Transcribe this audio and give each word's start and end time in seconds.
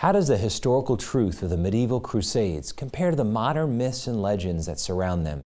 How 0.00 0.12
does 0.12 0.28
the 0.28 0.38
historical 0.38 0.96
truth 0.96 1.42
of 1.42 1.50
the 1.50 1.58
medieval 1.58 2.00
Crusades 2.00 2.72
compare 2.72 3.10
to 3.10 3.16
the 3.18 3.22
modern 3.22 3.76
myths 3.76 4.06
and 4.06 4.22
legends 4.22 4.64
that 4.64 4.80
surround 4.80 5.26
them? 5.26 5.42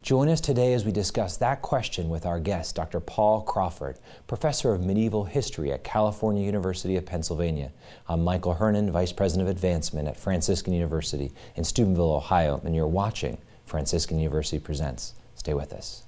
Join 0.00 0.28
us 0.28 0.40
today 0.40 0.74
as 0.74 0.84
we 0.84 0.92
discuss 0.92 1.36
that 1.38 1.60
question 1.60 2.08
with 2.08 2.24
our 2.24 2.38
guest, 2.38 2.76
Dr. 2.76 3.00
Paul 3.00 3.42
Crawford, 3.42 3.98
professor 4.28 4.72
of 4.72 4.86
medieval 4.86 5.24
history 5.24 5.72
at 5.72 5.82
California 5.82 6.46
University 6.46 6.94
of 6.94 7.04
Pennsylvania. 7.04 7.72
I'm 8.08 8.22
Michael 8.22 8.54
Hernon, 8.54 8.92
Vice 8.92 9.12
President 9.12 9.48
of 9.48 9.56
Advancement 9.56 10.06
at 10.06 10.16
Franciscan 10.16 10.72
University 10.72 11.32
in 11.56 11.64
Steubenville, 11.64 12.12
Ohio, 12.12 12.60
and 12.64 12.76
you're 12.76 12.86
watching 12.86 13.38
Franciscan 13.64 14.20
University 14.20 14.60
Presents. 14.60 15.14
Stay 15.34 15.52
with 15.52 15.72
us. 15.72 16.05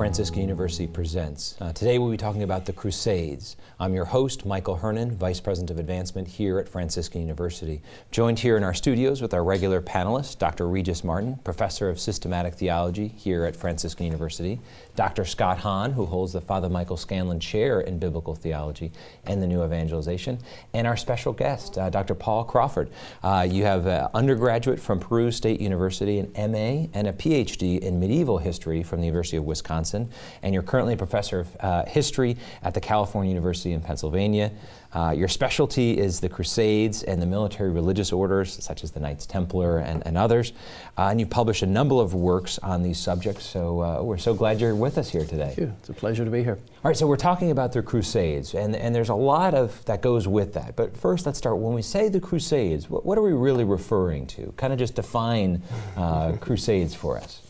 Franciscan 0.00 0.40
University 0.40 0.86
Presents. 0.86 1.56
Uh, 1.60 1.74
today 1.74 1.98
we'll 1.98 2.10
be 2.10 2.16
talking 2.16 2.42
about 2.42 2.64
the 2.64 2.72
Crusades. 2.72 3.56
I'm 3.78 3.92
your 3.92 4.06
host, 4.06 4.46
Michael 4.46 4.76
Hernon, 4.76 5.14
Vice 5.14 5.40
President 5.40 5.70
of 5.70 5.78
Advancement 5.78 6.26
here 6.26 6.58
at 6.58 6.66
Franciscan 6.66 7.20
University. 7.20 7.82
Joined 8.10 8.38
here 8.38 8.56
in 8.56 8.64
our 8.64 8.72
studios 8.72 9.20
with 9.20 9.34
our 9.34 9.44
regular 9.44 9.82
panelists, 9.82 10.38
Dr. 10.38 10.68
Regis 10.68 11.04
Martin, 11.04 11.36
Professor 11.44 11.90
of 11.90 12.00
Systematic 12.00 12.54
Theology 12.54 13.08
here 13.08 13.44
at 13.44 13.54
Franciscan 13.54 14.06
University, 14.06 14.58
Dr. 14.96 15.26
Scott 15.26 15.58
Hahn, 15.58 15.92
who 15.92 16.06
holds 16.06 16.32
the 16.32 16.40
Father 16.40 16.70
Michael 16.70 16.96
Scanlon 16.96 17.38
Chair 17.38 17.82
in 17.82 17.98
Biblical 17.98 18.34
Theology 18.34 18.92
and 19.26 19.42
the 19.42 19.46
New 19.46 19.62
Evangelization, 19.62 20.38
and 20.72 20.86
our 20.86 20.96
special 20.96 21.34
guest, 21.34 21.76
uh, 21.76 21.90
Dr. 21.90 22.14
Paul 22.14 22.44
Crawford. 22.44 22.88
Uh, 23.22 23.46
you 23.50 23.64
have 23.64 23.86
an 23.86 24.08
undergraduate 24.14 24.80
from 24.80 24.98
Peru 24.98 25.30
State 25.30 25.60
University, 25.60 26.20
an 26.20 26.52
MA, 26.52 26.88
and 26.94 27.06
a 27.06 27.12
PhD 27.12 27.80
in 27.80 28.00
Medieval 28.00 28.38
History 28.38 28.82
from 28.82 29.00
the 29.00 29.06
University 29.06 29.36
of 29.36 29.44
Wisconsin, 29.44 29.89
and 29.94 30.54
you're 30.54 30.62
currently 30.62 30.94
a 30.94 30.96
professor 30.96 31.40
of 31.40 31.56
uh, 31.60 31.84
history 31.86 32.36
at 32.62 32.74
the 32.74 32.80
California 32.80 33.30
University 33.30 33.72
in 33.72 33.80
Pennsylvania. 33.80 34.52
Uh, 34.92 35.14
your 35.16 35.28
specialty 35.28 35.96
is 35.96 36.18
the 36.18 36.28
Crusades 36.28 37.04
and 37.04 37.22
the 37.22 37.26
military 37.26 37.70
religious 37.70 38.12
orders, 38.12 38.62
such 38.62 38.82
as 38.82 38.90
the 38.90 38.98
Knights 38.98 39.24
Templar 39.24 39.78
and, 39.78 40.04
and 40.04 40.18
others. 40.18 40.52
Uh, 40.98 41.08
and 41.08 41.20
you've 41.20 41.30
published 41.30 41.62
a 41.62 41.66
number 41.66 41.94
of 41.94 42.12
works 42.12 42.58
on 42.58 42.82
these 42.82 42.98
subjects, 42.98 43.44
so 43.46 43.80
uh, 43.80 44.02
we're 44.02 44.18
so 44.18 44.34
glad 44.34 44.60
you're 44.60 44.74
with 44.74 44.98
us 44.98 45.08
here 45.08 45.24
today. 45.24 45.46
Thank 45.54 45.58
you. 45.58 45.72
It's 45.78 45.90
a 45.90 45.92
pleasure 45.92 46.24
to 46.24 46.30
be 46.30 46.42
here. 46.42 46.58
All 46.82 46.88
right, 46.88 46.96
so 46.96 47.06
we're 47.06 47.16
talking 47.16 47.52
about 47.52 47.72
the 47.72 47.82
Crusades, 47.82 48.54
and, 48.54 48.74
and 48.74 48.92
there's 48.92 49.10
a 49.10 49.14
lot 49.14 49.54
of 49.54 49.84
that 49.84 50.02
goes 50.02 50.26
with 50.26 50.54
that. 50.54 50.74
But 50.74 50.96
first, 50.96 51.24
let's 51.24 51.38
start. 51.38 51.58
When 51.58 51.74
we 51.74 51.82
say 51.82 52.08
the 52.08 52.20
Crusades, 52.20 52.90
what, 52.90 53.06
what 53.06 53.16
are 53.16 53.22
we 53.22 53.32
really 53.32 53.64
referring 53.64 54.26
to? 54.28 54.52
Kind 54.56 54.72
of 54.72 54.78
just 54.78 54.96
define 54.96 55.62
uh, 55.96 56.32
Crusades 56.40 56.96
for 56.96 57.16
us. 57.16 57.42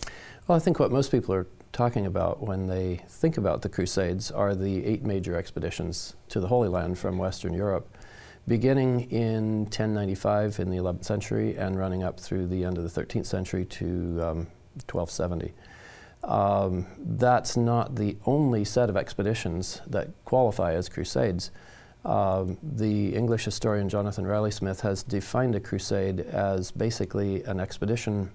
Well, 0.46 0.56
I 0.56 0.58
think 0.58 0.78
what 0.78 0.92
most 0.92 1.10
people 1.10 1.34
are 1.34 1.46
talking 1.80 2.04
about 2.04 2.42
when 2.42 2.66
they 2.66 3.02
think 3.08 3.38
about 3.38 3.62
the 3.62 3.68
Crusades 3.70 4.30
are 4.30 4.54
the 4.54 4.84
eight 4.84 5.02
major 5.02 5.34
expeditions 5.34 6.14
to 6.28 6.38
the 6.38 6.46
Holy 6.46 6.68
Land 6.68 6.98
from 6.98 7.16
Western 7.16 7.54
Europe, 7.54 7.88
beginning 8.46 9.10
in 9.10 9.60
1095 9.60 10.60
in 10.60 10.68
the 10.68 10.76
11th 10.76 11.06
century 11.06 11.56
and 11.56 11.78
running 11.78 12.02
up 12.02 12.20
through 12.20 12.46
the 12.48 12.64
end 12.64 12.76
of 12.76 12.84
the 12.84 13.00
13th 13.00 13.24
century 13.24 13.64
to 13.64 13.86
um, 14.20 14.46
1270. 14.92 15.54
Um, 16.22 16.84
that's 16.98 17.56
not 17.56 17.96
the 17.96 18.18
only 18.26 18.62
set 18.62 18.90
of 18.90 18.96
expeditions 18.98 19.80
that 19.86 20.08
qualify 20.26 20.74
as 20.74 20.90
crusades. 20.90 21.50
Um, 22.04 22.58
the 22.62 23.16
English 23.16 23.46
historian 23.46 23.88
Jonathan 23.88 24.26
Riley 24.26 24.50
Smith 24.50 24.82
has 24.82 25.02
defined 25.02 25.54
a 25.54 25.60
crusade 25.60 26.20
as 26.20 26.72
basically 26.72 27.42
an 27.44 27.58
expedition 27.58 28.32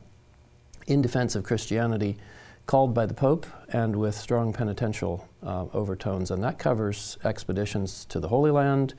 in 0.88 1.04
defense 1.04 1.36
of 1.36 1.44
Christianity 1.44 2.18
called 2.66 2.94
by 2.94 3.06
the 3.06 3.14
Pope 3.14 3.46
and 3.70 3.96
with 3.96 4.16
strong 4.16 4.54
penitential 4.54 5.28
uh, 5.44 5.66
overtones. 5.74 6.32
And 6.32 6.44
that 6.44 6.58
covers 6.60 7.18
expeditions 7.24 8.06
to 8.06 8.20
the 8.20 8.28
Holy 8.28 8.52
Land, 8.52 8.96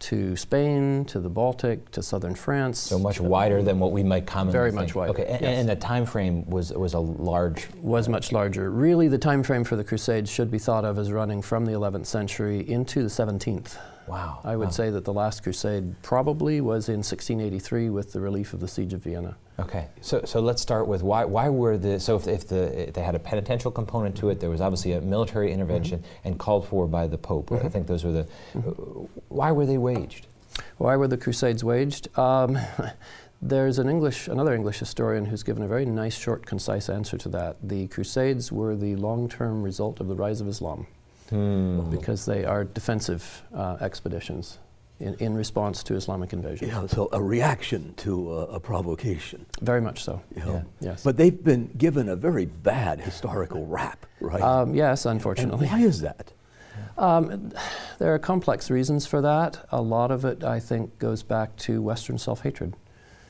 to 0.00 0.36
Spain, 0.36 1.04
to 1.06 1.20
the 1.20 1.28
Baltic, 1.28 1.90
to 1.92 2.02
southern 2.02 2.34
France. 2.34 2.78
So 2.78 2.98
much 2.98 3.20
wider 3.20 3.62
than 3.62 3.78
what 3.78 3.92
we 3.92 4.02
might 4.02 4.26
commonly 4.26 4.52
Very 4.52 4.70
think. 4.70 4.82
much 4.82 4.94
wider. 4.94 5.12
Okay, 5.12 5.26
and, 5.26 5.40
yes. 5.40 5.58
and 5.58 5.68
the 5.68 5.76
time 5.76 6.04
frame 6.04 6.44
was 6.50 6.72
was 6.72 6.94
a 6.94 6.98
large. 6.98 7.68
Was 7.80 8.08
much 8.08 8.32
larger. 8.32 8.70
Really, 8.70 9.08
the 9.08 9.18
time 9.18 9.42
frame 9.42 9.64
for 9.64 9.76
the 9.76 9.84
Crusades 9.84 10.30
should 10.30 10.50
be 10.50 10.58
thought 10.58 10.84
of 10.84 10.98
as 10.98 11.12
running 11.12 11.40
from 11.40 11.64
the 11.64 11.72
11th 11.72 12.06
century 12.06 12.68
into 12.68 13.02
the 13.02 13.08
17th. 13.08 13.76
Wow. 14.06 14.40
I 14.44 14.56
would 14.56 14.66
wow. 14.66 14.70
say 14.70 14.90
that 14.90 15.04
the 15.04 15.12
last 15.12 15.42
crusade 15.42 15.94
probably 16.02 16.60
was 16.60 16.88
in 16.88 16.98
1683 16.98 17.90
with 17.90 18.12
the 18.12 18.20
relief 18.20 18.52
of 18.52 18.60
the 18.60 18.68
siege 18.68 18.92
of 18.92 19.02
Vienna. 19.02 19.36
Okay, 19.58 19.86
so 20.00 20.20
so 20.24 20.40
let's 20.40 20.60
start 20.60 20.88
with 20.88 21.02
why 21.02 21.24
why 21.24 21.48
were 21.48 21.78
the 21.78 22.00
so 22.00 22.16
if, 22.16 22.26
if 22.26 22.48
the 22.48 22.88
if 22.88 22.94
they 22.94 23.02
had 23.02 23.14
a 23.14 23.20
penitential 23.20 23.70
component 23.70 24.16
to 24.16 24.30
it, 24.30 24.40
there 24.40 24.50
was 24.50 24.60
obviously 24.60 24.92
a 24.92 25.00
military 25.00 25.52
intervention 25.52 25.84
Mm-hmm. 26.00 26.28
and 26.28 26.38
called 26.38 26.66
for 26.66 26.86
by 26.86 27.06
the 27.06 27.18
Pope. 27.18 27.52
I 27.52 27.68
think 27.68 27.86
those 27.86 28.04
were 28.04 28.12
the. 28.12 28.26
Mm-hmm. 28.54 29.04
Why 29.28 29.52
were 29.52 29.66
they 29.66 29.78
waged? 29.78 30.26
Why 30.78 30.96
were 30.96 31.08
the 31.08 31.16
Crusades 31.16 31.62
waged? 31.62 32.08
Um, 32.18 32.58
there's 33.42 33.78
an 33.78 33.88
English, 33.88 34.28
another 34.28 34.54
English 34.54 34.78
historian 34.78 35.26
who's 35.26 35.42
given 35.42 35.62
a 35.62 35.68
very 35.68 35.84
nice, 35.84 36.16
short, 36.16 36.46
concise 36.46 36.88
answer 36.88 37.18
to 37.18 37.28
that. 37.30 37.56
The 37.62 37.86
Crusades 37.88 38.50
were 38.50 38.74
the 38.74 38.96
long-term 38.96 39.62
result 39.62 40.00
of 40.00 40.08
the 40.08 40.14
rise 40.14 40.40
of 40.40 40.48
Islam 40.48 40.86
Hmm. 41.30 41.90
because 41.90 42.26
they 42.26 42.44
are 42.44 42.64
defensive 42.64 43.42
uh, 43.54 43.78
expeditions 43.80 44.58
in, 45.00 45.14
in 45.14 45.34
response 45.34 45.82
to 45.84 45.94
Islamic 45.94 46.32
invasion. 46.32 46.68
Yeah, 46.68 46.86
so 46.86 47.08
a 47.12 47.22
reaction 47.22 47.94
to 47.98 48.30
uh, 48.32 48.34
a 48.56 48.60
provocation. 48.60 49.46
Very 49.62 49.80
much 49.80 50.04
so. 50.04 50.20
you 50.36 50.42
know. 50.44 50.64
Yeah. 50.80 50.90
Yes. 50.90 51.02
But 51.02 51.16
they've 51.16 51.42
been 51.44 51.70
given 51.78 52.08
a 52.08 52.16
very 52.16 52.46
bad 52.46 53.00
historical 53.00 53.66
rap, 53.66 54.06
right? 54.20 54.42
Um, 54.42 54.74
yes, 54.74 55.06
and 55.06 55.16
unfortunately. 55.16 55.66
why 55.66 55.80
is 55.80 56.00
that? 56.02 56.32
Um, 56.98 57.52
there 57.98 58.14
are 58.14 58.18
complex 58.18 58.70
reasons 58.70 59.06
for 59.06 59.20
that. 59.20 59.66
A 59.72 59.80
lot 59.82 60.10
of 60.10 60.24
it, 60.24 60.44
I 60.44 60.60
think, 60.60 60.98
goes 60.98 61.22
back 61.22 61.56
to 61.56 61.82
Western 61.82 62.18
self 62.18 62.42
hatred, 62.42 62.74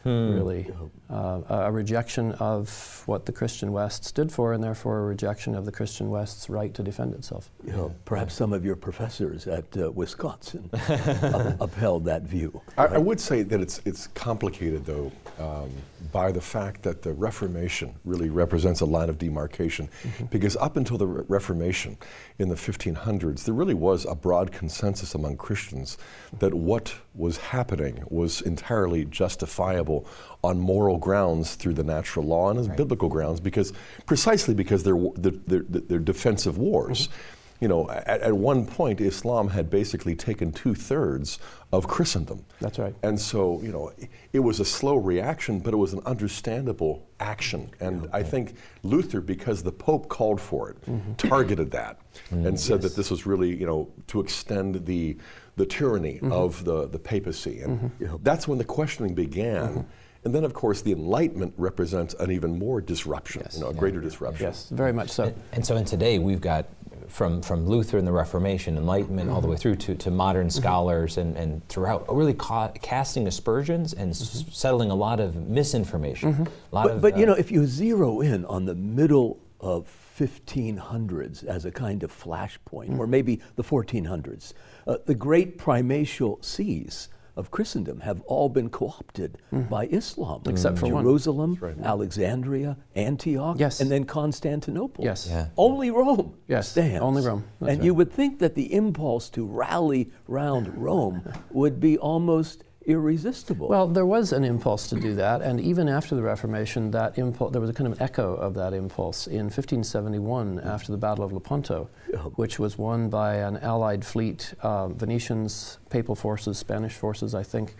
Hmm. 0.02 0.34
really. 0.34 0.70
Uh, 1.10 1.42
a 1.48 1.70
rejection 1.70 2.32
of 2.32 3.02
what 3.04 3.26
the 3.26 3.32
Christian 3.32 3.72
West 3.72 4.06
stood 4.06 4.32
for, 4.32 4.54
and 4.54 4.64
therefore 4.64 5.00
a 5.00 5.02
rejection 5.02 5.54
of 5.54 5.66
the 5.66 5.72
Christian 5.72 6.08
West's 6.08 6.48
right 6.48 6.72
to 6.72 6.82
defend 6.82 7.12
itself. 7.12 7.50
You 7.62 7.72
know, 7.72 7.94
perhaps 8.06 8.32
some 8.32 8.54
of 8.54 8.64
your 8.64 8.74
professors 8.74 9.46
at 9.46 9.64
uh, 9.76 9.92
Wisconsin 9.92 10.70
up- 10.88 11.60
upheld 11.60 12.06
that 12.06 12.22
view. 12.22 12.58
I, 12.78 12.86
I 12.86 12.98
would 12.98 13.20
say 13.20 13.42
that 13.42 13.60
it's 13.60 13.82
it's 13.84 14.06
complicated 14.08 14.86
though 14.86 15.12
um, 15.38 15.70
by 16.10 16.32
the 16.32 16.40
fact 16.40 16.82
that 16.84 17.02
the 17.02 17.12
Reformation 17.12 17.94
really 18.04 18.30
represents 18.30 18.80
a 18.80 18.86
line 18.86 19.10
of 19.10 19.18
demarcation, 19.18 19.90
because 20.30 20.56
up 20.56 20.76
until 20.76 20.96
the 20.96 21.06
Re- 21.06 21.24
Reformation 21.28 21.98
in 22.38 22.48
the 22.48 22.54
1500s, 22.54 23.44
there 23.44 23.54
really 23.54 23.74
was 23.74 24.06
a 24.06 24.14
broad 24.14 24.52
consensus 24.52 25.14
among 25.14 25.36
Christians 25.36 25.98
that 26.38 26.54
what 26.54 26.94
was 27.14 27.36
happening 27.36 28.04
was 28.08 28.40
entirely 28.40 29.04
justifiable 29.04 30.06
on 30.42 30.58
moral 30.58 30.93
grounds 30.98 31.54
through 31.54 31.74
the 31.74 31.84
natural 31.84 32.24
law 32.24 32.50
and 32.50 32.58
as 32.58 32.68
biblical 32.68 33.08
grounds, 33.08 33.40
because 33.40 33.72
precisely 34.06 34.54
because 34.54 34.82
they're 34.82 34.98
they're, 35.16 35.62
they're, 35.68 35.98
defensive 35.98 36.58
wars. 36.58 37.08
Mm-hmm. 37.08 37.40
You 37.60 37.68
know, 37.68 37.88
at, 37.88 38.20
at 38.20 38.34
one 38.34 38.66
point, 38.66 39.00
Islam 39.00 39.48
had 39.48 39.70
basically 39.70 40.14
taken 40.14 40.52
two 40.52 40.74
thirds 40.74 41.38
of 41.72 41.86
Christendom. 41.88 42.44
That's 42.60 42.78
right. 42.78 42.94
And 43.02 43.18
so, 43.18 43.62
you 43.62 43.72
know, 43.72 43.92
it 44.32 44.40
was 44.40 44.60
a 44.60 44.64
slow 44.64 44.96
reaction, 44.96 45.60
but 45.60 45.72
it 45.72 45.76
was 45.76 45.92
an 45.92 46.00
understandable 46.04 47.08
action. 47.20 47.70
And 47.80 48.08
I 48.12 48.22
think 48.22 48.56
Luther, 48.82 49.20
because 49.20 49.62
the 49.62 49.72
Pope 49.72 50.08
called 50.08 50.40
for 50.40 50.70
it, 50.70 50.82
mm-hmm. 50.84 51.14
targeted 51.14 51.70
that 51.70 52.00
mm-hmm. 52.26 52.46
and 52.46 52.60
said 52.60 52.82
that 52.82 52.96
this 52.96 53.10
was 53.10 53.24
really, 53.24 53.56
you 53.56 53.66
know, 53.66 53.88
to 54.08 54.20
extend 54.20 54.84
the, 54.84 55.16
the 55.56 55.64
tyranny 55.64 56.20
of 56.22 56.64
the, 56.64 56.88
the 56.88 56.98
papacy. 56.98 57.60
And 57.60 57.92
you 57.98 58.06
know, 58.08 58.20
that's 58.22 58.46
when 58.46 58.58
the 58.58 58.64
questioning 58.64 59.14
began. 59.14 59.86
And 60.24 60.34
then, 60.34 60.44
of 60.44 60.54
course, 60.54 60.80
the 60.80 60.92
Enlightenment 60.92 61.52
represents 61.58 62.14
an 62.14 62.30
even 62.30 62.58
more 62.58 62.80
disruption, 62.80 63.42
Yes. 63.44 63.56
you 63.56 63.60
know, 63.62 63.68
a 63.70 63.74
greater 63.74 64.00
disruption. 64.00 64.46
Yes, 64.46 64.68
very 64.70 64.92
much 64.92 65.10
so. 65.10 65.24
And, 65.24 65.34
and 65.52 65.66
so 65.66 65.76
in 65.76 65.84
today 65.84 66.18
we've 66.18 66.40
got 66.40 66.66
from 67.08 67.42
from 67.42 67.66
Luther 67.66 67.98
and 67.98 68.06
the 68.06 68.12
Reformation, 68.12 68.78
Enlightenment, 68.78 69.28
all 69.28 69.42
the 69.42 69.46
way 69.46 69.56
through 69.56 69.76
to, 69.76 69.94
to 69.96 70.10
modern 70.10 70.48
scholars 70.48 71.18
and, 71.18 71.36
and 71.36 71.66
throughout, 71.68 72.06
really 72.14 72.32
ca- 72.32 72.70
casting 72.80 73.26
aspersions 73.26 73.92
and 73.92 74.10
s- 74.10 74.44
settling 74.50 74.90
a 74.90 74.94
lot 74.94 75.20
of 75.20 75.36
misinformation. 75.36 76.48
A 76.72 76.74
lot 76.74 76.84
But, 76.84 76.90
of, 76.92 77.02
but 77.02 77.16
you 77.18 77.24
uh, 77.24 77.26
know, 77.26 77.34
if 77.34 77.52
you 77.52 77.66
zero 77.66 78.22
in 78.22 78.46
on 78.46 78.64
the 78.64 78.74
middle 78.74 79.38
of 79.60 79.86
1500s 80.18 81.44
as 81.44 81.66
a 81.66 81.70
kind 81.70 82.02
of 82.02 82.10
flashpoint, 82.12 82.98
or 82.98 83.06
maybe 83.06 83.40
the 83.56 83.62
1400s, 83.64 84.54
uh, 84.86 84.96
the 85.04 85.14
great 85.14 85.58
primatial 85.58 86.42
sees 86.42 87.08
of 87.36 87.50
Christendom 87.50 88.00
have 88.00 88.20
all 88.22 88.48
been 88.48 88.68
co-opted 88.70 89.38
by 89.70 89.86
Islam, 89.86 90.40
Mm-hmm. 90.40 90.50
Except 90.50 90.78
for 90.78 90.88
one. 90.88 91.02
Jerusalem, 91.04 91.58
Alexandria, 91.82 92.76
Antioch, 92.94 93.56
Yes. 93.58 93.80
and 93.80 93.90
then 93.90 94.04
Constantinople. 94.04 95.04
Yes. 95.04 95.26
Yeah. 95.28 95.48
Only 95.56 95.90
Rome 95.90 96.34
Yes, 96.48 96.68
stands. 96.68 97.00
only 97.02 97.22
Rome. 97.24 97.44
That's 97.60 97.70
and 97.70 97.78
right. 97.80 97.84
you 97.84 97.94
would 97.94 98.12
think 98.12 98.38
that 98.38 98.54
the 98.54 98.72
impulse 98.72 99.28
to 99.30 99.44
rally 99.46 100.10
round 100.28 100.68
Rome 100.76 101.22
would 101.50 101.80
be 101.80 101.98
almost 101.98 102.64
irresistible. 102.86 103.68
Well, 103.68 103.88
there 103.88 104.06
was 104.06 104.32
an 104.32 104.44
impulse 104.44 104.88
to 104.88 105.00
do 105.00 105.14
that, 105.16 105.42
and 105.42 105.60
even 105.60 105.88
after 105.88 106.14
the 106.14 106.22
Reformation, 106.22 106.90
that 106.92 107.18
impulse 107.18 107.52
there 107.52 107.60
was 107.60 107.70
a 107.70 107.72
kind 107.72 107.86
of 107.86 107.98
an 107.98 108.02
echo 108.02 108.34
of 108.34 108.54
that 108.54 108.72
impulse 108.74 109.26
in 109.26 109.44
1571 109.44 110.60
after 110.60 110.92
the 110.92 110.98
Battle 110.98 111.24
of 111.24 111.32
Lepanto, 111.32 111.88
which 112.36 112.58
was 112.58 112.78
won 112.78 113.08
by 113.08 113.36
an 113.36 113.56
Allied 113.58 114.04
fleet, 114.04 114.54
uh, 114.62 114.88
Venetians, 114.88 115.78
Papal 115.90 116.14
forces, 116.14 116.58
Spanish 116.58 116.94
forces, 116.94 117.34
I 117.34 117.42
think. 117.42 117.74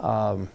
Um, 0.00 0.48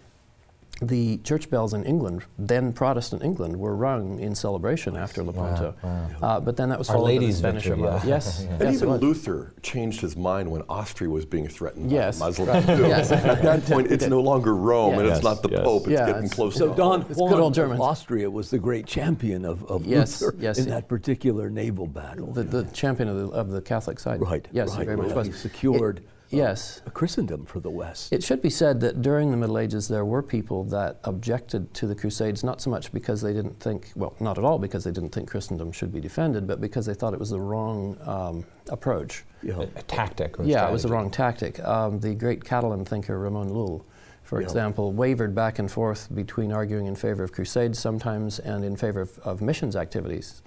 the 0.82 1.18
church 1.18 1.48
bells 1.50 1.72
in 1.72 1.84
England, 1.84 2.24
then 2.36 2.72
Protestant 2.72 3.22
England, 3.22 3.56
were 3.56 3.76
rung 3.76 4.18
in 4.18 4.34
celebration 4.34 4.96
after 4.96 5.22
Lepanto. 5.22 5.74
wow. 5.82 6.08
Uh, 6.20 6.40
but 6.40 6.56
then 6.56 6.68
that 6.68 6.78
was 6.78 6.90
Our 6.90 6.96
followed 6.96 7.20
by 7.20 7.26
the 7.26 7.32
Spanish 7.32 7.64
victory, 7.64 7.84
yeah. 7.84 8.02
Yes, 8.04 8.42
Yeah. 8.44 8.50
And 8.54 8.60
yes, 8.62 8.82
even. 8.82 8.96
Luther 8.96 9.54
changed 9.62 10.00
his 10.00 10.16
mind 10.16 10.50
when 10.50 10.62
Austria 10.68 11.08
was 11.08 11.24
being 11.24 11.46
threatened 11.46 11.92
Yes, 11.92 12.18
by 12.18 12.26
Muslims. 12.26 12.66
right. 12.66 12.78
Yes. 12.80 13.12
At 13.12 13.40
that 13.42 13.64
point, 13.66 13.92
it's 13.92 14.06
no 14.08 14.20
longer 14.20 14.54
Rome, 14.54 14.94
and 14.98 15.06
Yes. 15.06 15.18
it's 15.18 15.24
not 15.24 15.42
the 15.42 15.50
Yes. 15.50 15.62
Pope. 15.62 15.82
It's 15.82 15.90
Yeah, 15.92 16.06
getting 16.06 16.24
it's- 16.24 16.34
close 16.34 16.56
so 16.56 16.70
to 16.70 16.74
Don 16.74 17.02
Juan 17.02 17.30
good 17.30 17.40
old 17.40 17.52
of 17.52 17.56
Germans. 17.56 17.80
Austria 17.80 18.28
was 18.28 18.50
the 18.50 18.58
great 18.58 18.86
champion 18.86 19.44
of, 19.44 19.64
of 19.66 19.86
Yes, 19.86 20.20
Luther 20.20 20.36
yes, 20.40 20.58
in 20.58 20.64
he- 20.64 20.70
that 20.70 20.88
particular 20.88 21.50
naval 21.50 21.86
battle. 21.86 22.32
the, 22.32 22.42
the 22.42 22.64
champion 22.72 23.08
of 23.08 23.16
the, 23.16 23.28
of 23.28 23.50
the 23.50 23.62
Catholic 23.62 24.00
side. 24.00 24.20
right. 24.20 24.46
Yes, 24.50 24.70
right, 24.70 24.80
he 24.80 24.84
very 24.86 24.96
much 24.96 25.14
was. 25.14 25.28
He 25.28 25.32
secured 25.32 25.98
It- 25.98 26.04
yes. 26.36 26.82
a 26.86 26.90
Christendom 26.90 27.46
for 27.46 27.60
the 27.60 27.70
West. 27.70 28.12
It 28.12 28.22
should 28.22 28.42
be 28.42 28.50
said 28.50 28.80
that 28.80 29.02
during 29.02 29.30
the 29.30 29.36
Middle 29.36 29.58
Ages, 29.58 29.88
there 29.88 30.04
were 30.04 30.22
people 30.22 30.64
that 30.64 31.00
objected 31.04 31.72
to 31.74 31.86
the 31.86 31.94
Crusades, 31.94 32.44
not 32.44 32.60
so 32.60 32.70
much 32.70 32.92
because 32.92 33.20
they 33.20 33.32
didn't 33.32 33.58
think, 33.60 33.90
well, 33.96 34.14
not 34.20 34.38
at 34.38 34.44
all 34.44 34.58
because 34.58 34.84
they 34.84 34.90
didn't 34.90 35.10
think 35.10 35.28
Christendom 35.30 35.72
should 35.72 35.92
be 35.92 36.00
defended, 36.00 36.46
but 36.46 36.60
because 36.60 36.86
they 36.86 36.94
thought 36.94 37.12
it 37.14 37.20
was 37.20 37.30
the 37.30 37.40
wrong 37.40 37.96
um, 38.06 38.44
approach. 38.70 39.24
Yeah. 39.42 39.56
A, 39.58 39.62
a 39.62 39.82
tactic 39.82 40.38
or 40.38 40.44
yeah, 40.44 40.68
it 40.68 40.72
was 40.72 40.82
the 40.84 40.88
wrong 40.88 41.10
tactic. 41.10 41.60
Um, 41.60 42.00
the 42.00 42.14
great 42.14 42.44
Catalan 42.44 42.84
thinker 42.84 43.18
Ramon 43.18 43.50
Llull, 43.50 43.82
for 44.22 44.40
Yeah. 44.40 44.46
example, 44.46 44.92
wavered 44.92 45.34
back 45.34 45.58
and 45.58 45.70
forth 45.70 46.08
between 46.14 46.50
arguing 46.52 46.86
in 46.86 46.94
favor 46.96 47.22
of 47.22 47.32
crusades 47.32 47.78
sometimes 47.78 48.38
and 48.38 48.64
in 48.64 48.76
favor 48.76 49.00
of, 49.02 49.18
of 49.20 49.42
missions 49.42 49.76
activities 49.76 50.42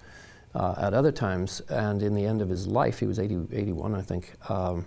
uh, 0.56 0.74
at 0.78 0.94
other 0.94 1.12
times. 1.12 1.62
And 1.70 2.02
in 2.02 2.14
the 2.16 2.26
end 2.26 2.42
of 2.42 2.50
his 2.50 2.66
life, 2.68 3.00
he 3.00 3.06
was 3.06 3.20
80, 3.20 3.48
81, 3.52 3.94
I 3.94 4.02
think. 4.02 4.34
Um, 4.50 4.86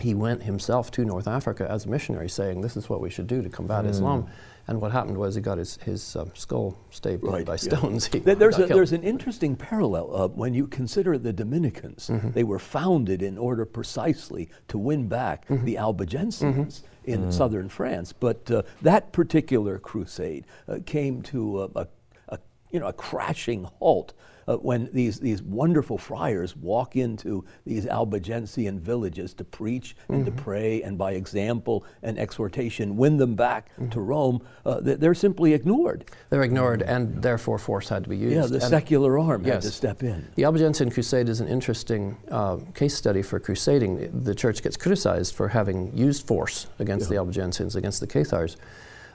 he 0.00 0.14
went 0.14 0.42
himself 0.42 0.90
to 0.92 1.04
North 1.04 1.26
Africa 1.28 1.66
as 1.70 1.84
a 1.86 1.88
missionary, 1.88 2.28
saying, 2.28 2.60
"This 2.60 2.76
is 2.76 2.88
what 2.88 3.00
we 3.00 3.10
should 3.10 3.26
do 3.26 3.42
to 3.42 3.48
combat 3.48 3.84
Islam." 3.86 4.26
And 4.66 4.82
what 4.82 4.92
happened 4.92 5.16
was 5.16 5.34
he 5.34 5.40
got 5.40 5.56
his, 5.56 5.78
his 5.78 6.14
um, 6.14 6.30
skull 6.34 6.76
staved 6.90 7.24
Right, 7.24 7.46
by 7.46 7.56
stones. 7.56 8.06
He 8.12 8.18
There's, 8.18 8.58
a, 8.58 8.66
there's 8.66 8.92
an 8.92 9.02
interesting 9.02 9.56
parallel 9.56 10.14
uh, 10.14 10.28
when 10.28 10.52
you 10.52 10.66
consider 10.66 11.16
the 11.16 11.32
Dominicans. 11.32 12.08
Mm-hmm. 12.08 12.32
They 12.32 12.44
were 12.44 12.58
founded 12.58 13.22
in 13.22 13.38
order 13.38 13.64
precisely 13.64 14.50
to 14.68 14.76
win 14.76 15.08
back 15.08 15.46
Mm-hmm. 15.48 15.64
the 15.64 15.76
Albigensians 15.76 16.82
in 17.04 17.22
Mm. 17.24 17.32
southern 17.32 17.68
France. 17.70 18.12
But 18.12 18.50
uh, 18.50 18.62
that 18.82 19.10
particular 19.12 19.78
crusade 19.78 20.44
uh, 20.68 20.80
came 20.84 21.22
to 21.22 21.62
a, 21.74 21.86
a, 22.28 22.38
you 22.70 22.78
know, 22.80 22.88
a 22.88 22.92
crashing 22.92 23.64
halt 23.78 24.12
uh, 24.48 24.56
when 24.56 24.88
these, 24.92 25.20
these 25.20 25.42
wonderful 25.42 25.98
friars 25.98 26.56
walk 26.56 26.96
into 26.96 27.44
these 27.66 27.86
Albigensian 27.86 28.80
villages 28.80 29.34
to 29.34 29.44
preach 29.44 29.94
and 30.08 30.18
Mm-hmm. 30.18 30.36
to 30.36 30.42
pray 30.42 30.82
and 30.82 30.96
by 30.98 31.12
example 31.12 31.84
and 32.02 32.18
exhortation 32.18 32.96
win 32.96 33.18
them 33.18 33.34
back 33.36 33.68
Mm-hmm. 33.76 33.90
to 33.90 34.00
Rome. 34.00 34.40
Uh, 34.64 34.80
they- 34.80 34.94
they're 34.94 35.14
simply 35.14 35.52
ignored. 35.52 36.06
They're 36.30 36.42
ignored, 36.42 36.82
and 36.82 37.22
therefore 37.22 37.58
force 37.58 37.88
had 37.90 38.02
to 38.04 38.10
be 38.10 38.16
used. 38.16 38.34
Yeah, 38.34 38.46
the 38.46 38.54
And- 38.54 38.62
secular 38.64 39.18
arm 39.18 39.44
had 39.44 39.60
to 39.62 39.70
step 39.70 40.02
in. 40.02 40.26
The 40.34 40.44
Albigensian 40.44 40.90
Crusade 40.90 41.28
is 41.28 41.40
an 41.40 41.48
interesting 41.48 42.16
uh, 42.30 42.56
case 42.74 42.94
study 42.96 43.22
for 43.22 43.38
crusading. 43.38 44.22
The 44.24 44.34
church 44.34 44.62
gets 44.62 44.76
criticized 44.76 45.34
for 45.34 45.48
having 45.48 45.94
used 45.96 46.26
force 46.26 46.66
against 46.78 47.08
the 47.08 47.16
Albigensians, 47.16 47.76
against 47.76 48.00
the 48.00 48.06
Cathars. 48.06 48.56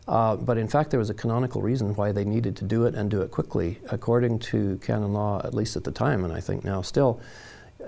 Uh, 0.07 0.35
but 0.35 0.57
in 0.57 0.67
fact, 0.67 0.91
there 0.91 0.99
was 0.99 1.09
a 1.09 1.13
canonical 1.13 1.61
reason 1.61 1.95
why 1.95 2.11
they 2.11 2.25
needed 2.25 2.55
to 2.57 2.65
do 2.65 2.85
it 2.85 2.95
and 2.95 3.09
do 3.09 3.21
it 3.21 3.31
quickly. 3.31 3.79
According 3.89 4.39
to 4.39 4.77
canon 4.83 5.13
law, 5.13 5.41
at 5.43 5.53
least 5.53 5.75
at 5.75 5.83
the 5.83 5.91
time, 5.91 6.23
and 6.23 6.33
I 6.33 6.41
think 6.41 6.63
now 6.63 6.81
still, 6.81 7.21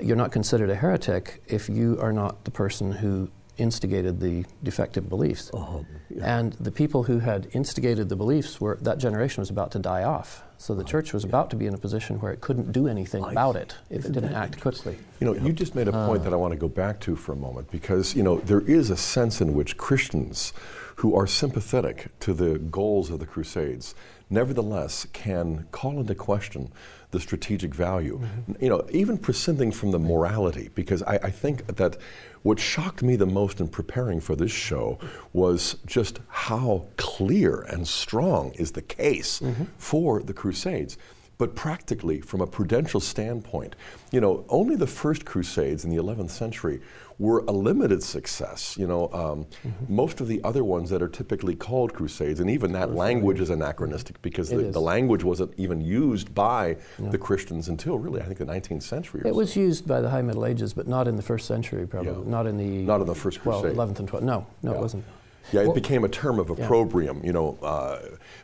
you're 0.01 0.15
not 0.15 0.31
considered 0.31 0.69
a 0.69 0.75
heretic 0.75 1.43
if 1.47 1.69
you 1.69 1.97
are 1.99 2.13
not 2.13 2.45
the 2.45 2.51
person 2.51 2.91
who 2.91 3.29
instigated 3.57 4.19
the 4.19 4.45
defective 4.63 5.09
beliefs. 5.09 5.51
Oh, 5.53 5.85
yeah. 6.09 6.39
And 6.39 6.53
the 6.53 6.71
people 6.71 7.03
who 7.03 7.19
had 7.19 7.47
instigated 7.53 8.09
the 8.09 8.15
beliefs 8.15 8.59
were 8.59 8.77
that 8.81 8.97
generation 8.97 9.41
was 9.41 9.49
about 9.49 9.71
to 9.71 9.79
die 9.79 10.03
off. 10.03 10.43
So 10.57 10.73
the 10.73 10.83
oh, 10.83 10.85
church 10.85 11.13
was 11.13 11.23
about 11.23 11.49
to 11.49 11.55
be 11.55 11.65
in 11.65 11.73
a 11.73 11.77
position 11.77 12.19
where 12.19 12.31
it 12.31 12.41
couldn't 12.41 12.71
do 12.71 12.87
anything 12.87 13.23
I 13.23 13.31
about 13.31 13.55
it 13.55 13.75
if 13.89 14.05
it 14.05 14.13
didn't 14.13 14.33
act 14.33 14.59
quickly. 14.61 14.97
You 15.19 15.27
know, 15.27 15.33
you 15.33 15.53
just 15.53 15.75
made 15.75 15.87
a 15.87 15.93
uh. 15.93 16.07
point 16.07 16.23
that 16.23 16.33
I 16.33 16.37
want 16.37 16.53
to 16.53 16.59
go 16.59 16.69
back 16.69 16.99
to 17.01 17.15
for 17.15 17.33
a 17.33 17.35
moment 17.35 17.69
because, 17.71 18.15
you 18.15 18.23
know, 18.23 18.37
there 18.39 18.61
is 18.61 18.89
a 18.89 18.97
sense 18.97 19.41
in 19.41 19.53
which 19.53 19.77
Christians 19.77 20.53
who 20.97 21.15
are 21.15 21.27
sympathetic 21.27 22.07
to 22.21 22.33
the 22.33 22.57
goals 22.57 23.09
of 23.09 23.19
the 23.19 23.25
Crusades 23.25 23.95
nevertheless 24.29 25.07
can 25.13 25.67
call 25.71 25.99
into 25.99 26.15
question 26.15 26.71
the 27.11 27.19
strategic 27.19 27.73
value. 27.73 28.19
Mm-hmm. 28.19 28.63
You 28.63 28.69
know, 28.69 28.85
even 28.91 29.17
prescinding 29.17 29.71
from 29.71 29.91
the 29.91 29.99
morality, 29.99 30.69
because 30.75 31.01
I, 31.03 31.15
I 31.23 31.31
think 31.31 31.65
that 31.77 31.97
what 32.43 32.59
shocked 32.59 33.01
me 33.01 33.15
the 33.15 33.25
most 33.25 33.59
in 33.59 33.67
preparing 33.67 34.19
for 34.19 34.35
this 34.35 34.51
show 34.51 34.99
was 35.33 35.77
just 35.85 36.19
how 36.27 36.87
clear 36.97 37.61
and 37.61 37.87
strong 37.87 38.51
is 38.51 38.73
the 38.73 38.81
case 38.81 39.39
mm-hmm. 39.39 39.63
for 39.77 40.21
the 40.21 40.33
Crusades. 40.33 40.97
But 41.37 41.55
practically, 41.55 42.21
from 42.21 42.39
a 42.41 42.47
prudential 42.47 42.99
standpoint, 43.01 43.75
you 44.11 44.21
know, 44.21 44.45
only 44.47 44.75
the 44.75 44.87
first 44.87 45.25
Crusades 45.25 45.83
in 45.83 45.89
the 45.89 46.01
11th 46.01 46.29
century 46.29 46.79
were 47.19 47.39
a 47.47 47.51
limited 47.51 48.01
success. 48.03 48.75
You 48.77 48.87
know, 48.87 49.09
um, 49.11 49.45
most 49.89 50.21
of 50.21 50.27
the 50.27 50.41
other 50.43 50.63
ones 50.63 50.89
that 50.89 51.01
are 51.01 51.07
typically 51.09 51.55
called 51.55 51.93
Crusades, 51.93 52.39
and 52.39 52.49
even 52.49 52.71
that 52.73 52.93
language 52.93 53.41
is 53.41 53.49
anachronistic 53.49 54.21
because 54.21 54.49
the, 54.49 54.59
is. 54.67 54.73
the 54.73 54.81
language 54.81 55.23
wasn't 55.23 55.53
even 55.57 55.81
used 55.81 56.33
by 56.33 56.77
the 56.99 57.17
Christians 57.17 57.67
until 57.67 57.97
really, 57.99 58.21
I 58.21 58.25
think, 58.25 58.37
the 58.37 58.45
19th 58.45 58.83
century. 58.83 59.21
Or 59.21 59.27
It 59.27 59.31
so. 59.33 59.37
was 59.37 59.55
used 59.55 59.85
by 59.87 59.99
the 60.01 60.09
High 60.09 60.21
Middle 60.21 60.45
Ages, 60.45 60.73
but 60.73 60.87
not 60.87 61.07
in 61.07 61.15
the 61.17 61.21
first 61.21 61.47
century, 61.47 61.85
probably. 61.85 62.11
Yeah. 62.13 62.29
Not 62.29 62.47
in 62.47 62.57
the 62.57 62.83
Not 62.85 63.01
in 63.01 63.07
the 63.07 63.15
First 63.15 63.45
well, 63.45 63.61
Crusade. 63.61 63.77
11th 63.77 63.99
and 63.99 64.09
12th. 64.09 64.21
No, 64.23 64.47
no, 64.63 64.71
Yeah. 64.71 64.77
it 64.77 64.81
wasn't. 64.81 65.03
Yeah, 65.51 65.61
it 65.61 65.73
became 65.75 66.03
a 66.03 66.09
term 66.09 66.39
of 66.39 66.49
Yeah. 66.49 66.55
opprobrium, 66.65 67.21
you 67.23 67.31
know. 67.33 67.57
Uh, 67.61 67.99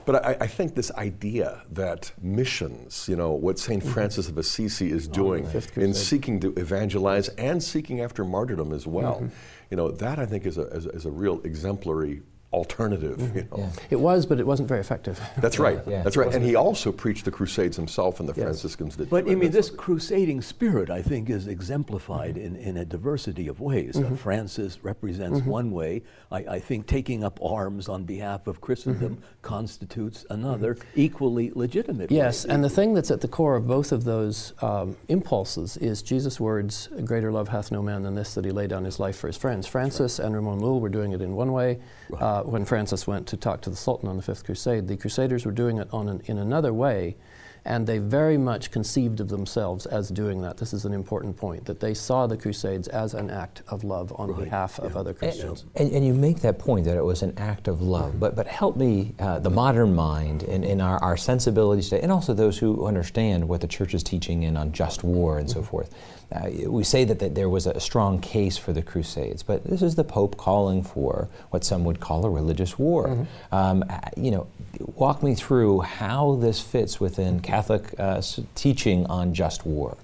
but 0.06 0.26
I, 0.26 0.38
I 0.42 0.48
think 0.48 0.76
this 0.76 0.92
idea 0.92 1.64
that 1.72 2.12
missions, 2.22 3.08
you 3.10 3.16
know, 3.16 3.32
what 3.32 3.58
St. 3.60 3.84
Francis 3.84 4.30
of 4.30 4.38
Assisi 4.38 4.92
is 4.92 5.08
doing 5.08 5.44
Mm-hmm. 5.46 5.82
In 5.82 5.94
seeking 5.94 6.40
to 6.42 6.54
evangelize 6.58 7.30
and 7.30 7.62
seeking 7.64 8.02
after 8.02 8.24
martyrdom 8.24 8.72
as 8.74 8.86
well, 8.88 9.16
Mm-hmm. 9.16 9.28
you 9.72 9.78
know, 9.78 9.90
that 9.92 10.20
I 10.20 10.26
think 10.26 10.46
is 10.46 10.58
a, 10.58 10.64
is, 10.68 10.86
is 10.86 11.06
a 11.06 11.12
real 11.12 11.42
exemplary 11.44 12.22
alternative, 12.54 13.18
Mm-hmm. 13.18 13.38
you 13.38 13.48
know. 13.52 13.58
Yeah. 13.60 13.70
It 13.92 13.96
was, 14.00 14.26
but 14.26 14.40
it 14.40 14.46
wasn't 14.46 14.68
very 14.68 14.80
effective. 14.82 15.20
That's 15.38 15.58
right. 15.60 15.80
Yeah. 15.88 16.04
That's 16.04 16.18
right. 16.18 16.34
And 16.34 16.44
he 16.44 16.56
also 16.56 16.92
preached 16.92 17.26
the 17.26 17.32
Crusades 17.32 17.78
himself, 17.78 18.20
and 18.20 18.28
the 18.28 18.34
Yes. 18.34 18.44
Franciscans 18.44 18.96
did. 18.98 19.10
But 19.10 19.26
too. 19.26 19.32
I 19.32 19.36
mean, 19.36 19.52
this 19.52 19.70
crusading 19.70 20.42
spirit, 20.42 20.90
I 20.90 21.02
think, 21.02 21.30
is 21.30 21.48
exemplified 21.48 22.38
in, 22.38 22.56
in 22.58 22.78
a 22.78 22.86
diversity 22.86 23.48
of 23.48 23.60
ways. 23.62 23.98
Uh, 23.98 24.10
Francis 24.16 24.80
represents 24.84 25.42
one 25.42 25.72
way. 25.72 26.04
I, 26.32 26.38
I 26.40 26.60
think 26.60 26.88
taking 26.88 27.24
up 27.24 27.40
arms 27.44 27.88
on 27.88 28.04
behalf 28.04 28.48
of 28.48 28.60
Christendom 28.62 29.22
constitutes 29.42 30.26
another 30.30 30.78
equally 30.96 31.52
legitimate 31.56 32.12
Yes, 32.12 32.46
way. 32.46 32.54
and 32.54 32.64
the 32.64 32.70
thing 32.70 32.94
that's 32.94 33.12
at 33.12 33.22
the 33.22 33.28
core 33.28 33.56
of 33.56 33.68
both 33.68 33.92
of 33.92 34.04
those 34.04 34.54
um, 34.62 34.98
impulses 35.08 35.78
is 35.78 36.02
Jesus' 36.02 36.40
words, 36.40 36.90
greater 37.06 37.32
love 37.32 37.48
hath 37.50 37.72
no 37.72 37.82
man 37.82 38.04
than 38.04 38.16
this, 38.16 38.34
that 38.34 38.44
he 38.46 38.52
lay 38.52 38.68
down 38.68 38.84
his 38.86 39.00
life 39.00 39.16
for 39.18 39.28
his 39.28 39.38
friends. 39.38 39.68
Francis 39.68 40.20
and 40.20 40.34
Ramon 40.36 40.60
Llull 40.60 40.80
were 40.82 40.90
doing 40.90 41.12
it 41.12 41.22
in 41.22 41.36
one 41.36 41.52
way. 41.52 41.80
Uh, 42.20 42.41
when 42.48 42.66
Francis 42.66 43.08
went 43.08 43.28
to 43.28 43.38
talk 43.38 43.62
to 43.62 43.70
the 43.70 43.76
Sultan 43.76 44.10
on 44.10 44.18
the 44.18 44.24
Fifth 44.24 44.46
Crusade, 44.46 44.88
the 44.88 44.98
Crusaders 44.98 45.46
were 45.46 45.52
doing 45.52 45.78
it 45.78 45.88
on 45.92 46.10
an, 46.10 46.22
in 46.26 46.38
another 46.38 46.74
way, 46.74 47.16
and 47.64 47.86
they 47.86 48.00
very 48.00 48.38
much 48.38 48.72
conceived 48.72 49.20
of 49.20 49.30
themselves 49.30 49.86
as 49.86 50.10
doing 50.10 50.42
that. 50.42 50.58
This 50.58 50.74
is 50.74 50.86
an 50.86 50.94
important 50.94 51.38
point, 51.38 51.66
that 51.66 51.80
they 51.80 51.94
saw 51.94 52.26
the 52.26 52.36
Crusades 52.36 52.88
as 52.88 53.14
an 53.14 53.30
act 53.30 53.62
of 53.68 53.84
love 53.84 54.12
on 54.18 54.34
behalf 54.34 54.80
of 54.80 54.98
other 54.98 55.14
Christians. 55.14 55.66
And, 55.76 55.92
and 55.92 56.06
you 56.06 56.14
make 56.16 56.40
that 56.40 56.58
point 56.58 56.86
that 56.86 56.98
it 56.98 57.06
was 57.06 57.22
an 57.22 57.38
act 57.38 57.68
of 57.68 57.82
love, 57.82 58.20
but, 58.20 58.36
but 58.36 58.48
help 58.48 58.78
me, 58.78 59.14
uh, 59.20 59.40
the 59.40 59.52
modern 59.52 59.94
mind, 59.94 60.44
and, 60.44 60.66
and 60.66 60.82
our, 60.82 60.98
our 61.04 61.18
sensibilities 61.18 61.90
today, 61.90 62.02
and 62.02 62.12
also 62.12 62.34
those 62.34 62.58
who 62.58 62.88
understand 62.88 63.48
what 63.48 63.62
the 63.62 63.68
church 63.68 63.94
is 63.94 64.02
teaching 64.02 64.42
in 64.44 64.58
on 64.58 64.72
just 64.72 65.04
war 65.04 65.38
and 65.38 65.50
so 65.50 65.62
forth. 65.62 65.94
Uh, 66.32 66.70
we 66.70 66.84
say 66.84 67.04
that, 67.04 67.20
that 67.20 67.36
there 67.36 67.50
was 67.50 67.68
a 67.68 67.80
strong 67.80 68.20
case 68.20 68.58
for 68.58 68.72
the 68.72 68.82
Crusades, 68.82 69.44
but 69.44 69.64
this 69.66 69.82
is 69.82 69.96
the 69.96 70.04
Pope 70.04 70.38
calling 70.38 70.82
for 70.82 71.28
what 71.50 71.64
some 71.64 71.84
would 71.84 72.00
call 72.00 72.26
a 72.26 72.30
religious 72.30 72.80
war. 72.80 73.28
Um, 73.52 73.84
uh, 73.90 74.00
you 74.16 74.32
know, 74.32 74.48
walk 74.96 75.24
me 75.24 75.36
through 75.36 75.82
how 75.82 76.36
this 76.36 76.62
fits 76.62 77.00
within 77.00 77.42
Catholic 77.42 77.94
uh, 78.00 78.22
teaching 78.56 79.06
on 79.08 79.34
just 79.34 79.66
war. 79.66 79.98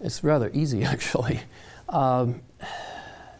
It's 0.00 0.22
rather 0.22 0.50
easy, 0.52 0.84
actually. 0.94 1.40
Um, 1.88 2.42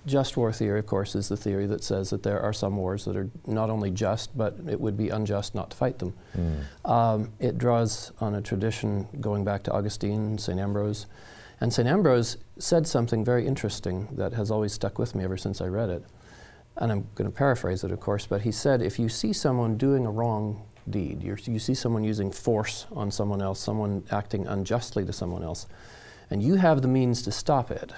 just 0.06 0.36
war 0.36 0.52
theory, 0.52 0.78
of 0.78 0.86
course, 0.86 1.14
is 1.14 1.28
the 1.28 1.36
theory 1.36 1.66
that 1.66 1.82
says 1.82 2.10
that 2.10 2.22
there 2.22 2.40
are 2.40 2.52
some 2.52 2.76
wars 2.76 3.06
that 3.06 3.16
are 3.16 3.30
not 3.46 3.70
only 3.70 3.90
just, 3.90 4.36
but 4.36 4.56
it 4.68 4.78
would 4.78 4.96
be 4.96 5.08
unjust 5.08 5.54
not 5.54 5.70
to 5.70 5.76
fight 5.76 5.98
them. 5.98 6.12
Mm. 6.36 6.90
Um, 6.90 7.32
it 7.40 7.56
draws 7.56 8.12
on 8.20 8.34
a 8.34 8.42
tradition 8.42 9.08
going 9.20 9.44
back 9.44 9.62
to 9.64 9.72
Augustine, 9.72 10.36
St. 10.36 10.58
Ambrose. 10.58 11.06
And 11.60 11.72
St. 11.72 11.88
Ambrose 11.88 12.36
said 12.58 12.86
something 12.86 13.24
very 13.24 13.46
interesting 13.46 14.08
that 14.12 14.32
has 14.34 14.50
always 14.50 14.72
stuck 14.72 14.98
with 14.98 15.14
me 15.14 15.24
ever 15.24 15.36
since 15.36 15.60
I 15.60 15.66
read 15.66 15.90
it. 15.90 16.04
And 16.76 16.90
I'm 16.90 17.06
going 17.14 17.30
to 17.30 17.36
paraphrase 17.36 17.84
it, 17.84 17.92
of 17.92 18.00
course, 18.00 18.26
but 18.26 18.42
he 18.42 18.50
said 18.50 18.82
if 18.82 18.98
you 18.98 19.08
see 19.08 19.32
someone 19.32 19.76
doing 19.76 20.06
a 20.06 20.10
wrong 20.10 20.64
deed, 20.90 21.22
you 21.22 21.58
see 21.58 21.74
someone 21.74 22.04
using 22.04 22.30
force 22.30 22.86
on 22.92 23.10
someone 23.10 23.40
else, 23.40 23.60
someone 23.60 24.04
acting 24.10 24.46
unjustly 24.46 25.04
to 25.04 25.12
someone 25.12 25.42
else, 25.42 25.66
and 26.30 26.42
you 26.42 26.56
have 26.56 26.82
the 26.82 26.88
means 26.88 27.22
to 27.22 27.32
stop 27.32 27.70
it, 27.70 27.92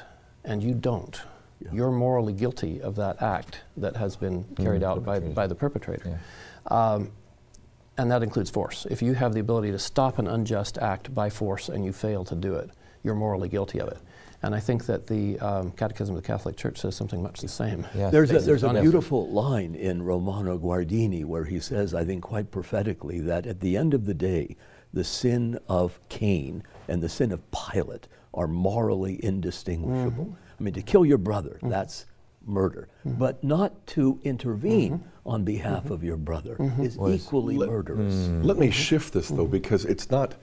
and 0.45 0.63
you 0.63 0.75
don't, 0.75 1.23
yeah. 1.61 1.71
you're 1.73 1.91
morally 1.91 2.33
guilty 2.33 2.81
of 2.81 2.97
that 2.97 3.21
act 3.23 3.63
that 3.77 3.97
has 3.97 4.15
been 4.15 4.45
mm, 4.45 4.57
carried 4.63 4.83
mm, 4.83 4.87
out 4.87 5.05
by, 5.05 5.21
by 5.21 5.47
the 5.47 5.55
perpetrator. 5.55 6.21
Yeah. 6.71 6.93
Um, 6.93 7.13
and 7.99 8.11
that 8.11 8.23
includes 8.23 8.51
force. 8.51 8.87
If 8.91 9.01
you 9.01 9.15
have 9.15 9.33
the 9.33 9.41
ability 9.41 9.73
to 9.73 9.79
stop 9.79 10.19
an 10.19 10.27
unjust 10.27 10.77
act 10.79 11.15
by 11.15 11.31
force 11.31 11.71
and 11.71 11.85
you 11.85 11.93
fail 11.93 12.25
to 12.27 12.35
do 12.35 12.55
it, 12.55 12.71
you're 13.07 13.15
morally 13.15 13.49
guilty 13.49 13.81
of 13.81 13.89
it. 13.89 13.99
And 14.43 14.55
I 14.55 14.61
think 14.61 14.85
that 14.85 15.07
the 15.07 15.39
um, 15.41 15.71
Catechism 15.73 16.15
of 16.15 16.23
the 16.23 16.27
Catholic 16.27 16.57
Church 16.57 16.79
says 16.79 16.95
something 16.95 17.23
much 17.23 17.41
the 17.41 17.49
same. 17.49 17.87
Yes. 17.95 18.13
There's, 18.13 18.31
a, 18.31 18.39
there's 18.41 18.65
a 18.65 18.81
beautiful 18.83 19.31
line 19.31 19.75
in 19.75 20.03
Romano 20.03 20.59
Guardini 20.59 21.25
where 21.25 21.45
he 21.45 21.59
says, 21.59 21.95
I 21.95 22.05
think 22.05 22.23
quite 22.23 22.51
prophetically, 22.51 23.21
that 23.21 23.47
at 23.47 23.61
the 23.61 23.77
end 23.77 23.95
of 23.95 24.05
the 24.05 24.13
day, 24.13 24.57
the 24.93 25.05
sin 25.05 25.59
of 25.69 25.99
Cain 26.11 26.63
and 26.87 27.03
the 27.03 27.09
sin 27.09 27.33
of 27.33 27.41
Pilate 27.51 28.09
are 28.35 28.47
morally 28.47 29.25
indistinguishable. 29.25 30.27
Mm-hmm. 30.27 30.61
I 30.61 30.63
mean, 30.63 30.75
to 30.75 30.83
kill 30.83 31.07
your 31.07 31.19
brother, 31.19 31.55
mm-hmm. 31.55 31.71
that's 31.71 32.05
murder. 32.45 32.89
Mm-hmm. 33.07 33.19
But 33.19 33.43
not 33.43 33.87
to 33.89 34.21
intervene 34.23 34.99
mm-hmm. 34.99 35.29
on 35.29 35.45
behalf 35.45 35.85
mm-hmm. 35.85 35.95
of 35.95 36.05
your 36.05 36.19
brother 36.19 36.57
mm-hmm. 36.57 36.83
is 36.83 36.99
equally 37.09 37.57
let, 37.57 37.71
murderous. 37.71 38.15
Mm. 38.15 38.45
Let 38.45 38.59
me 38.59 38.71
shift 38.71 39.15
this, 39.15 39.29
though, 39.29 39.47
because 39.47 39.85
it's 39.87 40.11
not. 40.11 40.35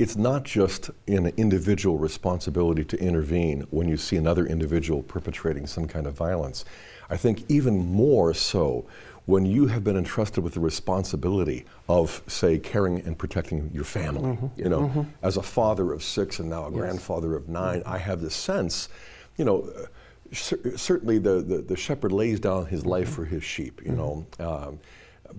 It's 0.00 0.16
not 0.16 0.44
just 0.44 0.88
an 1.08 1.26
individual 1.36 1.98
responsibility 1.98 2.84
to 2.84 2.98
intervene 2.98 3.66
when 3.68 3.86
you 3.86 3.98
see 3.98 4.16
another 4.16 4.46
individual 4.46 5.02
perpetrating 5.02 5.66
some 5.66 5.86
kind 5.86 6.06
of 6.06 6.14
violence. 6.14 6.64
I 7.10 7.18
think 7.18 7.44
even 7.50 7.76
more 7.76 8.32
so 8.32 8.86
when 9.26 9.44
you 9.44 9.66
have 9.66 9.84
been 9.84 9.98
entrusted 9.98 10.42
with 10.42 10.54
the 10.54 10.60
responsibility 10.60 11.66
of, 11.86 12.22
say, 12.26 12.58
caring 12.58 13.00
and 13.00 13.18
protecting 13.18 13.70
your 13.74 13.84
family. 13.84 14.30
Mm-hmm. 14.30 14.46
You 14.56 14.68
know, 14.70 14.80
mm-hmm. 14.80 15.02
as 15.22 15.36
a 15.36 15.42
father 15.42 15.92
of 15.92 16.02
six 16.02 16.38
and 16.38 16.48
now 16.48 16.64
a 16.64 16.70
yes. 16.70 16.80
grandfather 16.80 17.36
of 17.36 17.50
9 17.50 17.82
I 17.84 17.98
have 17.98 18.22
this 18.22 18.34
sense, 18.34 18.88
you 19.36 19.44
know. 19.44 19.70
Certainly, 20.32 21.18
the, 21.18 21.42
the, 21.42 21.58
the, 21.58 21.76
shepherd 21.76 22.12
lays 22.12 22.38
down 22.38 22.66
his 22.66 22.86
life 22.86 23.06
mm-hmm. 23.06 23.16
for 23.16 23.24
his 23.24 23.42
sheep, 23.42 23.82
you 23.84 23.90
know, 23.90 24.24
mm-hmm. 24.38 24.68
um, 24.68 24.80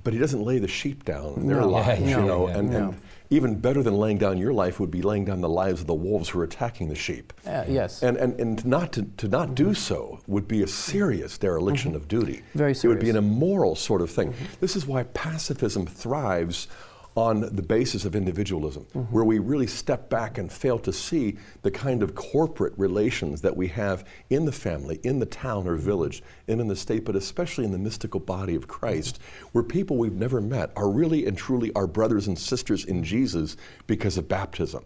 but 0.04 0.12
he 0.12 0.20
doesn't 0.20 0.44
lay 0.44 0.60
the 0.60 0.68
sheep 0.68 1.06
down 1.06 1.48
their 1.48 1.62
no, 1.62 1.70
lives, 1.70 2.02
yeah, 2.02 2.20
you 2.20 2.26
know, 2.26 2.50
yeah, 2.50 2.58
and, 2.58 2.74
and 2.76 2.98
even 3.32 3.56
better 3.56 3.82
than 3.82 3.98
laying 3.98 4.18
down 4.18 4.38
your 4.38 4.54
life 4.54 4.80
would 4.80 4.92
be 4.92 5.02
laying 5.02 5.24
down 5.26 5.40
the 5.40 5.50
lives 5.50 5.82
of 5.82 5.88
the 5.88 5.94
wolves 5.94 6.30
who 6.30 6.40
are 6.40 6.44
attacking 6.44 6.90
the 6.90 6.96
sheep. 6.96 7.32
Uh, 7.48 7.64
yes. 7.68 8.04
And, 8.04 8.18
and, 8.18 8.40
and 8.40 8.64
not 8.66 8.92
to, 8.94 9.04
to 9.18 9.28
not 9.30 9.48
mm-hmm. 9.48 9.56
do 9.56 9.74
so 9.74 10.20
would 10.28 10.48
be 10.48 10.62
a 10.64 10.68
serious 10.68 11.38
dereliction 11.38 11.92
mm-hmm. 11.92 12.02
of 12.02 12.08
duty. 12.10 12.44
Very 12.54 12.76
serious. 12.76 12.84
It 12.84 12.88
would 12.90 13.00
be 13.00 13.10
an 13.10 13.16
immoral 13.16 13.76
sort 13.76 14.02
of 14.02 14.12
thing. 14.12 14.34
Mm-hmm. 14.34 14.46
This 14.60 14.76
is 14.76 14.86
why 14.86 15.04
pacifism 15.04 15.88
thrives 15.88 16.68
on 17.16 17.42
the 17.42 17.62
basis 17.62 18.06
of 18.06 18.16
individualism, 18.16 18.86
mm-hmm. 18.94 19.14
where 19.14 19.26
we 19.26 19.38
really 19.38 19.68
step 19.68 20.10
back 20.10 20.38
and 20.38 20.52
fail 20.52 20.80
to 20.80 20.94
see 20.94 21.38
the 21.62 21.72
kind 21.72 22.04
of 22.04 22.16
corporate 22.16 22.74
relations 22.78 23.42
that 23.42 23.56
we 23.56 23.68
have 23.68 24.06
in 24.30 24.46
the 24.46 24.52
family, 24.52 25.00
in 25.04 25.20
the 25.20 25.26
town 25.26 25.68
or 25.68 25.76
village, 25.76 26.24
and 26.48 26.62
in 26.62 26.68
the 26.68 26.76
state, 26.76 27.04
but 27.04 27.16
especially 27.16 27.66
in 27.66 27.72
the 27.72 27.78
mystical 27.78 28.20
body 28.20 28.56
of 28.56 28.68
Christ, 28.68 29.20
mm-hmm. 29.20 29.48
where 29.52 29.64
people 29.64 29.98
we've 29.98 30.14
never 30.14 30.40
met 30.40 30.72
are 30.76 30.90
really 30.90 31.26
and 31.26 31.38
truly 31.38 31.72
our 31.74 31.88
brothers 31.88 32.28
and 32.28 32.40
sisters 32.40 32.86
in 32.86 33.04
Jesus 33.04 33.58
because 33.88 34.18
of 34.18 34.30
baptism. 34.30 34.86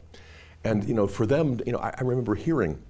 And 0.63 0.83
you 0.87 0.95
know, 0.95 1.05
for 1.05 1.27
them, 1.27 1.59
you 1.65 1.73
know, 1.73 1.79
I, 1.79 1.93
I 1.97 2.01
remember 2.01 2.33
hearing 2.33 2.81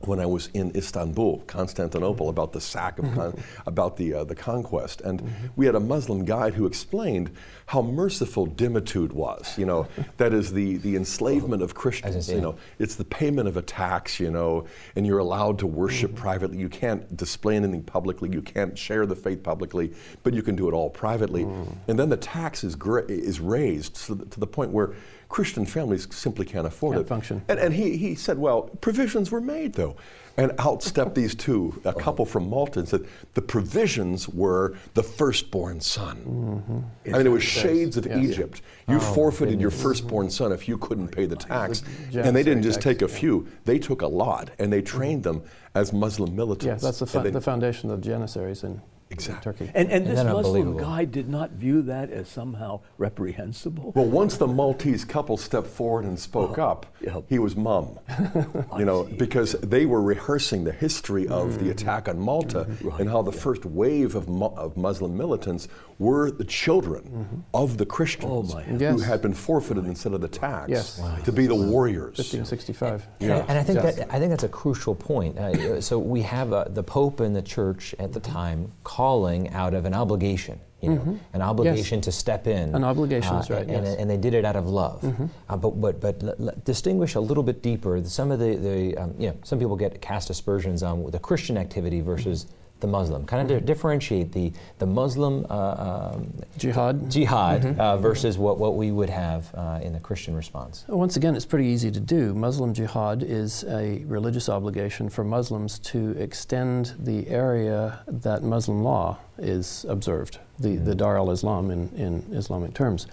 when 0.00 0.18
I 0.18 0.24
was 0.24 0.48
in 0.54 0.74
Istanbul, 0.74 1.40
Constantinople, 1.46 2.30
about 2.30 2.52
the 2.52 2.60
sack 2.60 2.98
of, 2.98 3.04
con- 3.12 3.32
mm-hmm. 3.32 3.68
about 3.68 3.98
the 3.98 4.14
uh, 4.14 4.24
the 4.24 4.34
conquest, 4.34 5.02
and 5.02 5.20
mm-hmm. 5.20 5.46
we 5.56 5.66
had 5.66 5.74
a 5.74 5.80
Muslim 5.80 6.24
guide 6.24 6.54
who 6.54 6.64
explained 6.64 7.30
how 7.66 7.82
merciful 7.82 8.46
dhimmitude 8.46 9.12
was. 9.12 9.58
You 9.58 9.66
know, 9.66 9.88
that 10.16 10.32
is 10.32 10.52
the 10.52 10.78
the 10.78 10.96
enslavement 10.96 11.62
of 11.62 11.74
Christians. 11.74 12.30
You 12.30 12.40
know, 12.40 12.56
it's 12.78 12.94
the 12.94 13.04
payment 13.04 13.46
of 13.46 13.58
a 13.58 13.62
tax. 13.62 14.18
You 14.18 14.30
know, 14.30 14.66
and 14.96 15.06
you're 15.06 15.18
allowed 15.18 15.58
to 15.58 15.66
worship 15.66 16.12
mm-hmm. 16.12 16.22
privately. 16.22 16.58
You 16.58 16.70
can't 16.70 17.14
display 17.16 17.56
anything 17.56 17.82
publicly. 17.82 18.30
You 18.32 18.40
can't 18.40 18.78
share 18.78 19.04
the 19.04 19.16
faith 19.16 19.42
publicly, 19.42 19.92
but 20.22 20.32
you 20.32 20.42
can 20.42 20.56
do 20.56 20.68
it 20.68 20.72
all 20.72 20.88
privately. 20.88 21.44
Mm. 21.44 21.76
And 21.88 21.98
then 21.98 22.08
the 22.08 22.16
tax 22.16 22.64
is 22.64 22.74
gra- 22.74 23.04
is 23.04 23.38
raised 23.38 23.96
to 24.06 24.14
the 24.14 24.46
point 24.46 24.70
where 24.70 24.94
Christian 25.30 25.64
families 25.64 26.08
simply 26.10 26.44
can't 26.44 26.66
afford 26.66 26.96
can't 26.96 27.06
it. 27.06 27.08
Function. 27.08 27.42
And, 27.48 27.58
and 27.58 27.72
he, 27.72 27.96
he 27.96 28.14
said, 28.16 28.36
well, 28.36 28.62
provisions 28.62 29.30
were 29.30 29.40
made 29.40 29.72
though. 29.72 29.96
And 30.36 30.52
out 30.58 30.82
stepped 30.82 31.14
these 31.14 31.34
two, 31.34 31.80
a 31.84 31.92
couple 31.92 32.24
from 32.24 32.48
Malta, 32.48 32.80
and 32.80 32.88
said 32.88 33.06
the 33.34 33.42
provisions 33.42 34.28
were 34.28 34.76
the 34.94 35.02
firstborn 35.02 35.80
son. 35.80 36.16
Mm-hmm. 36.16 37.14
I 37.14 37.18
mean, 37.18 37.26
it 37.26 37.30
was 37.30 37.42
shades 37.42 37.96
of 37.96 38.06
yes. 38.06 38.18
Egypt. 38.18 38.62
You 38.88 38.96
oh, 38.96 39.00
forfeited 39.00 39.60
your 39.60 39.70
firstborn 39.70 40.30
son 40.30 40.52
if 40.52 40.66
you 40.66 40.78
couldn't 40.78 41.08
pay 41.08 41.26
the 41.26 41.36
tax. 41.36 41.82
The 42.10 42.22
and 42.22 42.34
they 42.34 42.42
didn't 42.42 42.62
just 42.62 42.80
take 42.80 43.02
a 43.02 43.08
few, 43.08 43.48
they 43.64 43.78
took 43.78 44.02
a 44.02 44.06
lot, 44.06 44.50
and 44.58 44.72
they 44.72 44.82
trained 44.82 45.24
mm-hmm. 45.24 45.40
them 45.40 45.50
as 45.74 45.92
Muslim 45.92 46.34
militants. 46.34 46.82
Yeah, 46.82 46.88
that's 46.88 47.00
the, 47.00 47.06
fo- 47.06 47.28
the 47.28 47.40
foundation 47.40 47.90
of 47.90 48.00
Janissaries 48.00 48.64
in 48.64 48.80
Exactly. 49.10 49.52
Turkey. 49.52 49.72
And, 49.74 49.90
and, 49.90 50.06
this 50.06 50.22
Muslim 50.22 50.76
guy 50.76 51.04
did 51.04 51.28
not 51.28 51.50
view 51.50 51.82
that 51.82 52.10
as 52.10 52.28
somehow 52.28 52.80
reprehensible. 52.96 53.92
Well, 53.96 54.06
once 54.06 54.36
the 54.36 54.46
Maltese 54.46 55.04
couple 55.04 55.36
stepped 55.36 55.66
forward 55.66 56.04
and 56.04 56.18
spoke 56.18 56.58
oh, 56.58 56.62
up, 56.62 56.86
yep. 57.00 57.24
he 57.28 57.40
was 57.40 57.56
mum. 57.56 57.98
you 58.78 58.84
know, 58.84 59.04
because 59.04 59.52
they 59.54 59.84
were 59.84 60.00
rehearsing 60.00 60.62
the 60.62 60.72
history 60.72 61.26
of 61.26 61.48
mm-hmm. 61.50 61.64
the 61.64 61.70
attack 61.70 62.08
on 62.08 62.20
Malta 62.20 62.66
mm-hmm. 62.68 62.88
right. 62.88 63.00
and 63.00 63.10
how 63.10 63.22
the 63.22 63.32
yeah. 63.32 63.40
first 63.40 63.64
wave 63.64 64.14
of, 64.14 64.28
mu- 64.28 64.46
of 64.46 64.76
Muslim 64.76 65.16
militants 65.16 65.66
were 66.00 66.30
the 66.30 66.44
children 66.44 67.02
mm-hmm. 67.04 67.40
of 67.52 67.76
the 67.76 67.84
Christians 67.84 68.54
oh 68.54 68.62
yes. 68.78 68.94
who 68.94 69.00
had 69.00 69.20
been 69.20 69.34
forfeited 69.34 69.84
instead 69.84 70.14
of 70.14 70.22
the 70.22 70.28
tax 70.28 70.70
yes. 70.70 70.98
wow. 70.98 71.14
to 71.24 71.30
be 71.30 71.46
the 71.46 71.54
warriors. 71.54 72.16
1565. 72.16 73.06
And, 73.20 73.28
yeah. 73.28 73.44
and 73.46 73.58
I 73.58 73.62
think 73.62 73.80
yes. 73.82 73.96
that 73.96 74.12
I 74.12 74.18
think 74.18 74.30
that's 74.30 74.42
a 74.42 74.48
crucial 74.48 74.94
point. 74.94 75.38
Uh, 75.38 75.80
so 75.80 75.98
we 75.98 76.22
have 76.22 76.54
uh, 76.54 76.64
the 76.68 76.82
Pope 76.82 77.20
and 77.20 77.36
the 77.36 77.42
Church 77.42 77.94
at 77.98 78.14
the 78.14 78.20
time 78.20 78.72
calling 78.82 79.50
out 79.50 79.74
of 79.74 79.84
an 79.84 79.92
obligation. 79.92 80.58
You 80.80 80.88
know, 80.88 80.96
mm-hmm. 80.96 81.16
an 81.34 81.42
obligation 81.42 81.98
yes. 81.98 82.04
to 82.06 82.12
step 82.12 82.46
in. 82.46 82.74
An 82.74 82.84
obligation 82.84 83.36
uh, 83.36 83.40
is 83.40 83.50
right. 83.50 83.68
And, 83.68 83.84
yes. 83.84 83.96
and, 83.98 84.08
they 84.08 84.16
did 84.16 84.32
it 84.32 84.46
out 84.46 84.56
of 84.56 84.66
love. 84.66 85.02
Mm-hmm. 85.02 85.26
Uh, 85.50 85.56
but 85.58 85.70
but 85.78 86.00
but 86.00 86.22
l- 86.22 86.34
l- 86.40 86.54
distinguish 86.64 87.16
a 87.16 87.20
little 87.20 87.42
bit 87.42 87.60
deeper. 87.60 88.02
Some 88.04 88.30
of 88.30 88.38
the 88.38 88.56
the 88.56 88.96
um, 88.96 89.14
you 89.18 89.28
know 89.28 89.36
some 89.44 89.58
people 89.58 89.76
get 89.76 90.00
cast 90.00 90.30
aspersions 90.30 90.82
on 90.82 91.10
the 91.10 91.18
Christian 91.18 91.58
activity 91.58 92.00
versus. 92.00 92.46
Mm-hmm 92.46 92.54
the 92.80 92.86
Muslim. 92.86 93.24
Kind 93.26 93.50
of 93.50 93.56
mm-hmm. 93.56 93.66
differentiate 93.66 94.32
the, 94.32 94.52
the 94.78 94.86
Muslim 94.86 95.46
uh, 95.50 96.12
um, 96.14 96.32
jihad, 96.58 97.10
jihad 97.10 97.62
mm-hmm. 97.62 97.80
uh, 97.80 97.96
versus 97.96 98.38
what, 98.38 98.58
what 98.58 98.76
we 98.76 98.90
would 98.90 99.10
have 99.10 99.52
uh, 99.54 99.80
in 99.82 99.92
the 99.92 100.00
Christian 100.00 100.34
response. 100.34 100.84
Once 100.88 101.16
again, 101.16 101.34
it's 101.34 101.44
pretty 101.44 101.66
easy 101.66 101.90
to 101.90 102.00
do. 102.00 102.34
Muslim 102.34 102.74
jihad 102.74 103.22
is 103.22 103.64
a 103.64 104.02
religious 104.06 104.48
obligation 104.48 105.08
for 105.08 105.24
Muslims 105.24 105.78
to 105.78 106.10
extend 106.12 106.94
the 106.98 107.28
area 107.28 108.00
that 108.06 108.42
Muslim 108.42 108.82
law 108.82 109.18
is 109.38 109.84
observed, 109.88 110.38
the, 110.58 110.68
mm-hmm. 110.68 110.84
the 110.84 110.94
Dar 110.94 111.16
al 111.16 111.30
Islam 111.30 111.70
in, 111.70 111.88
in 111.96 112.24
Islamic 112.32 112.74
terms. 112.74 113.06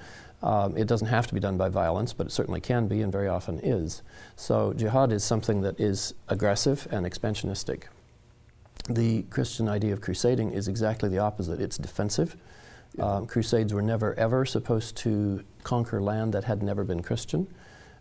Um, 0.44 0.78
it 0.78 0.88
doesn't 0.88 1.08
have 1.08 1.26
to 1.28 1.34
be 1.34 1.40
done 1.40 1.58
by 1.58 1.70
violence, 1.70 2.14
but 2.14 2.28
it 2.28 2.32
certainly 2.32 2.62
can 2.62 2.88
be 2.88 3.02
and 3.02 3.12
very 3.12 3.28
often 3.28 3.60
is. 3.60 4.04
So, 4.36 4.72
jihad 4.74 5.12
is 5.12 5.24
something 5.24 5.62
that 5.62 5.80
is 5.80 6.14
aggressive 6.28 6.88
and 6.92 7.08
expansionistic 7.08 7.86
the 8.90 9.24
Christian 9.24 9.68
idea 9.68 9.94
of 9.94 10.02
crusading 10.02 10.52
is 10.52 10.68
exactly 10.68 11.10
the 11.10 11.20
opposite. 11.20 11.62
It's 11.62 11.78
defensive. 11.78 12.36
Yeah. 12.98 13.06
Um, 13.06 13.28
crusades 13.28 13.74
were 13.74 13.82
never 13.82 14.14
ever 14.16 14.46
supposed 14.46 14.96
to 14.98 15.44
conquer 15.64 16.02
land 16.02 16.34
that 16.34 16.46
had 16.46 16.64
never 16.64 16.84
been 16.84 17.02
Christian. 17.02 17.48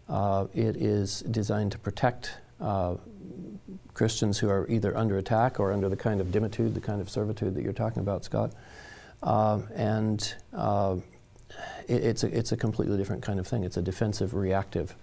Uh, 0.08 0.46
it 0.54 0.76
is 0.76 1.20
designed 1.22 1.72
to 1.72 1.78
protect 1.78 2.38
uh, 2.60 2.94
Christians 3.94 4.38
who 4.38 4.48
are 4.48 4.66
either 4.68 4.96
under 4.96 5.18
attack 5.18 5.58
or 5.58 5.72
under 5.72 5.88
the 5.88 5.96
kind 5.96 6.20
of 6.20 6.30
dhimmitude, 6.30 6.74
the 6.74 6.80
kind 6.80 7.00
of 7.00 7.10
servitude 7.10 7.54
that 7.54 7.62
you're 7.62 7.72
talking 7.72 8.00
about, 8.00 8.24
Scott. 8.24 8.52
Uh, 9.22 9.60
and 9.74 10.34
uh, 10.54 10.96
it, 11.88 12.04
it's, 12.04 12.24
a, 12.24 12.38
it's 12.38 12.52
a 12.52 12.56
completely 12.56 12.96
different 12.96 13.22
kind 13.22 13.40
of 13.40 13.46
thing. 13.46 13.64
It's 13.64 13.76
a 13.76 13.82
defensive, 13.82 14.34
reactive 14.34 14.94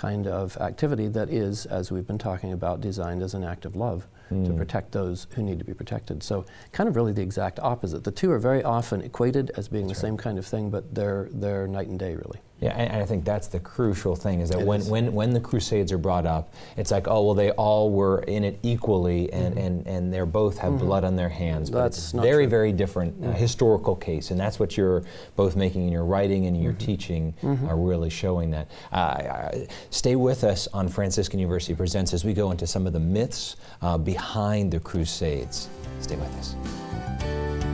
kind 0.00 0.26
of 0.26 0.56
activity 0.56 1.08
that 1.08 1.28
is, 1.28 1.66
as 1.66 1.92
we've 1.92 2.06
been 2.06 2.16
talking 2.16 2.52
about, 2.54 2.80
designed 2.80 3.22
as 3.22 3.34
an 3.34 3.44
act 3.44 3.66
of 3.66 3.76
love. 3.76 4.06
mm. 4.30 4.46
to 4.46 4.52
protect 4.54 4.92
those 4.92 5.26
who 5.34 5.42
need 5.42 5.58
to 5.58 5.64
be 5.64 5.74
protected. 5.74 6.22
So, 6.22 6.46
kind 6.72 6.88
of 6.88 6.96
really 6.96 7.12
the 7.12 7.22
exact 7.22 7.58
opposite. 7.60 8.04
The 8.04 8.10
two 8.10 8.30
are 8.30 8.38
very 8.38 8.62
often 8.62 9.02
equated 9.02 9.50
as 9.56 9.68
being 9.68 9.88
that's 9.88 10.00
the 10.00 10.06
right. 10.06 10.10
same 10.12 10.16
kind 10.16 10.38
of 10.38 10.46
thing, 10.46 10.70
but 10.70 10.94
they're, 10.94 11.28
they're 11.32 11.66
night 11.66 11.88
and 11.88 11.98
day, 11.98 12.14
really. 12.14 12.40
Yeah, 12.60 12.72
and 12.72 13.02
I 13.02 13.06
think 13.06 13.24
that's 13.24 13.48
the 13.48 13.58
crucial 13.58 14.14
thing 14.14 14.40
is 14.40 14.50
that 14.50 14.60
when, 14.60 14.80
is. 14.80 14.90
when, 14.90 15.12
when 15.14 15.32
the 15.32 15.40
Crusades 15.40 15.92
are 15.92 15.98
brought 15.98 16.26
up, 16.26 16.52
it's 16.76 16.90
like, 16.90 17.08
oh, 17.08 17.24
well, 17.24 17.34
they 17.34 17.52
all 17.52 17.90
were 17.90 18.20
in 18.22 18.44
it 18.44 18.58
equally 18.62 19.32
and, 19.32 19.54
mm-hmm. 19.54 19.66
and, 19.66 19.86
and 19.86 20.12
they 20.12 20.20
both 20.20 20.58
have 20.58 20.74
mm-hmm. 20.74 20.84
blood 20.84 21.04
on 21.04 21.16
their 21.16 21.30
hands. 21.30 21.70
But 21.70 21.84
that's 21.84 21.98
it's 21.98 22.12
very, 22.12 22.44
true. 22.44 22.50
very 22.50 22.72
different 22.72 23.24
uh, 23.24 23.32
historical 23.32 23.96
case. 23.96 24.30
And 24.30 24.38
that's 24.38 24.58
what 24.58 24.76
you're 24.76 25.02
both 25.36 25.56
making 25.56 25.86
in 25.86 25.92
your 25.92 26.04
writing 26.04 26.46
and 26.46 26.62
your 26.62 26.72
mm-hmm. 26.72 26.86
teaching 26.86 27.34
mm-hmm. 27.42 27.66
are 27.66 27.76
really 27.76 28.10
showing 28.10 28.50
that. 28.50 28.70
Uh, 28.92 29.50
stay 29.88 30.16
with 30.16 30.44
us 30.44 30.68
on 30.74 30.88
Franciscan 30.88 31.38
University 31.38 31.74
Presents 31.74 32.12
as 32.12 32.24
we 32.24 32.34
go 32.34 32.50
into 32.50 32.66
some 32.66 32.86
of 32.86 32.92
the 32.92 33.00
myths 33.00 33.56
uh, 33.80 33.96
behind 33.96 34.70
the 34.70 34.80
Crusades. 34.80 35.68
Stay 36.00 36.16
with 36.16 36.36
us. 36.36 37.69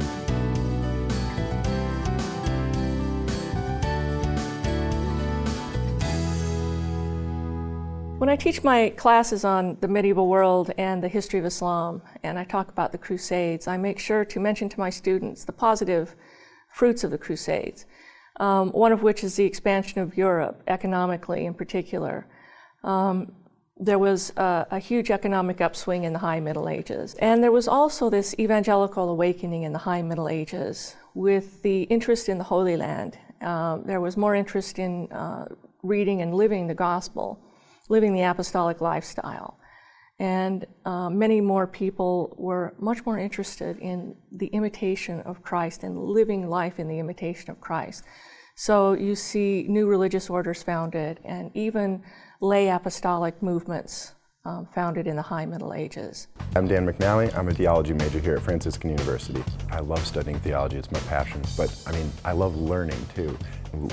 When 8.18 8.30
I 8.30 8.36
teach 8.36 8.64
my 8.64 8.88
classes 8.96 9.44
on 9.44 9.76
the 9.82 9.88
medieval 9.88 10.26
world 10.26 10.70
and 10.78 11.02
the 11.02 11.08
history 11.08 11.38
of 11.38 11.44
Islam, 11.44 12.00
and 12.22 12.38
I 12.38 12.44
talk 12.44 12.70
about 12.70 12.90
the 12.90 12.96
Crusades, 12.96 13.68
I 13.68 13.76
make 13.76 13.98
sure 13.98 14.24
to 14.24 14.40
mention 14.40 14.70
to 14.70 14.80
my 14.80 14.88
students 14.88 15.44
the 15.44 15.52
positive 15.52 16.14
fruits 16.72 17.04
of 17.04 17.10
the 17.10 17.18
Crusades, 17.18 17.84
um, 18.40 18.70
one 18.70 18.90
of 18.90 19.02
which 19.02 19.22
is 19.22 19.36
the 19.36 19.44
expansion 19.44 20.00
of 20.00 20.16
Europe 20.16 20.62
economically 20.66 21.44
in 21.44 21.52
particular. 21.52 22.26
Um, 22.82 23.32
there 23.76 23.98
was 23.98 24.32
a, 24.38 24.66
a, 24.70 24.78
huge 24.78 25.10
economic 25.10 25.60
upswing 25.60 26.04
in 26.04 26.14
the 26.14 26.20
High 26.20 26.40
Middle 26.40 26.70
Ages. 26.70 27.14
And 27.16 27.44
there 27.44 27.52
was 27.52 27.68
also 27.68 28.08
this 28.08 28.34
evangelical 28.38 29.10
awakening 29.10 29.64
in 29.64 29.74
the 29.74 29.80
High 29.80 30.00
Middle 30.00 30.30
Ages 30.30 30.96
with 31.12 31.60
the 31.60 31.82
interest 31.82 32.30
in 32.30 32.38
the 32.38 32.44
Holy 32.44 32.78
Land. 32.78 33.18
Um, 33.42 33.82
there 33.84 34.00
was 34.00 34.16
more 34.16 34.34
interest 34.34 34.78
in 34.78 35.12
uh, 35.12 35.48
reading 35.82 36.22
and 36.22 36.34
living 36.34 36.66
the 36.66 36.74
gospel 36.74 37.42
living 37.88 38.14
the 38.14 38.22
apostolic 38.22 38.80
lifestyle. 38.80 39.58
And 40.18 40.66
uh, 40.84 41.10
many 41.10 41.40
more 41.40 41.66
people 41.66 42.34
were 42.38 42.74
much 42.78 43.04
more 43.04 43.18
interested 43.18 43.78
in 43.78 44.16
the 44.32 44.46
imitation 44.46 45.20
of 45.20 45.42
Christ 45.42 45.82
and 45.82 45.98
living 45.98 46.48
life 46.48 46.78
in 46.78 46.88
the 46.88 46.98
imitation 46.98 47.50
of 47.50 47.60
Christ. 47.60 48.04
So 48.54 48.94
you 48.94 49.14
see 49.14 49.66
new 49.68 49.86
religious 49.86 50.30
orders 50.30 50.62
founded 50.62 51.20
and 51.24 51.50
even 51.54 52.02
lay 52.40 52.68
apostolic 52.68 53.42
movements 53.42 54.14
um, 54.46 54.64
founded 54.64 55.08
in 55.08 55.16
the 55.16 55.22
High 55.22 55.44
Middle 55.44 55.74
Ages. 55.74 56.28
I'm 56.54 56.68
Dan 56.68 56.86
McNally. 56.86 57.36
I'm 57.36 57.48
a 57.48 57.54
theology 57.54 57.92
major 57.92 58.20
here 58.20 58.36
at 58.36 58.42
Franciscan 58.42 58.90
University. 58.90 59.42
I 59.72 59.80
love 59.80 60.06
studying 60.06 60.38
theology, 60.38 60.76
it's 60.76 60.90
my 60.92 61.00
passion, 61.00 61.42
but 61.56 61.74
I 61.86 61.92
mean, 61.92 62.10
I 62.24 62.32
love 62.32 62.56
learning 62.56 63.04
too. 63.14 63.36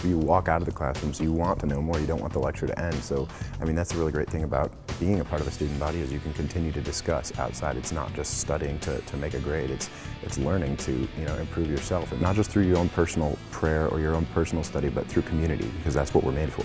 You 0.04 0.20
walk 0.20 0.48
out 0.48 0.62
of 0.62 0.66
the 0.66 0.72
classrooms, 0.72 1.20
you 1.20 1.34
want 1.34 1.60
to 1.62 1.66
know 1.66 1.82
more, 1.82 2.00
you 2.00 2.06
don't 2.06 2.22
want 2.22 2.34
the 2.34 2.40
lecture 2.40 2.68
to 2.68 2.80
end. 2.80 2.96
So, 3.04 3.28
I 3.60 3.66
mean, 3.66 3.76
that's 3.76 3.94
a 3.96 3.98
really 3.98 4.12
great 4.12 4.30
thing 4.30 4.44
about 4.44 4.72
being 5.00 5.20
a 5.20 5.26
part 5.26 5.42
of 5.42 5.48
a 5.48 5.52
student 5.52 5.80
body 5.80 6.00
is 6.00 6.14
you 6.14 6.20
can 6.20 6.34
continue 6.34 6.72
to 6.72 6.82
discuss 6.82 7.38
outside. 7.40 7.76
It's 7.76 7.92
not 7.92 8.14
just 8.14 8.40
studying 8.40 8.78
to, 8.80 9.02
to 9.02 9.18
make 9.18 9.34
a 9.34 9.40
grade, 9.40 9.72
it's, 9.72 9.90
it's 10.22 10.38
learning 10.38 10.78
to 10.78 10.92
you 10.92 11.26
know, 11.26 11.36
improve 11.38 11.70
yourself, 11.70 12.12
and 12.12 12.22
not 12.22 12.36
just 12.36 12.52
through 12.52 12.64
your 12.64 12.78
own 12.78 12.90
personal 12.90 13.38
prayer 13.52 13.88
or 13.88 14.00
your 14.00 14.14
own 14.14 14.26
personal 14.28 14.64
study, 14.64 14.90
but 14.90 15.08
through 15.08 15.24
community, 15.24 15.70
because 15.78 15.96
that's 15.96 16.14
what 16.14 16.24
we're 16.24 16.32
made 16.32 16.54
for. 16.54 16.64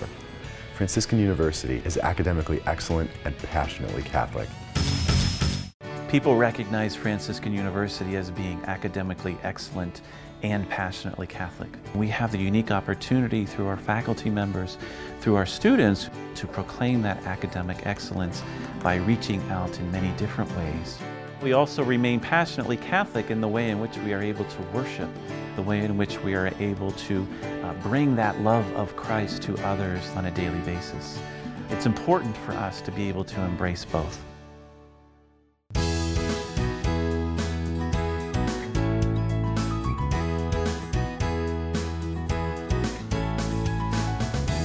Franciscan 0.78 1.18
University 1.18 1.82
is 1.84 1.98
academically 1.98 2.62
excellent 2.64 3.10
and 3.24 3.36
passionately 3.38 4.00
Catholic. 4.00 4.48
People 6.08 6.36
recognize 6.36 6.94
Franciscan 6.94 7.52
University 7.52 8.14
as 8.14 8.30
being 8.30 8.62
academically 8.66 9.36
excellent 9.42 10.02
and 10.44 10.68
passionately 10.68 11.26
Catholic. 11.26 11.68
We 11.96 12.06
have 12.10 12.30
the 12.30 12.38
unique 12.38 12.70
opportunity 12.70 13.44
through 13.44 13.66
our 13.66 13.76
faculty 13.76 14.30
members, 14.30 14.78
through 15.20 15.34
our 15.34 15.46
students, 15.46 16.10
to 16.36 16.46
proclaim 16.46 17.02
that 17.02 17.26
academic 17.26 17.84
excellence 17.84 18.44
by 18.80 18.98
reaching 18.98 19.42
out 19.50 19.76
in 19.80 19.90
many 19.90 20.16
different 20.16 20.48
ways. 20.56 20.96
We 21.40 21.52
also 21.52 21.84
remain 21.84 22.18
passionately 22.18 22.76
Catholic 22.76 23.30
in 23.30 23.40
the 23.40 23.46
way 23.46 23.70
in 23.70 23.80
which 23.80 23.96
we 23.98 24.12
are 24.12 24.20
able 24.20 24.44
to 24.44 24.62
worship, 24.74 25.08
the 25.54 25.62
way 25.62 25.84
in 25.84 25.96
which 25.96 26.18
we 26.22 26.34
are 26.34 26.52
able 26.58 26.90
to 26.92 27.26
uh, 27.62 27.74
bring 27.74 28.16
that 28.16 28.40
love 28.40 28.66
of 28.74 28.96
Christ 28.96 29.42
to 29.42 29.56
others 29.64 30.08
on 30.16 30.26
a 30.26 30.30
daily 30.32 30.58
basis. 30.60 31.18
It's 31.70 31.86
important 31.86 32.36
for 32.38 32.52
us 32.52 32.80
to 32.82 32.90
be 32.90 33.08
able 33.08 33.24
to 33.24 33.40
embrace 33.42 33.84
both. 33.84 34.27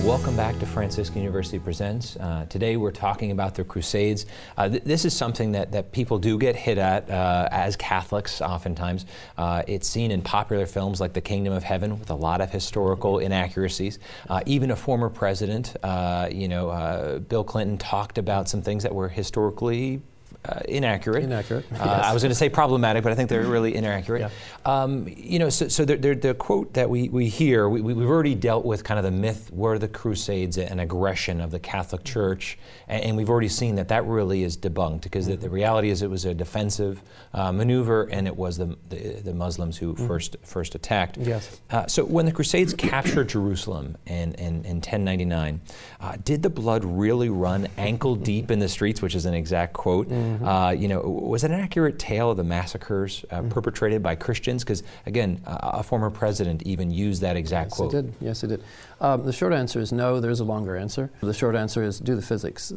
Welcome 0.03 0.35
back 0.35 0.59
to 0.59 0.65
Franciscan 0.65 1.21
University 1.21 1.59
Presents. 1.59 2.17
Uh, 2.17 2.45
today 2.49 2.75
we're 2.75 2.91
talking 2.91 3.31
about 3.31 3.55
the 3.55 3.63
Crusades. 3.63 4.25
Uh, 4.57 4.67
th- 4.67 4.83
this 4.83 5.05
is 5.05 5.15
something 5.15 5.53
that, 5.53 5.71
that 5.71 5.93
people 5.93 6.19
do 6.19 6.37
get 6.37 6.57
hit 6.57 6.77
at 6.77 7.09
uh, 7.09 7.47
as 7.51 7.77
Catholics 7.77 8.41
oftentimes. 8.41 9.05
Uh, 9.37 9.63
it's 9.65 9.87
seen 9.87 10.11
in 10.11 10.21
popular 10.21 10.65
films 10.65 10.99
like 10.99 11.13
The 11.13 11.21
Kingdom 11.21 11.53
of 11.53 11.63
Heaven 11.63 11.97
with 11.97 12.09
a 12.09 12.15
lot 12.15 12.41
of 12.41 12.51
historical 12.51 13.19
inaccuracies. 13.19 13.97
Uh, 14.29 14.41
even 14.45 14.71
a 14.71 14.75
former 14.75 15.09
president, 15.09 15.73
uh, 15.83 16.27
you 16.29 16.49
know, 16.49 17.23
Bill 17.29 17.45
Clinton 17.45 17.77
talked 17.77 18.17
about 18.17 18.49
some 18.49 18.61
things 18.61 18.83
that 18.83 18.93
were 18.93 19.07
historically 19.07 20.01
uh, 20.45 20.59
inaccurate. 20.67 21.23
Inaccurate. 21.23 21.65
Uh, 21.71 21.75
yes. 21.75 22.05
I 22.05 22.13
was 22.13 22.23
going 22.23 22.31
to 22.31 22.35
say 22.35 22.49
problematic, 22.49 23.03
but 23.03 23.11
I 23.11 23.15
think 23.15 23.29
they're 23.29 23.43
really 23.43 23.75
inaccurate. 23.75 24.19
Yeah. 24.21 24.29
Um, 24.65 25.07
you 25.07 25.39
know, 25.39 25.49
so, 25.49 25.67
so 25.67 25.85
the 25.85 26.35
quote 26.37 26.73
that 26.73 26.89
we, 26.89 27.09
we 27.09 27.29
hear, 27.29 27.69
we, 27.69 27.81
we've 27.81 28.09
already 28.09 28.35
dealt 28.35 28.65
with 28.65 28.83
kind 28.83 28.97
of 28.97 29.03
the 29.03 29.11
myth 29.11 29.51
were 29.51 29.79
the 29.79 29.87
Crusades 29.87 30.57
an 30.57 30.79
aggression 30.79 31.39
of 31.39 31.51
the 31.51 31.59
Catholic 31.59 32.03
Church, 32.03 32.57
and, 32.87 33.03
and 33.03 33.17
we've 33.17 33.29
already 33.29 33.47
seen 33.47 33.75
that 33.75 33.87
that 33.89 34.05
really 34.05 34.43
is 34.43 34.57
debunked 34.57 35.01
because 35.01 35.25
mm-hmm. 35.25 35.35
the, 35.35 35.47
the, 35.47 35.49
reality 35.49 35.89
is 35.89 36.01
it 36.01 36.09
was 36.09 36.25
a 36.25 36.33
defensive 36.33 37.01
uh, 37.33 37.51
maneuver, 37.51 38.03
and 38.11 38.27
it 38.27 38.35
was 38.35 38.57
the, 38.57 38.77
the, 38.89 39.21
the 39.23 39.33
Muslims 39.33 39.77
who 39.77 39.93
mm-hmm. 39.93 40.07
first 40.07 40.35
first 40.43 40.75
attacked. 40.75 41.17
Yes. 41.17 41.61
Uh, 41.69 41.85
so 41.87 42.03
when 42.03 42.25
the 42.25 42.31
Crusades 42.31 42.73
captured 42.73 43.29
Jerusalem 43.29 43.97
in, 44.05 44.33
in, 44.35 44.65
in 44.65 44.75
1099, 44.77 45.61
uh, 45.99 46.17
did 46.23 46.43
the 46.43 46.49
blood 46.49 46.83
really 46.83 47.29
run 47.29 47.67
ankle 47.77 48.15
deep 48.15 48.51
in 48.51 48.59
the 48.59 48.69
streets, 48.69 49.01
which 49.01 49.15
is 49.15 49.25
an 49.25 49.33
exact 49.33 49.73
quote? 49.73 50.09
Mm-hmm. 50.09 50.32
Mm-hmm. 50.33 50.47
Uh, 50.47 50.71
you 50.71 50.87
know, 50.87 51.01
was 51.01 51.43
it 51.43 51.51
an 51.51 51.59
accurate 51.59 51.99
tale 51.99 52.31
of 52.31 52.37
the 52.37 52.43
massacres 52.43 53.25
uh, 53.29 53.37
mm-hmm. 53.37 53.49
perpetrated 53.49 54.01
by 54.01 54.15
Christians? 54.15 54.63
Because 54.63 54.83
again, 55.05 55.41
a 55.45 55.83
former 55.83 56.09
president 56.09 56.63
even 56.63 56.91
used 56.91 57.21
that 57.21 57.35
exact 57.35 57.71
yes, 57.71 57.77
quote. 57.77 57.93
Yes, 57.93 57.99
it 57.99 58.05
did. 58.05 58.13
Yes, 58.21 58.43
it 58.43 58.47
did. 58.47 58.63
Um, 59.01 59.25
the 59.25 59.33
short 59.33 59.53
answer 59.53 59.79
is 59.79 59.91
no. 59.91 60.19
There's 60.19 60.39
a 60.39 60.45
longer 60.45 60.77
answer. 60.77 61.11
The 61.21 61.33
short 61.33 61.55
answer 61.55 61.83
is 61.83 61.99
do 61.99 62.15
the 62.15 62.21
physics. 62.21 62.71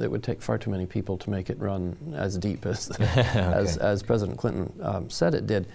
It 0.00 0.10
would 0.10 0.22
take 0.22 0.42
far 0.42 0.58
too 0.58 0.70
many 0.70 0.86
people 0.86 1.16
to 1.18 1.30
make 1.30 1.50
it 1.50 1.58
run 1.58 1.96
as 2.14 2.36
deep 2.36 2.66
as 2.66 2.90
okay. 3.00 3.22
as, 3.34 3.76
as, 3.76 4.02
President 4.02 4.38
Clinton 4.38 4.72
um, 4.82 5.10
said 5.10 5.34
it 5.34 5.46
did. 5.46 5.66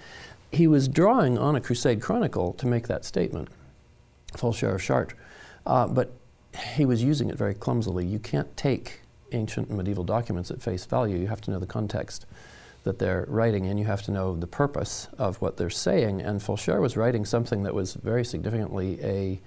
He 0.52 0.68
was 0.68 0.88
drawing 0.88 1.38
on 1.38 1.56
a 1.56 1.62
Crusade 1.62 2.02
Chronicle 2.02 2.54
to 2.54 2.68
make 2.68 2.88
that 2.88 3.04
statement, 3.04 3.50
Fulcher 4.38 4.76
of 4.76 4.82
Chartres, 4.82 5.18
uh, 5.66 5.88
but 5.88 6.14
he 6.76 6.86
was 6.86 7.04
using 7.04 7.30
it 7.30 7.36
very 7.36 7.54
clumsily. 7.54 8.06
You 8.06 8.20
can't 8.20 8.56
take 8.56 9.02
ancient 9.36 9.68
and 9.70 9.78
medieval 9.78 10.04
documents 10.04 10.50
at 10.50 10.62
face 10.62 10.86
value. 10.86 11.18
You 11.18 11.28
have 11.28 11.42
to 11.42 11.52
know 11.52 11.60
the 11.60 11.68
context 11.68 12.26
that 12.84 13.00
they're 13.00 13.26
writing 13.28 13.66
in. 13.66 13.78
You 13.78 13.86
have 13.86 14.04
to 14.04 14.12
know 14.12 14.36
the 14.36 14.48
purpose 14.48 15.08
of 15.18 15.42
what 15.42 15.58
they're 15.58 15.70
saying. 15.70 16.22
And 16.22 16.42
Fulcher 16.42 16.80
was 16.80 16.96
writing 16.96 17.26
something 17.26 17.64
that 17.64 17.74
was 17.74 17.96
very 17.96 18.24
significantly 18.24 19.00
a 19.04 19.40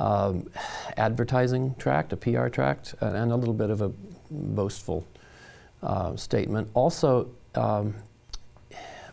um, 0.00 0.48
advertising 0.96 1.74
tract, 1.78 2.12
a 2.12 2.16
PR 2.16 2.48
tract, 2.48 2.94
and 3.00 3.32
a 3.32 3.36
little 3.36 3.54
bit 3.54 3.70
of 3.70 3.82
a 3.82 3.90
boastful 4.30 5.06
uh, 5.82 6.16
statement. 6.16 6.70
Also, 6.74 7.30
um, 7.56 7.94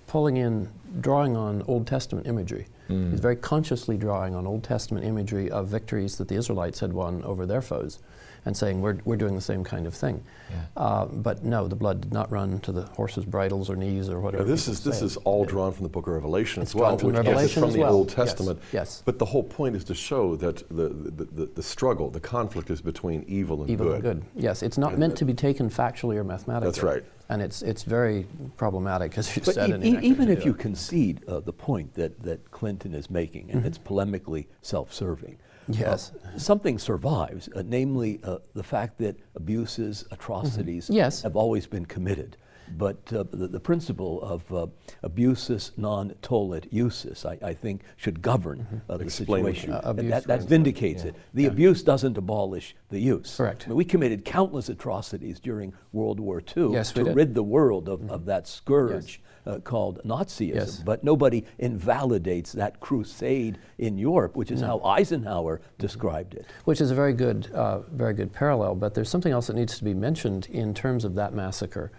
pulling 0.07 0.37
in, 0.37 0.69
drawing 1.01 1.35
on 1.35 1.63
Old 1.67 1.87
Testament 1.87 2.27
imagery. 2.27 2.67
Mm. 2.89 3.11
He's 3.11 3.19
very 3.19 3.35
consciously 3.35 3.97
drawing 3.97 4.35
on 4.35 4.45
Old 4.45 4.63
Testament 4.63 5.05
imagery 5.05 5.49
of 5.49 5.67
victories 5.67 6.17
that 6.17 6.27
the 6.27 6.35
Israelites 6.35 6.79
had 6.79 6.93
won 6.93 7.23
over 7.23 7.47
their 7.47 7.61
foes 7.61 7.99
and 8.45 8.55
saying 8.55 8.79
we're, 8.79 8.97
we're 9.05 9.15
doing 9.17 9.35
the 9.35 9.41
same 9.41 9.63
kind 9.63 9.87
of 9.87 9.93
thing. 9.93 10.23
Yeah. 10.49 10.57
Uh, 10.77 11.05
but 11.05 11.43
no, 11.43 11.67
the 11.67 11.75
blood 11.75 12.01
did 12.01 12.13
not 12.13 12.31
run 12.31 12.59
to 12.61 12.71
the 12.71 12.83
horse's 12.83 13.25
bridles 13.25 13.69
or 13.69 13.75
knees 13.75 14.09
or 14.09 14.19
whatever. 14.19 14.43
Yeah, 14.43 14.49
this 14.49 14.67
is 14.67 14.83
this 14.83 15.01
is 15.01 15.17
all 15.17 15.43
drawn 15.43 15.73
from 15.73 15.83
the 15.83 15.89
Book 15.89 16.07
of 16.07 16.13
Revelation 16.13 16.61
it's 16.61 16.71
as 16.71 16.75
well, 16.75 16.97
from 16.97 17.07
which 17.07 17.17
Revelation 17.17 17.45
is 17.45 17.53
from 17.53 17.71
the 17.71 17.79
well. 17.79 17.93
Old 17.93 18.09
Testament. 18.09 18.59
Yes. 18.65 18.73
yes. 18.73 19.03
But 19.03 19.17
the 19.17 19.25
whole 19.25 19.43
point 19.43 19.75
is 19.75 19.83
to 19.85 19.95
show 19.95 20.35
that 20.37 20.57
the, 20.69 20.89
the, 20.89 21.25
the, 21.25 21.45
the 21.47 21.63
struggle, 21.63 22.11
the 22.11 22.19
conflict 22.19 22.69
is 22.69 22.81
between 22.81 23.25
evil 23.27 23.61
and 23.61 23.69
evil 23.69 23.87
good. 23.87 23.93
and 23.93 24.03
good. 24.03 24.25
Yes, 24.35 24.61
it's 24.61 24.77
not 24.77 24.91
and 24.91 24.99
meant 24.99 25.17
to 25.17 25.25
be 25.25 25.33
taken 25.33 25.69
factually 25.69 26.15
or 26.15 26.23
mathematically. 26.23 26.67
That's 26.67 26.83
right. 26.83 27.03
And 27.27 27.41
it's, 27.41 27.63
it's 27.63 27.81
very 27.81 28.27
problematic, 28.55 29.17
as 29.17 29.35
you 29.35 29.41
but 29.43 29.55
said. 29.55 29.83
E- 29.83 29.97
even 30.03 30.29
if 30.29 30.45
you 30.45 30.53
concede 30.53 31.27
uh, 31.27 31.39
the 31.39 31.53
point 31.53 31.95
that, 31.95 32.21
that 32.21 32.51
Clinton 32.51 32.93
is 32.93 33.09
making, 33.09 33.49
and 33.49 33.61
mm-hmm. 33.61 33.67
it's 33.67 33.79
polemically 33.79 34.45
self 34.61 34.93
serving, 34.93 35.39
Yes. 35.67 36.11
Uh, 36.11 36.37
something 36.37 36.77
survives, 36.79 37.49
uh, 37.55 37.63
namely 37.65 38.19
uh, 38.23 38.37
the 38.53 38.63
fact 38.63 38.97
that 38.99 39.17
abuses, 39.35 40.05
atrocities 40.11 40.85
mm-hmm. 40.85 40.93
yes. 40.95 41.21
have 41.23 41.35
always 41.35 41.65
been 41.67 41.85
committed. 41.85 42.37
but 42.77 42.97
uh, 43.13 43.23
the, 43.31 43.47
the 43.47 43.59
principle 43.59 44.19
of 44.23 44.41
uh, 44.51 44.65
abusus 45.03 45.71
non 45.77 46.13
tollit 46.23 46.65
usus, 46.73 47.23
I, 47.25 47.37
I 47.49 47.53
think, 47.53 47.83
should 47.95 48.21
govern 48.21 48.59
Mm-hmm. 48.59 48.91
uh, 48.91 48.97
the 48.97 49.03
Explain 49.05 49.43
situation. 49.43 49.73
Uh, 49.73 49.81
And 49.83 49.99
abuse, 49.99 50.11
that, 50.11 50.23
that 50.27 50.33
instance. 50.35 50.49
vindicates 50.49 51.03
it. 51.03 51.15
The 51.33 51.45
abuse 51.45 51.83
doesn't 51.83 52.17
abolish 52.17 52.75
the 52.89 52.99
use. 52.99 53.37
Correct. 53.37 53.63
I 53.65 53.69
mean, 53.69 53.77
we 53.77 53.85
committed 53.85 54.25
countless 54.25 54.69
atrocities 54.69 55.39
during 55.39 55.73
World 55.93 56.19
War 56.19 56.41
II 56.57 56.71
Yes, 56.73 56.91
to. 56.93 57.03
Mm-hmm. 57.03 57.13
rid 57.13 57.33
the 57.33 57.43
world 57.43 57.87
of, 57.87 58.09
of 58.09 58.25
that 58.25 58.47
scourge. 58.47 59.21
Uh, 59.47 59.59
called 59.59 60.01
Nazism, 60.03 60.55
Yes. 60.55 60.79
but 60.83 61.03
nobody 61.03 61.45
invalidates 61.59 62.51
that 62.53 62.79
crusade 62.79 63.59
in 63.77 63.95
Europe, 63.95 64.35
which 64.35 64.49
is 64.49 64.59
how 64.61 64.79
Eisenhower 64.83 65.61
described 65.77 66.33
it. 66.33 66.47
Which 66.63 66.81
is 66.81 66.89
a 66.89 66.95
very 66.95 67.13
good, 67.13 67.51
uh, 67.53 67.81
very 67.91 68.15
good 68.15 68.33
parallel. 68.33 68.73
But 68.73 68.95
there's 68.95 69.07
something 69.07 69.31
else 69.31 69.45
that 69.45 69.55
needs 69.55 69.77
to 69.77 69.83
be 69.83 69.93
mentioned 69.93 70.47
in 70.49 70.73
terms 70.73 71.05
of 71.05 71.13
that 71.15 71.35
massacre, 71.35 71.91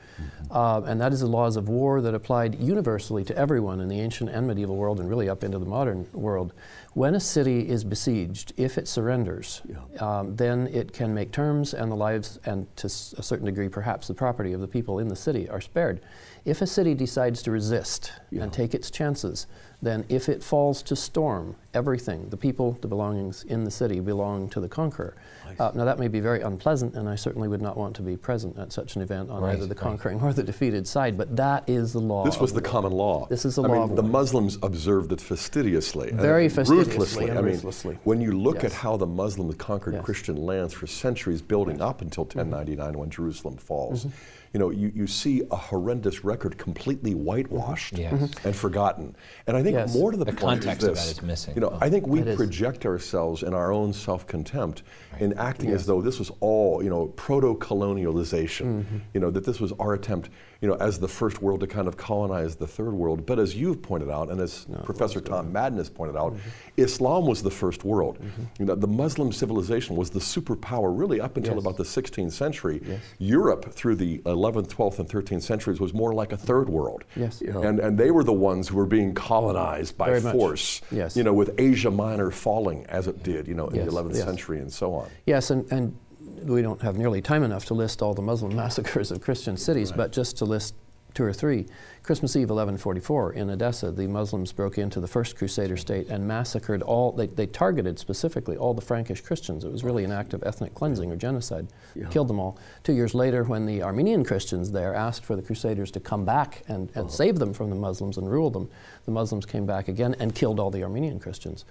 uh, 0.51 0.83
and 0.87 1.01
that 1.01 1.13
is 1.13 1.21
the 1.21 1.29
laws 1.29 1.57
of 1.57 1.69
war 1.69 2.01
that 2.01 2.15
applied 2.17 2.59
universally 2.59 3.23
to 3.23 3.37
everyone 3.39 3.81
in 3.81 3.87
the 3.89 4.01
ancient 4.01 4.29
and 4.31 4.45
medieval 4.49 4.75
world, 4.75 4.99
and 4.99 5.09
really 5.09 5.29
up 5.29 5.45
into 5.45 5.61
the 5.61 5.67
modern 5.67 6.09
world. 6.13 6.53
When 6.95 7.15
a 7.15 7.21
city 7.21 7.69
is 7.69 7.85
besieged, 7.85 8.55
if 8.57 8.77
it 8.77 8.89
surrenders, 8.89 9.63
um, 10.01 10.35
then 10.35 10.67
it 10.73 10.93
can 10.93 11.15
make 11.15 11.31
terms, 11.31 11.75
and 11.75 11.93
the 11.93 11.97
lives, 11.97 12.41
and 12.45 12.67
to 12.79 12.87
s- 12.87 13.15
a 13.19 13.23
certain 13.23 13.47
degree, 13.47 13.69
perhaps 13.69 14.09
the 14.09 14.15
property 14.15 14.53
of 14.53 14.61
the 14.61 14.67
people 14.69 14.99
in 14.99 15.07
the 15.07 15.15
city 15.17 15.49
are 15.49 15.61
spared. 15.61 16.01
If 16.47 16.63
a 16.63 16.67
city 16.67 16.95
decides 16.95 17.43
to 17.43 17.51
resist 17.51 18.13
and 18.31 18.53
take 18.53 18.73
its 18.73 18.89
chances, 18.89 19.49
then 19.83 20.05
if 20.09 20.29
it 20.29 20.45
falls 20.45 20.81
to 20.85 20.95
storm, 20.95 21.57
everything, 21.75 22.29
the 22.31 22.37
people, 22.37 22.79
the 22.81 22.87
belongings 22.87 23.43
in 23.43 23.65
the 23.65 23.71
city 23.71 23.99
belong 23.99 24.49
to 24.51 24.61
the 24.61 24.69
conqueror. 24.69 25.17
Uh, 25.59 25.73
now, 25.75 25.85
that 25.85 25.99
may 25.99 26.07
be 26.07 26.21
very 26.21 26.41
unpleasant, 26.43 26.95
and 26.95 27.09
I 27.09 27.17
certainly 27.17 27.49
would 27.49 27.61
not 27.61 27.77
want 27.77 27.97
to 27.97 28.03
be 28.03 28.17
present 28.17 28.57
at 28.59 28.73
such 28.73 28.95
an 28.95 29.03
event 29.03 29.29
on 29.29 29.43
Right, 29.43 29.57
either 29.57 29.67
the 29.67 29.75
right. 29.75 29.83
conquering 29.83 30.21
or 30.21 30.33
the 30.33 30.43
defeated 30.45 30.87
side, 30.87 31.19
but 31.19 31.35
that 31.37 31.69
is 31.69 31.93
the 31.93 31.99
law. 32.01 32.25
This 32.25 32.39
was 32.39 32.53
the 32.53 32.61
war. 32.61 32.71
common 32.71 32.93
law. 32.93 33.27
This 33.29 33.45
is 33.45 33.57
the 33.57 33.65
I 33.65 33.67
law 33.67 33.87
mean, 33.87 33.97
the 33.97 34.03
war. 34.03 34.11
Muslims 34.13 34.57
observed 34.63 35.11
it 35.13 35.21
fastidiously, 35.21 36.11
and 36.11 36.21
Very 36.21 36.49
fastidiously 36.49 36.93
ruthlessly. 36.93 37.31
I 37.33 37.35
mean, 37.37 37.45
ruthlessly. 37.55 37.99
when 38.05 38.21
you 38.21 38.33
look 38.39 38.63
Yes. 38.63 38.67
at 38.67 38.73
how 38.73 38.97
the 38.97 39.07
Muslims 39.07 39.57
conquered 39.57 39.95
Yes. 39.95 40.05
Christian 40.05 40.37
lands 40.37 40.73
for 40.75 40.87
centuries, 40.87 41.43
building 41.43 41.81
up 41.81 42.03
until 42.03 42.25
Mm-hmm. 42.25 42.39
1099 42.39 42.99
when 42.99 43.11
Jerusalem 43.11 43.57
falls, 43.57 44.07
you 44.53 44.61
know, 44.61 44.71
you, 44.71 44.93
you 44.95 45.07
see 45.07 45.43
a 45.51 45.57
horrendous 45.57 46.25
record 46.25 46.59
completely 46.59 47.15
whitewashed 47.15 47.99
Yes. 47.99 48.31
and 48.45 48.55
forgotten. 48.55 49.15
And 49.47 49.57
I 49.57 49.63
think 49.63 49.75
Yes. 49.77 49.95
more 49.95 50.11
to 50.11 50.17
the, 50.17 50.25
The 50.25 50.33
point 50.33 50.63
context 50.63 50.83
is 50.83 50.89
of 50.89 50.95
that 50.97 51.07
is 51.11 51.23
missing. 51.23 51.55
You 51.55 51.61
know, 51.61 51.79
I 51.81 51.91
think 51.91 52.07
we 52.07 52.21
It 52.21 52.29
is. 52.29 52.37
project 52.37 52.87
ourselves 52.87 53.43
in 53.43 53.55
our 53.55 53.73
own 53.73 53.93
self-contempt 53.93 54.83
in 55.19 55.33
acting 55.35 55.71
as 55.71 55.87
though 55.87 56.01
this 56.03 56.19
was 56.19 56.31
all, 56.41 56.83
you 56.83 56.91
know, 56.91 57.07
proto-colonialization. 57.17 58.67
Mm-hmm. 58.67 58.97
You 59.15 59.21
know, 59.21 59.31
that 59.31 59.45
this 59.45 59.61
was 59.61 59.73
our 59.79 59.95
attempt, 59.95 60.31
you 60.61 60.69
know, 60.69 60.75
as 60.77 60.99
the 60.99 61.09
first 61.09 61.43
world 61.43 61.61
to 61.61 61.67
kind 61.67 61.87
of 61.89 61.97
colonize 61.97 62.57
the 62.57 62.67
third 62.67 62.93
world. 62.93 63.27
But 63.27 63.39
as 63.39 63.55
you've 63.55 63.83
pointed 63.83 64.09
out, 64.11 64.31
and 64.31 64.41
as 64.41 64.67
Professor 64.85 65.21
Tom 65.21 65.53
Madden 65.53 65.79
has 65.79 65.91
pointed 65.91 66.17
out, 66.17 66.33
Mm-hmm. 66.37 66.49
Islam 66.79 67.27
was 67.27 67.43
the 67.43 67.51
first 67.51 67.85
world. 67.85 68.19
You 68.59 68.67
know, 68.67 68.75
the 68.75 68.87
Muslim 68.87 69.33
civilization 69.33 69.97
was 69.97 70.11
the 70.11 70.19
superpower 70.21 70.97
really 70.99 71.21
up 71.21 71.37
until 71.37 71.55
Yes. 71.55 71.63
about 71.63 71.77
the 71.79 71.85
16th 71.85 72.33
century. 72.33 72.83
Yes. 72.87 73.01
Europe 73.19 73.73
through 73.73 73.97
the 73.97 74.19
11th, 74.27 74.69
12th, 74.69 74.99
and 74.99 75.09
13th 75.09 75.43
centuries 75.43 75.81
was 75.81 75.95
more 75.95 76.13
like 76.13 76.33
a 76.33 76.37
third 76.37 76.69
world. 76.69 77.05
Yes. 77.17 77.43
Yeah. 77.45 77.59
And, 77.61 77.79
and 77.81 77.97
they 77.99 78.11
were 78.11 78.25
the 78.25 78.33
ones 78.33 78.69
who 78.69 78.77
were 78.77 78.87
being 78.87 79.15
colonized 79.15 79.97
by 79.97 80.07
Very 80.11 80.21
much. 80.21 80.33
force. 80.35 80.83
Yes. 80.91 81.17
You 81.17 81.23
know, 81.23 81.33
with 81.33 81.51
Asia 81.59 81.91
Minor 81.91 82.31
falling 82.31 82.85
as 82.87 83.07
it 83.07 83.23
did, 83.23 83.47
you 83.49 83.55
know, 83.55 83.69
in 83.69 83.77
Yes, 83.77 83.87
the 83.87 83.93
11th 83.93 84.15
yes. 84.15 84.25
century 84.25 84.59
and 84.61 84.73
so 84.73 84.93
on. 84.95 85.09
Yes, 85.27 85.51
and, 85.51 85.71
and 85.73 85.97
we 86.45 86.63
don't 86.63 86.81
have 86.83 86.97
nearly 86.97 87.21
time 87.21 87.43
enough 87.43 87.65
to 87.67 87.75
list 87.75 88.03
all 88.03 88.15
the 88.15 88.23
Muslim 88.23 88.55
massacres 88.65 89.11
of 89.11 89.21
Christian 89.21 89.57
cities, 89.57 89.93
but 89.93 90.13
just 90.13 90.37
to 90.39 90.45
list 90.45 90.75
two 91.17 91.25
or 91.25 91.33
three. 91.33 91.67
Christmas 92.03 92.37
Eve 92.37 92.51
1144 92.51 93.33
in 93.33 93.51
Edessa, 93.51 93.91
the 93.91 94.07
Muslims 94.07 94.53
broke 94.53 94.77
into 94.79 95.01
the 95.01 95.09
first 95.09 95.35
Crusader 95.35 95.77
state 95.77 96.09
and 96.09 96.29
massacred 96.29 96.83
all, 96.83 97.11
they, 97.11 97.27
they 97.27 97.47
targeted 97.47 97.99
specifically 97.99 98.57
all 98.57 98.75
the 98.75 98.83
Frankish 98.83 99.23
Christians. 99.23 99.65
It 99.65 99.73
was 99.73 99.83
really 99.83 100.05
an 100.05 100.13
act 100.13 100.35
of 100.35 100.43
ethnic 100.45 100.75
cleansing 100.75 101.11
or 101.11 101.17
genocide. 101.17 101.69
Killed 102.11 102.29
them 102.29 102.39
all. 102.39 102.59
Two 102.85 102.93
years 102.93 103.15
later, 103.15 103.43
when 103.45 103.65
the 103.65 103.83
Armenian 103.83 104.25
Christians 104.25 104.71
there 104.71 104.95
asked 104.95 105.25
for 105.25 105.35
the 105.35 105.43
Crusaders 105.43 105.91
to 105.93 106.01
come 106.01 106.25
back 106.25 106.63
and, 106.69 106.91
and 106.95 107.07
uh-huh. 107.07 107.09
save 107.09 107.39
them 107.39 107.55
from 107.55 107.71
the 107.71 107.77
Muslims 107.77 108.19
and 108.19 108.31
rule 108.31 108.51
them, 108.51 108.69
the 109.07 109.11
Muslims 109.11 109.47
came 109.47 109.67
back 109.67 109.89
again 109.89 110.15
and 110.21 110.35
killed 110.35 110.61
all 110.61 110.71
the 110.71 110.83
Armenian 110.83 111.19
Christians. 111.19 111.65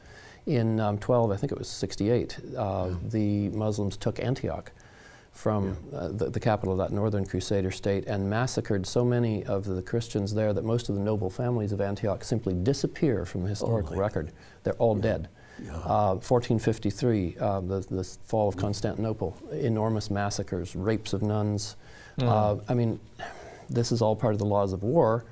In 0.45 0.79
um, 0.79 0.97
12, 0.99 1.31
I 1.31 1.37
think 1.37 1.51
it 1.51 1.57
was 1.57 1.67
68, 1.67 2.37
uh, 2.55 2.89
the 3.09 3.49
Muslims 3.49 3.97
took 3.97 4.19
Antioch 4.19 4.71
from 5.31 5.75
uh, 5.93 6.07
the, 6.09 6.29
the 6.29 6.39
capital 6.39 6.71
of 6.71 6.77
that 6.77 6.95
northern 6.95 7.25
Crusader 7.25 7.71
state 7.71 8.05
and 8.07 8.29
massacred 8.29 8.85
so 8.87 9.03
many 9.03 9.43
of 9.45 9.65
the 9.65 9.81
Christians 9.81 10.33
there 10.33 10.53
that 10.53 10.63
most 10.63 10.87
of 10.87 10.95
the 10.95 11.01
noble 11.01 11.29
families 11.29 11.71
of 11.71 11.81
Antioch 11.81 12.23
simply 12.23 12.53
disappear 12.53 13.25
from 13.25 13.43
the 13.43 13.49
historical 13.49 13.97
record. 13.97 14.31
They're 14.63 14.73
all 14.73 14.95
dead. 14.95 15.27
Uh, 15.83 16.15
1453, 16.15 17.37
uh, 17.39 17.59
the, 17.61 17.79
the 17.79 18.03
fall 18.03 18.47
of 18.47 18.55
Constantinople, 18.55 19.37
enormous 19.51 20.09
massacres, 20.09 20.75
rapes 20.75 21.13
of 21.13 21.21
nuns. 21.21 21.75
Uh, 22.19 22.57
I 22.69 22.73
mean, 22.73 22.99
this 23.69 23.91
is 23.91 24.01
all 24.01 24.15
part 24.15 24.33
of 24.33 24.39
the 24.39 24.45
laws 24.45 24.73
of 24.73 24.83
war. 24.83 25.25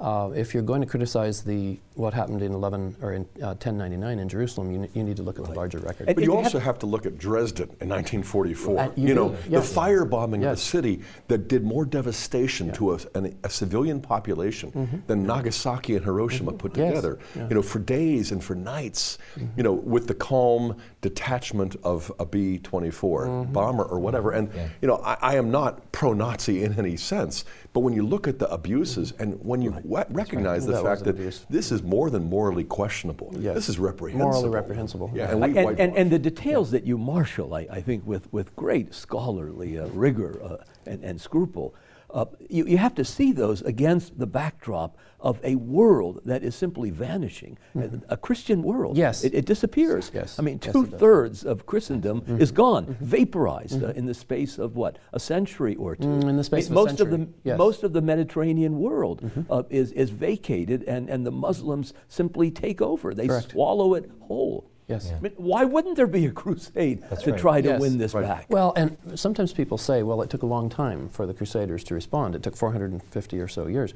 Uh, 0.00 0.30
if 0.36 0.54
you're 0.54 0.62
going 0.62 0.80
to 0.80 0.86
criticize 0.86 1.42
the 1.42 1.76
what 1.94 2.14
happened 2.14 2.40
in 2.40 2.52
11 2.52 2.94
or 3.02 3.14
in 3.14 3.22
uh, 3.42 3.58
1099 3.58 4.20
in 4.20 4.28
Jerusalem, 4.28 4.70
you, 4.70 4.78
ne- 4.78 4.90
you 4.94 5.02
need 5.02 5.16
to 5.16 5.24
look 5.24 5.36
at 5.40 5.44
the 5.46 5.50
larger 5.50 5.78
record. 5.78 6.06
And- 6.06 6.14
But 6.14 6.22
you 6.22 6.30
you 6.30 6.36
also 6.36 6.58
have- 6.60 6.66
have 6.66 6.78
to 6.80 6.86
look 6.86 7.04
at 7.06 7.18
Dresden 7.18 7.64
in 7.80 7.88
1944. 7.88 8.78
Uh, 8.78 8.90
you 8.94 9.08
you 9.08 9.14
know, 9.14 9.34
yes. 9.48 9.72
the 9.72 9.80
firebombing 9.80 10.36
of 10.36 10.42
Yes. 10.42 10.60
the 10.60 10.64
city 10.66 11.00
that 11.26 11.48
did 11.48 11.64
more 11.64 11.84
devastation 11.84 12.70
to 12.74 12.92
a, 12.94 12.98
an, 13.14 13.36
a 13.42 13.50
civilian 13.50 14.00
population 14.00 15.02
than 15.08 15.24
Nagasaki 15.26 15.96
and 15.96 16.04
Hiroshima 16.04 16.52
put 16.52 16.74
Mm-hmm. 16.74 16.80
Yes. 16.82 16.88
together. 16.90 17.18
Yeah. 17.34 17.48
You 17.48 17.54
know, 17.56 17.62
for 17.62 17.80
days 17.80 18.30
and 18.30 18.44
for 18.44 18.54
nights. 18.54 19.18
Mm-hmm. 19.34 19.46
You 19.56 19.62
know, 19.64 19.72
with 19.72 20.06
the 20.06 20.14
calm 20.14 20.76
detachment 21.00 21.74
of 21.82 22.12
a 22.20 22.24
B-24 22.26 22.62
Mm-hmm. 23.02 23.52
bomber 23.52 23.82
or 23.84 23.98
whatever. 23.98 24.30
And 24.30 24.48
you 24.80 24.86
know, 24.86 25.00
I, 25.04 25.16
I 25.20 25.34
am 25.36 25.50
not 25.50 25.90
pro-Nazi 25.90 26.62
in 26.62 26.78
any 26.78 26.96
sense. 26.96 27.44
But 27.74 27.80
when 27.80 27.92
you 27.94 28.04
look 28.06 28.26
at 28.26 28.38
the 28.38 28.50
abuses 28.50 29.12
and 29.18 29.38
when 29.44 29.60
you 29.62 29.76
wa- 29.84 30.04
recognize 30.10 30.64
the 30.66 30.72
That 30.72 30.82
fact 30.84 31.04
that 31.04 31.10
abuse. 31.10 31.46
this 31.50 31.70
is 31.70 31.82
more 31.82 32.08
than 32.10 32.24
morally 32.24 32.64
questionable, 32.64 33.32
Yes. 33.38 33.54
this 33.54 33.68
is 33.68 33.78
reprehensible. 33.78 34.30
Morally 34.32 34.48
reprehensible. 34.48 35.10
Yeah, 35.14 35.30
and 35.32 35.44
and, 35.44 35.78
and, 35.78 35.96
and 35.96 36.10
the 36.10 36.18
details 36.18 36.70
that 36.70 36.84
you 36.84 36.96
marshal, 36.98 37.54
I, 37.54 37.66
I 37.70 37.80
think, 37.82 38.06
with, 38.06 38.32
with 38.32 38.54
great 38.56 38.94
scholarly 38.94 39.78
uh, 39.78 39.86
rigor 39.88 40.40
uh, 40.42 40.56
and, 40.86 41.04
and 41.04 41.20
scruple, 41.20 41.74
uh, 42.10 42.24
you, 42.48 42.66
you 42.66 42.78
have 42.78 42.94
to 42.94 43.04
see 43.04 43.32
those 43.32 43.62
against 43.62 44.18
the 44.18 44.26
backdrop 44.26 44.96
of 45.20 45.40
a 45.42 45.56
world 45.56 46.20
that 46.24 46.42
is 46.44 46.54
simply 46.54 46.90
vanishing, 46.90 47.58
a, 47.74 47.90
a 48.10 48.16
Christian 48.16 48.62
world. 48.62 48.92
Mm-hmm. 48.92 49.00
Yes. 49.00 49.24
It, 49.24 49.34
it 49.34 49.44
disappears. 49.46 50.10
Yes. 50.14 50.38
I 50.38 50.42
mean, 50.42 50.60
Yes, 50.62 50.72
two. 50.72 50.84
Mm-hmm. 50.84 50.96
thirds 50.96 51.44
of 51.44 51.66
Christendom 51.66 52.22
is 52.38 52.52
gone, 52.52 52.96
vaporized 53.00 53.82
uh, 53.82 53.88
in 53.88 54.06
the 54.06 54.14
space 54.14 54.58
of 54.58 54.76
what? 54.76 54.98
A 55.12 55.20
century 55.20 55.74
or 55.74 55.96
two. 55.96 56.06
Mm, 56.06 56.28
in 56.30 56.36
the 56.36 56.44
space 56.44 56.66
of 56.66 56.72
a 56.72 56.74
most 56.74 57.00
Of 57.00 57.10
the, 57.10 57.18
yes. 57.18 57.28
Mm-hmm. 57.52 57.58
Most 57.58 57.82
of 57.82 57.92
the 57.92 58.00
Mediterranean 58.00 58.78
world 58.78 59.28
uh, 59.50 59.64
is, 59.68 59.92
is 59.92 60.10
vacated, 60.10 60.84
and, 60.84 61.10
and 61.10 61.26
the 61.26 61.32
Muslims 61.32 61.94
simply 62.08 62.50
take 62.50 62.80
over. 62.80 63.12
They 63.12 63.26
Correct. 63.26 63.50
swallow 63.50 63.94
it 63.94 64.10
whole. 64.20 64.70
Yes. 64.88 65.12
I 65.14 65.20
mean, 65.20 65.32
why 65.36 65.64
wouldn't 65.64 65.96
there 65.96 66.06
be 66.06 66.24
a 66.26 66.30
crusade 66.30 67.02
to 67.20 67.30
right. 67.30 67.38
try 67.40 67.60
to 67.60 67.68
Yes. 67.68 67.80
win 67.80 67.98
this 67.98 68.14
Right. 68.14 68.24
back? 68.26 68.46
Well, 68.48 68.72
and 68.74 68.96
sometimes 69.14 69.52
people 69.52 69.76
say, 69.76 70.02
well, 70.02 70.22
it 70.22 70.30
took 70.30 70.42
a 70.42 70.46
long 70.46 70.70
time 70.70 71.10
for 71.10 71.26
the 71.26 71.34
Crusaders 71.34 71.84
to 71.84 71.94
respond. 71.94 72.34
It 72.34 72.42
took 72.42 72.56
450 72.56 73.38
or 73.38 73.48
so 73.48 73.66
years. 73.66 73.92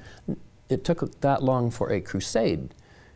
It 0.69 0.85
took 0.85 1.21
that 1.23 1.43
long 1.43 1.71
for 1.71 1.91
a 1.91 2.01
crusade 2.01 2.75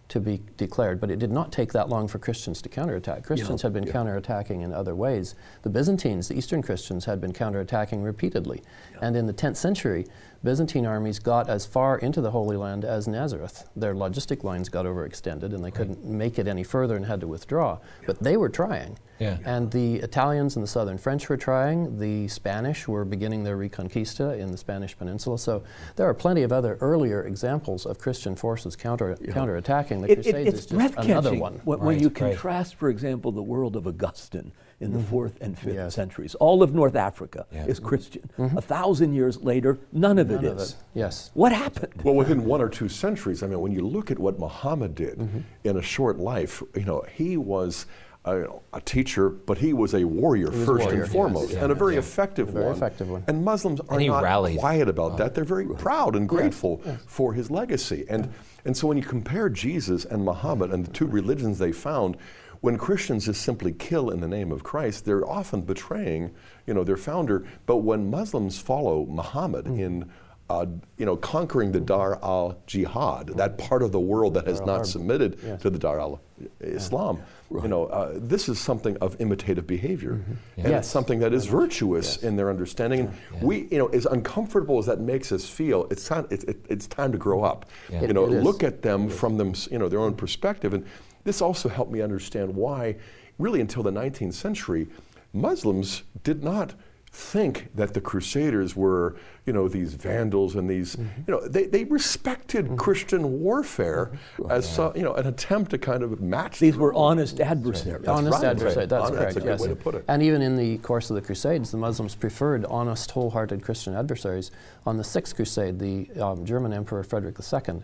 to 0.08 0.20
be 0.20 0.40
declared, 0.56 1.00
but 1.00 1.10
it 1.10 1.18
did 1.18 1.32
not 1.32 1.50
take 1.50 1.72
that 1.72 1.88
long 1.88 2.06
for 2.06 2.18
Christians 2.18 2.62
to 2.62 2.68
counterattack. 2.68 3.24
Christians 3.24 3.62
had 3.62 3.72
been 3.72 3.84
counterattacking 3.84 4.62
in 4.62 4.72
other 4.72 4.94
ways. 4.94 5.34
The 5.62 5.68
Byzantines, 5.68 6.28
the 6.28 6.38
Eastern 6.38 6.62
Christians, 6.62 7.04
had 7.06 7.20
been 7.20 7.32
counterattacking 7.32 8.04
repeatedly. 8.04 8.62
And 9.02 9.16
in 9.16 9.26
the 9.26 9.32
10th 9.32 9.56
century, 9.56 10.06
Byzantine 10.50 10.86
armies 10.86 11.18
got 11.18 11.48
as 11.50 11.66
far 11.66 11.98
into 11.98 12.20
the 12.20 12.30
Holy 12.30 12.56
Land 12.56 12.84
as 12.84 13.08
Nazareth. 13.08 13.68
Their 13.74 13.94
logistic 13.96 14.44
lines 14.44 14.68
got 14.68 14.86
overextended 14.86 15.52
and 15.52 15.64
they 15.64 15.72
couldn't 15.72 16.04
make 16.04 16.38
it 16.38 16.46
any 16.46 16.62
further 16.62 16.94
and 16.94 17.04
had 17.04 17.18
to 17.22 17.26
withdraw. 17.26 17.78
But 18.06 18.20
they 18.20 18.36
were 18.36 18.48
trying. 18.48 18.96
Yeah. 19.18 19.38
And 19.44 19.72
the 19.72 19.96
Italians 19.96 20.54
and 20.54 20.62
the 20.62 20.68
southern 20.68 20.98
French 20.98 21.28
were 21.28 21.36
trying. 21.36 21.98
The 21.98 22.28
Spanish 22.28 22.86
were 22.86 23.04
beginning 23.04 23.42
their 23.42 23.56
reconquista 23.56 24.38
in 24.38 24.52
the 24.52 24.56
Spanish 24.58 24.96
peninsula. 24.96 25.36
So 25.40 25.64
there 25.96 26.08
are 26.08 26.14
plenty 26.14 26.44
of 26.44 26.52
other 26.52 26.78
earlier 26.80 27.24
examples 27.24 27.84
of 27.84 27.98
Christian 27.98 28.36
forces 28.36 28.76
counter 28.76 29.16
counterattacking. 29.16 30.00
The 30.02 30.12
It- 30.12 30.18
it- 30.18 30.22
Crusades 30.22 30.48
it's 30.48 30.58
is 30.60 30.66
just 30.66 30.96
another 30.98 31.34
one. 31.34 31.60
when, 31.64 31.80
when 31.80 31.88
Right, 31.88 32.00
you 32.00 32.06
right. 32.06 32.14
contrast, 32.14 32.76
for 32.76 32.88
example, 32.88 33.32
the 33.32 33.42
world 33.42 33.74
of 33.74 33.84
Augustine 33.88 34.52
in 34.80 34.92
the 34.92 35.00
fourth 35.00 35.38
and 35.40 35.56
fifth 35.58 35.68
Mm-hmm. 35.68 35.76
Yes. 35.76 35.94
centuries. 35.94 36.34
All 36.34 36.62
of 36.62 36.74
North 36.74 36.96
Africa 36.96 37.46
Yeah. 37.52 37.64
is 37.66 37.78
Christian. 37.80 38.30
A 38.38 38.60
thousand 38.60 39.14
years 39.14 39.42
later, 39.42 39.78
none 39.92 40.18
of 40.18 40.26
Mm-hmm. 40.26 40.34
None 40.36 40.44
it 40.44 40.52
of 40.52 40.58
is. 40.58 40.70
it. 40.72 40.76
Yes. 40.94 41.30
What 41.34 41.52
happened? 41.52 42.02
Well, 42.04 42.14
within 42.14 42.44
one 42.44 42.60
or 42.60 42.68
two 42.68 42.88
centuries, 42.88 43.42
I 43.42 43.46
mean, 43.46 43.60
when 43.60 43.72
you 43.72 43.86
look 43.86 44.10
at 44.10 44.18
what 44.18 44.38
Muhammad 44.38 44.94
did 44.94 45.18
Mm-hmm. 45.18 45.38
in 45.64 45.76
a 45.78 45.82
short 45.82 46.18
life, 46.18 46.62
you 46.74 46.84
know, 46.84 47.02
he 47.10 47.36
was 47.38 47.86
a, 48.26 48.44
a 48.74 48.80
teacher, 48.80 49.28
but 49.30 49.56
he 49.58 49.72
was 49.72 49.94
a 49.94 50.04
warrior 50.04 50.50
was 50.50 50.64
first 50.66 50.84
warrior, 50.84 51.02
and 51.04 51.12
foremost, 51.12 51.52
yes. 51.52 51.62
and 51.62 51.70
a 51.72 51.74
very 51.76 51.92
Yeah. 51.94 52.00
effective 52.00 52.48
A 52.48 52.52
very 52.52 52.64
one. 52.66 52.74
effective 52.74 53.08
one. 53.08 53.24
And 53.28 53.44
Muslims 53.44 53.80
are 53.88 53.98
And 53.98 54.08
not 54.08 54.24
rallied. 54.24 54.58
quiet 54.58 54.88
about 54.88 55.16
that. 55.18 55.34
They're 55.34 55.44
very 55.44 55.66
proud 55.66 56.16
and 56.16 56.28
grateful 56.28 56.82
for 57.06 57.32
his 57.34 57.50
legacy. 57.50 58.04
And 58.10 58.28
and 58.64 58.76
so 58.76 58.88
when 58.88 58.96
you 58.98 59.04
compare 59.04 59.48
Jesus 59.48 60.04
and 60.04 60.24
Muhammad 60.24 60.72
and 60.72 60.84
the 60.84 60.90
two 60.90 61.06
religions 61.06 61.58
they 61.58 61.70
found, 61.70 62.16
when 62.60 62.78
Christians 62.78 63.26
just 63.26 63.42
simply 63.42 63.72
kill 63.72 64.10
in 64.10 64.20
the 64.20 64.28
name 64.28 64.52
of 64.52 64.62
Christ, 64.62 65.04
they're 65.04 65.28
often 65.28 65.60
betraying, 65.62 66.34
you 66.66 66.74
know, 66.74 66.84
their 66.84 66.96
founder. 66.96 67.44
But 67.66 67.78
when 67.78 68.10
Muslims 68.10 68.58
follow 68.60 69.06
Muhammad 69.06 69.66
in 69.66 70.10
uh, 70.48 70.64
you 70.96 71.04
know, 71.04 71.16
conquering 71.16 71.72
the 71.72 71.80
Dar 71.80 72.20
al 72.22 72.56
Jihad, 72.68 73.26
that 73.36 73.58
part 73.58 73.82
of 73.82 73.90
the 73.90 73.98
world 73.98 74.34
that 74.34 74.46
has 74.46 74.60
not 74.60 74.86
submitted 74.86 75.60
to 75.60 75.70
the 75.70 75.76
Dar 75.78 75.98
al 75.98 76.20
Islam. 76.60 77.20
You 77.50 77.66
know, 77.66 77.86
uh, 77.86 78.12
this 78.14 78.48
is 78.48 78.60
something 78.60 78.96
of 78.98 79.16
imitative 79.20 79.66
behavior, 79.66 80.20
and 80.56 80.66
it's 80.78 80.86
something 80.88 81.18
that 81.18 81.32
is 81.32 81.46
virtuous 81.46 82.18
in 82.18 82.36
their 82.36 82.48
understanding. 82.48 83.00
And 83.32 83.42
we, 83.42 83.66
you 83.72 83.78
know, 83.78 83.86
as 83.88 84.06
uncomfortable 84.06 84.78
as 84.78 84.86
that 84.86 85.00
makes 85.00 85.32
us 85.32 85.48
feel, 85.48 85.88
it's 85.90 86.06
time, 86.06 86.28
it's, 86.30 86.44
it, 86.44 86.64
it's 86.68 86.86
time 86.86 87.10
to 87.10 87.18
grow 87.18 87.42
up. 87.42 87.66
Yeah. 87.90 88.02
You 88.02 88.12
know, 88.12 88.26
It- 88.26 88.34
it 88.34 88.36
is. 88.38 88.44
look 88.44 88.62
at 88.62 88.82
them 88.82 89.08
from 89.08 89.36
them, 89.38 89.52
you 89.72 89.78
know, 89.80 89.88
their 89.88 90.00
own 90.00 90.14
perspective. 90.14 90.74
And 90.74 90.86
this 91.26 91.42
also 91.42 91.68
helped 91.68 91.90
me 91.92 92.00
understand 92.00 92.54
why, 92.54 92.96
really, 93.38 93.60
until 93.60 93.82
the 93.82 93.90
19th 93.90 94.32
century, 94.32 94.86
Muslims 95.32 96.04
did 96.22 96.42
not 96.44 96.72
think 97.10 97.68
that 97.74 97.94
the 97.94 98.00
Crusaders 98.00 98.76
were, 98.76 99.16
you 99.46 99.52
know, 99.52 99.66
these 99.68 99.94
vandals 99.94 100.54
and 100.54 100.68
these, 100.70 100.94
Mm-hmm. 100.96 101.22
you 101.26 101.34
know, 101.34 101.48
they, 101.48 101.64
they 101.66 101.82
respected 101.84 102.76
Christian 102.76 103.40
warfare 103.40 104.12
as, 104.50 104.78
uh, 104.78 104.92
you 104.94 105.02
know, 105.02 105.14
an 105.14 105.26
attempt 105.26 105.70
to 105.72 105.78
kind 105.78 106.02
of 106.04 106.20
match. 106.20 106.58
These 106.60 106.76
were 106.76 106.94
honest 106.94 107.40
adversaries. 107.40 108.02
That's 108.04 108.08
honest 108.08 108.42
right. 108.42 108.50
adversary, 108.50 108.86
that's 108.86 109.04
Hon- 109.08 109.12
correct. 109.16 109.34
That's 109.34 109.36
a 109.36 109.40
good 109.40 109.48
yes. 109.48 109.60
way 109.62 109.68
to 109.68 109.76
put 109.76 109.94
it. 109.96 110.04
And 110.06 110.22
even 110.22 110.42
in 110.42 110.56
the 110.56 110.78
course 110.78 111.10
of 111.10 111.16
the 111.16 111.22
Crusades, 111.22 111.70
the 111.72 111.78
Muslims 111.78 112.14
preferred 112.14 112.64
honest, 112.66 113.10
wholehearted 113.10 113.62
Christian 113.64 113.94
adversaries. 113.94 114.50
On 114.84 114.96
the 114.96 115.04
Sixth 115.04 115.34
Crusade, 115.34 115.78
the 115.80 116.08
um, 116.20 116.44
German 116.44 116.72
Emperor 116.72 117.02
Frederick 117.02 117.36
II 117.40 117.80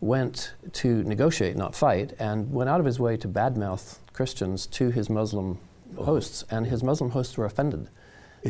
went 0.00 0.54
to 0.72 1.02
negotiate, 1.04 1.56
not 1.56 1.74
fight, 1.74 2.12
and 2.18 2.52
went 2.52 2.70
out 2.70 2.80
of 2.80 2.86
his 2.86 3.00
way 3.00 3.16
to 3.16 3.28
badmouth 3.28 3.98
Christians 4.12 4.66
to 4.66 4.90
his 4.90 5.10
Muslim 5.10 5.58
hosts, 5.96 6.44
and 6.50 6.66
his 6.66 6.82
Muslim 6.82 7.10
hosts 7.10 7.36
were 7.36 7.44
offended. 7.44 7.88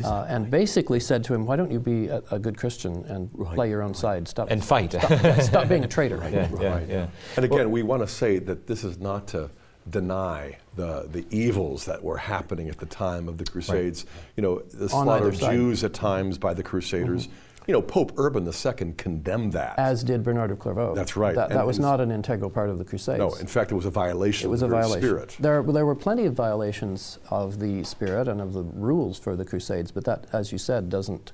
Uh, 0.05 0.27
and 0.29 0.51
basically 0.51 1.01
said 1.01 1.25
to 1.25 1.35
him, 1.35 1.47
"Why 1.47 1.57
don't 1.57 1.71
you 1.71 1.81
be 1.81 2.09
a, 2.09 2.23
a 2.31 2.39
good 2.39 2.57
Christian 2.57 3.05
and 3.07 3.31
Right, 3.33 3.55
play 3.55 3.71
your 3.71 3.83
own 3.83 3.95
side? 3.95 4.29
Stop 4.29 4.49
And 4.51 4.63
fight. 4.63 4.93
Stop, 4.93 5.41
stop 5.41 5.69
being 5.73 5.83
a 5.83 5.89
traitor." 5.89 6.19
Yeah, 6.31 6.49
yeah, 6.61 6.81
yeah. 6.87 7.07
And 7.37 7.45
again, 7.45 7.71
we 7.71 7.83
want 7.83 8.03
to 8.03 8.07
say 8.07 8.39
that 8.39 8.67
this 8.67 8.85
is 8.85 8.99
not 8.99 9.27
to 9.29 9.51
deny 9.91 10.59
the, 10.77 11.09
the 11.11 11.25
evils 11.31 11.87
that 11.87 12.03
were 12.03 12.19
happening 12.19 12.69
at 12.69 12.79
the 12.79 12.87
time 12.87 13.29
of 13.29 13.39
the 13.39 13.45
Crusades. 13.45 14.05
You 14.37 14.43
know, 14.43 14.59
the 14.59 14.85
On 14.85 14.89
slaughter 14.89 15.11
either 15.11 15.29
of 15.29 15.37
side. 15.39 15.53
Jews 15.55 15.85
at 15.85 15.95
times 15.95 16.39
by 16.39 16.55
the 16.55 16.63
Crusaders. 16.63 17.29
You 17.69 17.75
know, 17.75 17.83
Pope 17.83 18.15
Urban 18.17 18.47
II 18.47 18.95
condemned 18.97 19.53
that. 19.53 19.79
As 19.79 20.03
did 20.03 20.23
Bernard 20.23 20.51
of 20.51 20.59
Clairvaux. 20.59 20.95
That's 20.95 21.19
right. 21.19 21.35
That, 21.35 21.51
that 21.51 21.67
was 21.67 21.79
not 21.79 22.01
an 22.01 22.11
integral 22.11 22.49
part 22.49 22.71
of 22.71 22.79
the 22.79 22.85
Crusades. 22.85 23.19
no, 23.19 23.35
in 23.35 23.47
fact, 23.47 23.71
it 23.71 23.75
was 23.75 23.85
a 23.85 23.91
violation 23.91 24.49
It 24.49 24.51
was 24.51 24.63
a 24.63 24.65
of 24.65 24.71
the 24.71 24.77
violation. 24.79 25.03
spirit. 25.03 25.37
There, 25.39 25.63
there 25.63 25.85
were 25.85 25.95
plenty 25.95 26.25
of 26.25 26.33
violations 26.33 27.19
of 27.29 27.61
the 27.61 27.85
spirit 27.85 28.27
and 28.27 28.41
of 28.41 28.55
the 28.55 28.63
rules 28.63 29.19
for 29.19 29.37
the 29.37 29.45
Crusades, 29.45 29.91
but 29.91 30.07
that, 30.07 30.25
as 30.33 30.51
you 30.51 30.57
said, 30.57 30.89
doesn't 30.89 31.33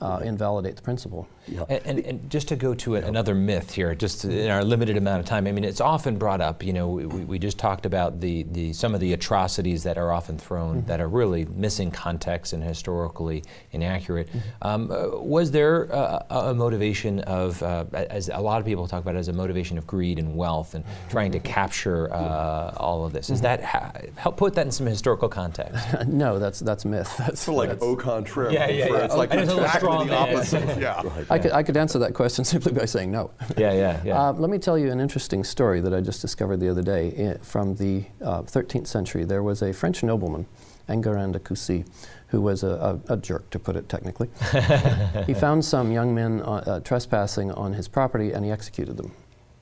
uh, 0.00 0.22
invalidate 0.24 0.76
the 0.76 0.82
principle. 0.82 1.28
Yeah. 1.46 1.64
And, 1.68 1.80
and, 1.86 1.98
and 2.00 2.30
just 2.30 2.48
to 2.48 2.56
go 2.56 2.74
to 2.74 2.96
a- 2.96 3.00
another 3.00 3.34
myth 3.34 3.72
here, 3.72 3.94
just 3.94 4.24
in 4.24 4.50
our 4.50 4.64
limited 4.64 4.96
amount 4.96 5.20
of 5.20 5.26
time, 5.26 5.46
I 5.46 5.52
mean, 5.52 5.64
it's 5.64 5.80
often 5.80 6.16
brought 6.16 6.40
up, 6.40 6.62
you 6.62 6.72
know, 6.72 6.88
we, 6.88 7.06
we 7.06 7.24
we 7.24 7.38
just 7.38 7.58
talked 7.58 7.84
about 7.86 8.20
the, 8.20 8.44
the, 8.44 8.72
some 8.72 8.94
of 8.94 9.00
the 9.00 9.12
atrocities 9.12 9.82
that 9.82 9.98
are 9.98 10.12
often 10.12 10.38
thrown 10.38 10.82
that 10.86 11.00
are 11.00 11.08
really 11.08 11.44
missing 11.46 11.90
context 11.90 12.52
and 12.52 12.62
historically 12.62 13.42
inaccurate. 13.72 14.28
Um, 14.62 14.90
uh, 14.90 15.08
was 15.18 15.50
there 15.50 15.92
uh, 15.94 16.22
a, 16.30 16.38
a 16.50 16.54
motivation 16.54 17.20
of, 17.20 17.62
uh, 17.62 17.84
as 17.92 18.28
a 18.32 18.38
lot 18.40 18.60
of 18.60 18.66
people 18.66 18.86
talk 18.86 19.02
about 19.02 19.14
it, 19.16 19.18
as 19.18 19.28
a 19.28 19.32
motivation 19.32 19.76
of 19.78 19.86
greed 19.86 20.18
and 20.18 20.36
wealth 20.36 20.74
and 20.74 20.84
trying 21.10 21.32
to 21.32 21.40
capture 21.40 22.12
uh, 22.12 22.72
all 22.76 23.04
of 23.04 23.12
this? 23.12 23.30
Is 23.30 23.40
that, 23.42 23.62
ha- 23.62 23.92
help 24.16 24.36
put 24.36 24.54
that 24.54 24.66
in 24.66 24.72
some 24.72 24.86
historical 24.86 25.28
context? 25.28 25.84
no, 26.06 26.38
that's, 26.38 26.60
that's 26.60 26.84
myth. 26.84 27.12
That's, 27.18 27.40
So 27.40 27.54
like 27.54 27.68
that's- 27.70 27.82
au 27.86 27.96
contraire. 27.96 28.50
Yeah, 28.52 28.68
yeah, 28.68 28.86
yeah. 28.86 28.96
It's 29.04 29.14
like 29.14 29.30
And 29.32 29.40
it's 29.40 29.50
a 29.50 29.54
little 29.56 29.98
the 30.04 30.04
man. 30.06 30.36
opposite. 30.36 30.78
yeah. 30.80 31.02
I, 31.34 31.38
could, 31.38 31.52
I 31.52 31.62
could 31.62 31.76
answer 31.76 31.98
that 32.00 32.14
question 32.14 32.44
simply 32.54 32.72
by 32.72 32.84
saying 32.84 33.10
no. 33.10 33.30
yeah, 33.56 33.72
yeah, 33.72 34.00
yeah. 34.04 34.20
Uh, 34.28 34.32
let 34.32 34.50
me 34.50 34.58
tell 34.58 34.78
you 34.78 34.90
an 34.90 35.00
interesting 35.00 35.44
story 35.44 35.80
that 35.80 35.92
I 35.94 36.00
just 36.00 36.22
discovered 36.22 36.58
the 36.60 36.68
other 36.68 36.82
day 36.82 37.30
I- 37.34 37.38
from 37.44 37.74
the 37.76 38.04
uh, 38.22 38.42
13th 38.42 38.86
century. 38.86 39.24
There 39.24 39.42
was 39.42 39.62
a 39.62 39.72
French 39.72 40.02
nobleman, 40.02 40.46
Enguerrand 40.88 41.32
de 41.32 41.38
Coucy, 41.40 41.84
who 42.28 42.40
was 42.40 42.62
a, 42.62 43.00
a, 43.08 43.14
a 43.14 43.16
jerk, 43.16 43.48
to 43.50 43.58
put 43.58 43.76
it 43.76 43.88
technically. 43.88 44.28
he 45.26 45.34
found 45.34 45.64
some 45.64 45.92
young 45.92 46.14
men 46.14 46.40
uh, 46.42 46.50
uh, 46.66 46.80
trespassing 46.80 47.50
on 47.52 47.72
his 47.74 47.88
property 47.88 48.32
and 48.32 48.44
he 48.44 48.50
executed 48.50 48.96
them. 48.96 49.12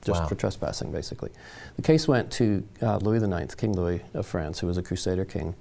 Just 0.03 0.21
Wow. 0.23 0.27
for 0.27 0.35
trespassing, 0.35 0.91
basically. 0.91 1.29
The 1.77 1.81
case 1.81 2.09
went 2.09 2.29
to 2.33 2.61
uh, 2.81 2.97
Louis 2.97 3.23
IX, 3.23 3.55
King 3.55 3.71
Louis 3.73 4.01
of 4.13 4.25
France, 4.25 4.59
who 4.59 4.67
was 4.67 4.77
a 4.77 4.83
Crusader 4.83 5.23
king. 5.23 5.55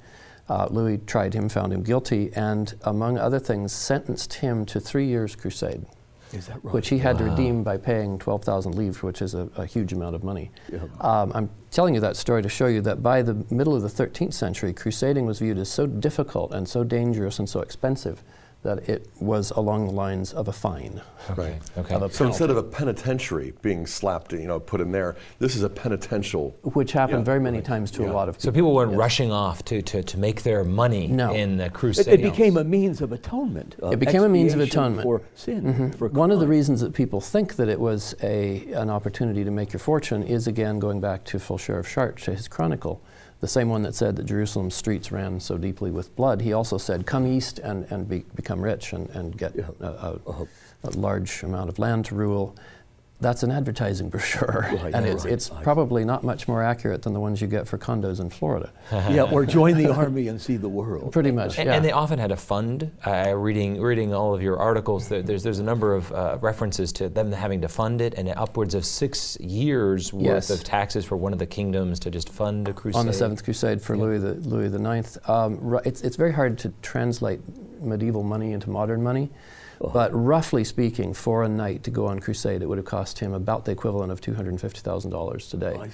Uh, 0.49 0.67
Louis 0.69 0.99
tried 1.07 1.33
him, 1.33 1.49
found 1.49 1.73
him 1.73 1.85
guilty, 1.85 2.33
and 2.35 2.75
among 2.83 3.19
other 3.19 3.39
things, 3.39 3.73
sentenced 3.73 4.35
him 4.35 4.67
to 4.67 4.81
three 4.81 5.07
years' 5.07 5.37
crusade 5.37 5.87
right? 6.33 6.75
which 6.75 6.89
he 6.89 6.99
had 6.99 7.19
to 7.19 7.25
redeem 7.25 7.63
by 7.63 7.77
paying 7.77 8.19
12,000 8.19 8.75
livres, 8.75 9.03
which 9.03 9.23
is 9.23 9.35
a, 9.35 9.49
a 9.57 9.67
huge 9.67 9.93
amount 9.93 10.15
of 10.15 10.25
money. 10.25 10.51
Yeah. 10.71 10.81
Um, 11.01 11.33
I'm 11.35 11.51
telling 11.71 11.95
you 11.95 12.01
that 12.01 12.17
story 12.17 12.43
to 12.43 12.49
show 12.49 12.67
you 12.67 12.81
that 12.83 13.03
by 13.03 13.23
the 13.23 13.35
middle 13.51 13.75
of 13.75 13.83
the 13.83 13.89
13th 13.89 14.35
century, 14.35 14.73
crusading 14.73 15.27
was 15.27 15.39
viewed 15.39 15.59
as 15.59 15.69
so 15.69 15.87
difficult 15.87 16.53
and 16.53 16.69
so 16.69 16.85
dangerous 16.85 17.39
and 17.39 17.49
so 17.49 17.61
expensive 17.61 18.23
that 18.63 18.89
it 18.89 19.09
was 19.21 19.51
along 19.53 19.87
the 19.87 19.93
lines 19.93 20.33
of 20.33 20.47
a 20.47 20.53
fine. 20.53 21.01
okay, 21.31 21.59
okay. 21.77 22.09
So 22.11 22.27
instead 22.27 22.49
of 22.49 22.57
a 22.57 22.63
penitentiary 22.63 23.53
being 23.61 23.87
slapped, 23.87 24.33
you 24.33 24.47
know, 24.47 24.61
put 24.61 24.81
in 24.81 24.93
there, 24.93 25.17
this 25.41 25.57
is 25.57 25.65
a 25.65 25.69
penitential. 25.69 26.55
Which 26.63 26.93
happened 26.93 27.21
Yeah, 27.21 27.25
very 27.25 27.41
many 27.41 27.59
right. 27.59 27.65
times 27.65 27.91
to 27.93 28.03
Yeah. 28.03 28.11
a 28.11 28.13
lot 28.13 28.29
of 28.29 28.37
people. 28.37 28.51
So 28.51 28.53
people 28.53 28.73
weren't 28.75 28.93
Yes. 28.93 28.99
rushing 28.99 29.33
off 29.33 29.65
to, 29.65 29.83
to, 29.83 30.03
to 30.05 30.19
make 30.19 30.43
their 30.45 30.63
money 30.63 31.09
No. 31.09 31.33
in 31.33 31.57
the 31.57 31.67
It, 31.67 31.73
crusade. 31.73 32.09
Uh, 32.09 32.13
it 32.13 32.23
became 32.23 32.57
a 32.57 32.63
means 32.65 33.01
of 33.01 33.11
atonement. 33.13 33.75
of 33.81 33.93
It 33.93 33.99
became 33.99 34.23
a 34.23 34.29
means 34.29 34.55
of 34.55 34.61
atonement. 34.61 35.03
for 35.03 35.23
sin. 35.35 35.63
Mm-hmm. 35.65 35.89
For 35.91 36.09
One 36.09 36.31
of 36.31 36.39
the 36.39 36.47
reasons 36.47 36.81
that 36.83 36.93
people 36.93 37.21
think 37.21 37.57
that 37.57 37.69
it 37.69 37.81
was 37.81 38.15
a, 38.23 38.65
an 38.75 38.91
opportunity 38.91 39.43
to 39.45 39.51
make 39.51 39.73
your 39.73 39.81
fortune 39.81 40.23
is 40.23 40.47
again 40.47 40.79
going 40.79 41.01
back 41.01 41.25
to 41.25 41.41
Fulcher 41.41 41.79
of 41.79 41.89
Chartres, 41.89 42.25
to 42.27 42.35
his 42.35 42.47
chronicle, 42.47 43.01
the 43.43 43.49
same 43.49 43.69
one 43.69 43.83
that 43.83 43.95
said 43.95 44.15
that 44.17 44.25
Jerusalem's 44.25 44.75
streets 44.75 45.11
ran 45.13 45.41
so 45.41 45.59
deeply 45.59 45.91
with 45.91 46.15
blood. 46.17 46.41
He 46.41 46.53
also 46.55 46.79
said, 46.79 47.05
"Come 47.07 47.27
east 47.27 47.59
and, 47.59 47.85
and 47.91 48.09
be, 48.09 48.25
become 48.37 48.63
rich 48.63 48.93
and, 48.95 49.11
and 49.11 49.37
get 49.37 49.55
Yeah. 49.57 49.67
a, 49.81 49.87
a, 49.87 50.21
Uh-huh. 50.27 50.45
a 50.85 50.91
large 50.91 51.43
amount 51.43 51.69
of 51.69 51.79
land 51.79 52.05
to 52.07 52.15
rule." 52.15 52.55
That's 53.23 53.43
an 53.43 53.51
advertising 53.51 54.09
brochure, 54.11 54.69
Right, 54.83 54.93
and 54.95 55.07
it's, 55.07 55.25
right. 55.25 55.33
it's 55.33 55.49
probably 55.49 56.05
not 56.05 56.25
much 56.25 56.49
more 56.49 56.63
accurate 56.63 57.03
than 57.03 57.13
the 57.13 57.21
ones 57.21 57.41
you 57.41 57.47
get 57.47 57.67
for 57.69 57.79
condos 57.79 58.21
in 58.21 58.29
Florida. 58.31 58.73
yeah, 58.93 59.23
or 59.23 59.47
join 59.47 59.77
the 59.79 59.93
army 59.93 60.29
and 60.29 60.41
see 60.41 60.57
the 60.57 60.69
world. 60.69 61.13
Pretty 61.13 61.31
much, 61.31 61.59
And, 61.59 61.69
yeah. 61.69 61.75
and 61.77 61.85
they 61.85 61.93
often 61.93 62.19
had 62.19 62.33
a 62.33 62.37
fund. 62.37 62.91
Uh, 63.07 63.35
reading 63.37 63.81
reading 63.81 64.13
all 64.13 64.35
of 64.35 64.43
your 64.43 64.59
articles, 64.59 65.09
there, 65.09 65.23
there's 65.23 65.43
there's 65.43 65.61
a 65.61 65.63
number 65.63 65.95
of 65.95 66.11
uh, 66.13 66.37
references 66.41 66.93
to 66.95 67.09
them 67.09 67.31
having 67.33 67.61
to 67.63 67.69
fund 67.69 68.01
it, 68.01 68.15
and 68.15 68.29
upwards 68.31 68.75
of 68.75 68.85
six 68.85 69.39
years 69.41 70.13
worth 70.13 70.25
Yes. 70.25 70.51
of 70.51 70.65
taxes 70.65 71.05
for 71.05 71.17
one 71.17 71.33
of 71.33 71.39
the 71.39 71.47
kingdoms 71.47 72.01
to 72.01 72.11
just 72.11 72.29
fund 72.29 72.67
a 72.69 72.73
crusade. 72.73 72.99
on 73.01 73.07
the 73.07 73.13
Seventh 73.13 73.45
Crusade 73.45 73.81
for 73.81 73.97
Louis 73.97 74.19
the 74.19 74.35
Louis 74.35 74.69
the 74.69 74.79
Ninth. 74.79 75.17
Um, 75.29 75.79
it's 75.85 76.03
it's 76.03 76.17
very 76.17 76.33
hard 76.33 76.59
to 76.59 76.73
translate 76.83 77.41
medieval 77.81 78.23
money 78.23 78.53
into 78.53 78.69
modern 78.71 79.03
money, 79.03 79.31
but 79.93 80.11
roughly 80.15 80.65
speaking, 80.65 81.15
for 81.15 81.43
a 81.43 81.49
knight 81.49 81.83
to 81.85 81.91
go 81.91 82.07
on 82.07 82.21
crusade, 82.21 82.63
it 82.63 82.67
would 82.67 82.79
have 82.79 82.85
cost 82.87 83.19
him 83.19 83.33
about 83.33 83.65
the 83.65 83.73
equivalent 83.73 84.13
of 84.13 84.21
two 84.21 84.35
hundred 84.35 84.51
and 84.51 84.61
fifty 84.61 84.81
thousand 84.81 85.11
dollars 85.11 85.49
today. 85.49 85.77
I 85.81 85.89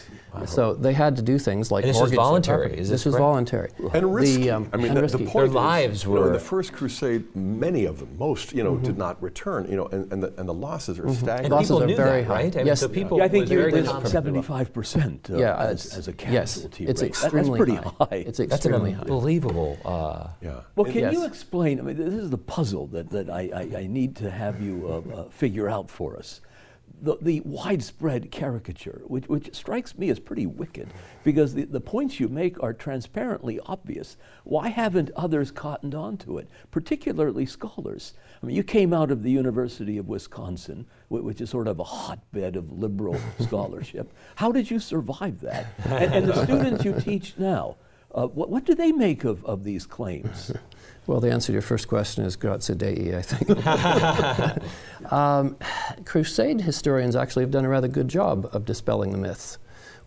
see. 0.44 0.46
So 0.53 0.74
they 0.74 0.92
had 0.92 1.16
to 1.16 1.22
do 1.22 1.38
things 1.38 1.70
like 1.70 1.85
And 1.85 1.94
this 1.94 2.01
was 2.01 2.12
voluntary, 2.12 2.72
is 2.72 2.88
this 2.88 2.98
this 2.98 3.05
was 3.07 3.14
correct? 3.14 3.22
voluntary 3.22 3.70
And 3.94 4.14
risky. 4.14 4.42
The, 4.44 4.51
um, 4.51 4.70
I 4.72 4.77
mean, 4.77 4.88
and 4.88 4.96
the, 4.96 5.03
risky. 5.03 5.24
the 5.24 5.31
point 5.31 5.35
Their 5.35 5.44
is, 5.46 5.55
lives 5.55 6.05
you 6.05 6.14
know, 6.14 6.24
in 6.24 6.33
the 6.33 6.38
first 6.40 6.72
crusade, 6.72 7.24
many 7.37 7.85
of 7.85 7.98
them, 8.01 8.16
most, 8.18 8.53
you 8.53 8.62
know, 8.64 8.72
Mm-hmm. 8.74 8.85
did 8.85 8.98
not 8.98 9.22
return. 9.22 9.66
You 9.70 9.77
know, 9.77 9.87
and, 9.87 10.12
and, 10.12 10.22
the, 10.22 10.33
and 10.38 10.48
the 10.48 10.55
losses 10.55 10.98
are 10.98 11.07
And 11.07 11.16
staggering. 11.16 11.51
Losses 11.51 11.68
people 11.68 11.83
are 11.83 11.87
knew 11.87 11.96
very 11.96 12.20
that, 12.22 12.27
high. 12.29 12.35
right? 12.35 12.55
I 12.57 12.59
mean, 12.59 12.66
Yes. 12.66 12.81
so 12.81 12.88
people 12.88 13.18
Yeah, 13.18 13.24
I 13.24 13.29
think 13.29 13.42
was 13.44 13.51
you're 13.51 13.61
very 13.62 13.72
there's 13.72 13.87
confident. 13.88 14.12
seventy-five 14.12 14.72
percent 14.72 15.29
Yeah, 15.33 15.57
as, 15.57 15.87
it's- 15.87 15.98
as 15.98 16.09
a 16.09 16.14
yes, 16.31 16.55
casualty 16.57 16.87
it's 16.87 17.03
rate. 17.03 17.09
Extremely 17.09 17.42
That's 17.51 17.57
pretty 17.57 17.74
high. 17.77 17.94
high. 18.11 18.16
It's 18.29 18.38
That's 18.38 18.51
an 18.66 18.72
extremely 18.74 18.92
high. 18.92 19.01
unbelievable. 19.03 19.79
Uh, 19.85 20.29
yeah. 20.42 20.61
Well, 20.77 20.90
can 20.92 21.12
you 21.12 21.24
explain? 21.24 21.79
I 21.81 21.83
mean, 21.83 21.96
this 21.96 22.14
is 22.14 22.31
the 22.31 22.38
puzzle 22.38 22.87
that, 22.88 23.11
that 23.11 23.31
I, 23.31 23.51
I, 23.79 23.87
need 23.87 24.17
to 24.17 24.31
have 24.31 24.61
you 24.61 24.87
uh, 24.88 25.14
uh, 25.14 25.29
figure 25.31 25.69
out 25.69 25.91
for 25.91 26.17
us. 26.17 26.41
The, 27.01 27.17
the 27.21 27.41
widespread 27.45 28.33
caricature, 28.33 29.03
which, 29.07 29.29
which 29.29 29.55
strikes 29.55 29.97
me 29.97 30.11
as 30.11 30.19
pretty 30.19 30.47
wicked, 30.47 30.93
because 31.23 31.55
the, 31.55 31.64
the 31.64 31.81
points 31.81 32.19
you 32.19 32.29
make 32.29 32.61
are 32.61 32.73
transparently 32.73 33.61
obvious. 33.67 34.17
Why 34.43 34.69
haven't 34.69 35.11
others 35.14 35.53
cottoned 35.53 35.95
on 35.95 36.17
to 36.19 36.38
it, 36.38 36.49
particularly 36.73 37.47
scholars? 37.47 38.14
I 38.43 38.47
mean, 38.47 38.57
you 38.57 38.64
came 38.64 38.93
out 38.93 39.12
of 39.12 39.23
the 39.23 39.31
University 39.31 39.97
of 39.97 40.09
Wisconsin, 40.09 40.87
which 41.09 41.41
is 41.41 41.51
sort 41.51 41.69
of 41.69 41.79
a 41.79 41.85
hotbed 41.85 42.57
of 42.57 42.73
liberal 42.73 43.21
scholarship. 43.41 44.12
How 44.37 44.51
did 44.51 44.71
you 44.71 44.81
survive 44.81 45.41
that? 45.43 45.67
And, 45.85 46.14
and 46.14 46.27
the 46.27 46.45
students 46.45 46.85
you 46.85 46.99
teach 47.01 47.35
now, 47.38 47.77
Uh, 48.14 48.27
what, 48.27 48.49
what 48.49 48.64
do 48.64 48.75
they 48.75 48.92
make 48.92 49.25
of, 49.25 49.44
of 49.44 49.64
these 49.64 49.87
claims? 49.87 50.53
Well, 51.09 51.21
the 51.21 51.33
answer 51.33 51.47
to 51.47 51.53
your 51.55 51.62
first 51.62 51.88
question 51.88 52.27
is 52.27 52.37
grazie 52.37 52.75
Dei, 52.75 53.16
I 53.16 53.23
think. 53.23 53.66
um, 55.12 55.57
crusade 56.05 56.61
historians 56.61 57.16
actually 57.16 57.44
have 57.44 57.51
done 57.51 57.64
a 57.64 57.68
rather 57.71 57.88
good 57.88 58.09
job 58.09 58.47
of 58.53 58.66
dispelling 58.66 59.12
the 59.12 59.16
myths. 59.16 59.57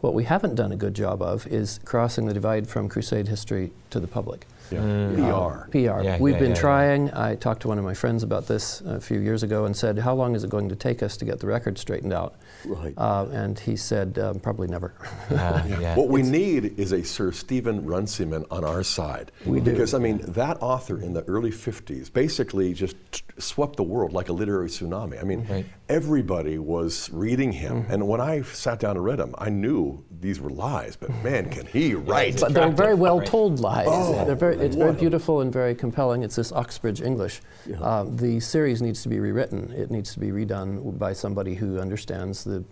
What 0.01 0.13
we 0.13 0.25
haven't 0.25 0.53
done 0.53 0.71
a 0.71 0.75
good 0.75 0.93
job 0.93 1.23
of 1.23 1.47
is 1.47 1.79
crossing 1.85 2.27
the 2.27 2.35
divide 2.35 2.67
from 2.67 2.87
crusade 2.87 3.29
history 3.29 3.71
to 3.89 3.99
the 3.99 4.07
public. 4.07 4.45
Yeah. 4.71 5.63
PR. 5.65 5.69
PR. 5.71 5.77
Yeah, 5.77 6.17
We've 6.19 6.33
yeah, 6.33 6.39
been 6.39 6.49
yeah, 6.51 6.55
yeah. 6.55 6.61
trying. 6.61 7.11
I 7.11 7.35
talked 7.35 7.61
to 7.63 7.67
one 7.67 7.77
of 7.77 7.83
my 7.83 7.93
friends 7.93 8.23
about 8.23 8.47
this 8.47 8.81
a 8.81 8.99
few 9.01 9.19
years 9.19 9.43
ago 9.43 9.65
and 9.65 9.75
said, 9.75 9.97
How 9.99 10.13
long 10.13 10.35
is 10.35 10.43
it 10.43 10.49
going 10.49 10.69
to 10.69 10.75
take 10.75 11.03
us 11.03 11.17
to 11.17 11.25
get 11.25 11.39
the 11.39 11.47
record 11.47 11.77
straightened 11.77 12.13
out? 12.13 12.35
Right. 12.65 12.93
Uh, 12.97 13.27
and 13.31 13.59
he 13.59 13.75
said, 13.75 14.17
um, 14.19 14.39
Probably 14.39 14.67
never. 14.67 14.93
Uh, 15.29 15.63
yeah. 15.79 15.95
What 15.95 16.09
we 16.09 16.21
need 16.21 16.79
is 16.79 16.91
a 16.91 17.03
Sir 17.03 17.31
Stephen 17.31 17.85
Runciman 17.85 18.45
on 18.51 18.63
our 18.63 18.83
side. 18.83 19.31
We 19.45 19.59
do. 19.59 19.71
Because, 19.71 19.93
I 19.93 19.99
mean, 19.99 20.19
that 20.29 20.57
author 20.61 20.99
in 21.01 21.13
the 21.13 21.23
early 21.23 21.51
50s 21.51 22.11
basically 22.11 22.73
just 22.73 22.95
t- 23.11 23.21
swept 23.37 23.75
the 23.77 23.83
world 23.83 24.13
like 24.13 24.29
a 24.29 24.33
literary 24.33 24.69
tsunami. 24.69 25.19
I 25.19 25.23
mean, 25.23 25.45
Right. 25.49 25.65
Everybody 25.91 26.57
was 26.57 27.09
reading 27.11 27.51
him. 27.51 27.85
And 27.89 28.07
when 28.07 28.21
I 28.21 28.43
sat 28.43 28.79
down 28.79 28.95
and 28.95 29.03
read 29.03 29.19
him, 29.19 29.35
I 29.37 29.49
knew 29.49 30.05
these 30.21 30.39
were 30.39 30.49
lies, 30.49 30.95
but 30.95 31.09
man, 31.21 31.49
can 31.49 31.65
he 31.65 31.95
write. 32.09 32.39
But 32.39 32.53
they're 32.53 32.69
very 32.69 32.95
well 32.95 33.19
right. 33.19 33.27
told 33.27 33.59
lies. 33.59 33.87
Oh, 33.89 34.23
they're 34.25 34.35
very, 34.35 34.55
it's 34.57 34.77
very 34.77 34.93
beautiful 34.93 35.41
and 35.41 35.51
very 35.51 35.75
compelling. 35.75 36.23
It's 36.23 36.37
this 36.37 36.53
Oxbridge 36.53 37.01
English. 37.01 37.41
Yeah. 37.65 37.81
Uh, 37.81 38.05
the 38.07 38.39
series 38.39 38.81
needs 38.81 39.03
to 39.03 39.09
be 39.09 39.19
rewritten. 39.19 39.73
It 39.73 39.91
needs 39.91 40.13
to 40.13 40.19
be 40.19 40.27
redone 40.27 40.97
by 40.97 41.11
somebody 41.11 41.55
who 41.55 41.79
understands 41.79 42.45
the 42.45 42.63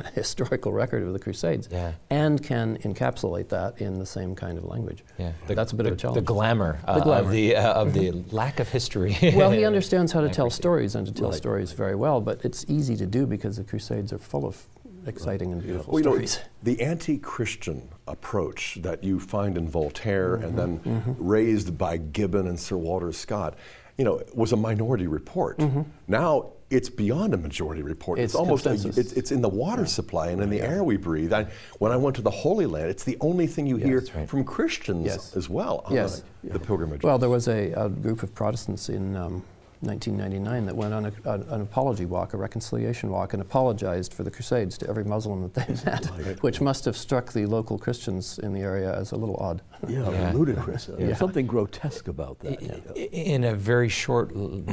historical 0.14 0.72
record 0.72 1.02
of 1.02 1.12
the 1.12 1.18
Crusades 1.18 1.68
Yeah. 1.70 1.92
and 2.10 2.42
can 2.42 2.78
encapsulate 2.78 3.48
that 3.50 3.80
in 3.80 3.98
the 3.98 4.06
same 4.06 4.34
kind 4.34 4.58
of 4.58 4.64
language. 4.64 5.04
Yeah, 5.18 5.32
That's 5.46 5.72
a 5.72 5.76
bit 5.76 5.84
the, 5.84 5.90
of 5.90 5.94
a 5.94 6.00
challenge. 6.00 6.16
The 6.26 6.32
glamour, 6.32 6.78
uh, 6.86 7.00
glamour. 7.00 7.26
of 7.26 7.30
the 7.30 7.56
uh, 7.56 7.72
of 7.74 7.92
the 7.94 8.10
lack 8.30 8.60
of 8.60 8.68
history. 8.68 9.16
well, 9.34 9.50
he 9.50 9.64
understands 9.64 10.12
how 10.12 10.20
to 10.20 10.28
tell 10.38 10.50
stories 10.50 10.94
and 10.94 11.06
to 11.06 11.12
tell 11.12 11.30
Right. 11.30 11.36
stories 11.36 11.72
very 11.72 11.94
well, 11.94 12.20
but 12.20 12.44
it's 12.44 12.64
easy 12.68 12.96
to 12.96 13.06
do 13.06 13.26
because 13.26 13.56
the 13.56 13.64
Crusades 13.64 14.12
are 14.12 14.18
full 14.18 14.44
of 14.46 14.66
exciting 15.06 15.50
and 15.52 15.60
beautiful 15.62 15.92
Well, 15.94 16.00
you 16.00 16.04
know, 16.04 16.12
stories. 16.12 16.38
the 16.62 16.80
anti-Christian 16.80 17.88
approach 18.06 18.78
that 18.82 19.02
you 19.04 19.18
find 19.20 19.56
in 19.56 19.68
Voltaire 19.68 20.34
and 20.36 20.56
then 20.58 20.78
Mm-hmm. 20.80 21.12
raised 21.18 21.76
by 21.76 21.96
Gibbon 21.96 22.46
and 22.46 22.58
Sir 22.58 22.76
Walter 22.76 23.12
Scott, 23.12 23.54
you 23.98 24.04
know, 24.04 24.22
was 24.34 24.52
a 24.52 24.56
minority 24.56 25.06
report. 25.06 25.60
Now 26.08 26.52
it's 26.72 26.88
beyond 26.88 27.34
a 27.34 27.36
majority 27.36 27.82
report. 27.82 28.16
Mm-hmm. 28.16 28.24
It's 28.24 28.34
almost 28.34 28.66
a, 28.66 28.72
it's, 28.72 29.12
it's 29.12 29.30
in 29.30 29.42
the 29.42 29.48
water 29.48 29.86
supply 29.86 30.30
and 30.30 30.42
in 30.42 30.48
the 30.50 30.60
air 30.60 30.82
we 30.82 30.96
breathe. 30.96 31.32
I, 31.32 31.46
when 31.78 31.92
I 31.92 31.96
went 31.96 32.16
to 32.16 32.22
the 32.22 32.30
Holy 32.30 32.66
Land, 32.66 32.88
it's 32.88 33.04
the 33.04 33.18
only 33.20 33.46
thing 33.46 33.66
you 33.66 33.76
hear 33.76 34.00
right. 34.14 34.28
from 34.28 34.44
Christians 34.44 35.06
Yes. 35.06 35.36
as 35.36 35.48
well 35.50 35.82
on 35.86 35.94
Yes. 35.94 36.22
the, 36.42 36.54
the 36.54 36.58
pilgrimage. 36.58 37.02
Well, 37.02 37.18
there 37.18 37.28
was 37.28 37.46
a, 37.48 37.72
a 37.72 37.88
group 37.88 38.22
of 38.22 38.34
Protestants 38.34 38.88
in 38.88 39.16
um, 39.16 39.44
1999 39.82 40.66
that 40.66 40.76
went 40.76 40.94
on 40.94 41.06
a, 41.06 41.12
a- 41.24 41.54
an 41.54 41.60
apology 41.60 42.04
walk, 42.06 42.34
a 42.34 42.36
reconciliation 42.36 43.10
walk, 43.10 43.32
and 43.32 43.42
apologized 43.42 44.14
for 44.14 44.22
the 44.22 44.30
Crusades 44.30 44.78
to 44.78 44.88
every 44.88 45.04
Muslim 45.04 45.42
that 45.42 45.54
they 45.54 45.74
met, 45.90 46.06
which 46.42 46.60
must 46.60 46.84
have 46.84 46.96
struck 46.96 47.32
the 47.32 47.46
local 47.46 47.78
Christians 47.78 48.38
in 48.38 48.52
the 48.52 48.60
area 48.60 48.94
as 48.94 49.12
a 49.12 49.16
little 49.16 49.36
odd. 49.36 49.62
Yeah, 49.88 50.08
Yeah. 50.12 50.32
ludicrous. 50.32 50.88
Yeah. 50.96 51.16
Something 51.16 51.48
grotesque 51.48 52.06
about 52.06 52.38
that. 52.40 52.62
I- 52.96 52.98
In 53.12 53.42
a 53.42 53.54
very 53.56 53.88
short 53.88 54.32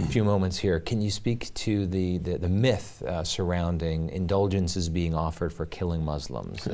few 0.10 0.24
moments 0.24 0.58
here, 0.60 0.80
can 0.80 1.02
you 1.02 1.10
speak 1.10 1.52
to 1.56 1.88
the, 1.88 2.20
the, 2.20 2.38
the 2.38 2.50
myth 2.50 3.02
uh, 3.02 3.24
surrounding 3.24 4.10
indulgences 4.10 4.88
being 4.88 5.16
offered 5.16 5.52
for 5.52 5.66
killing 5.66 6.06
Muslims? 6.06 6.68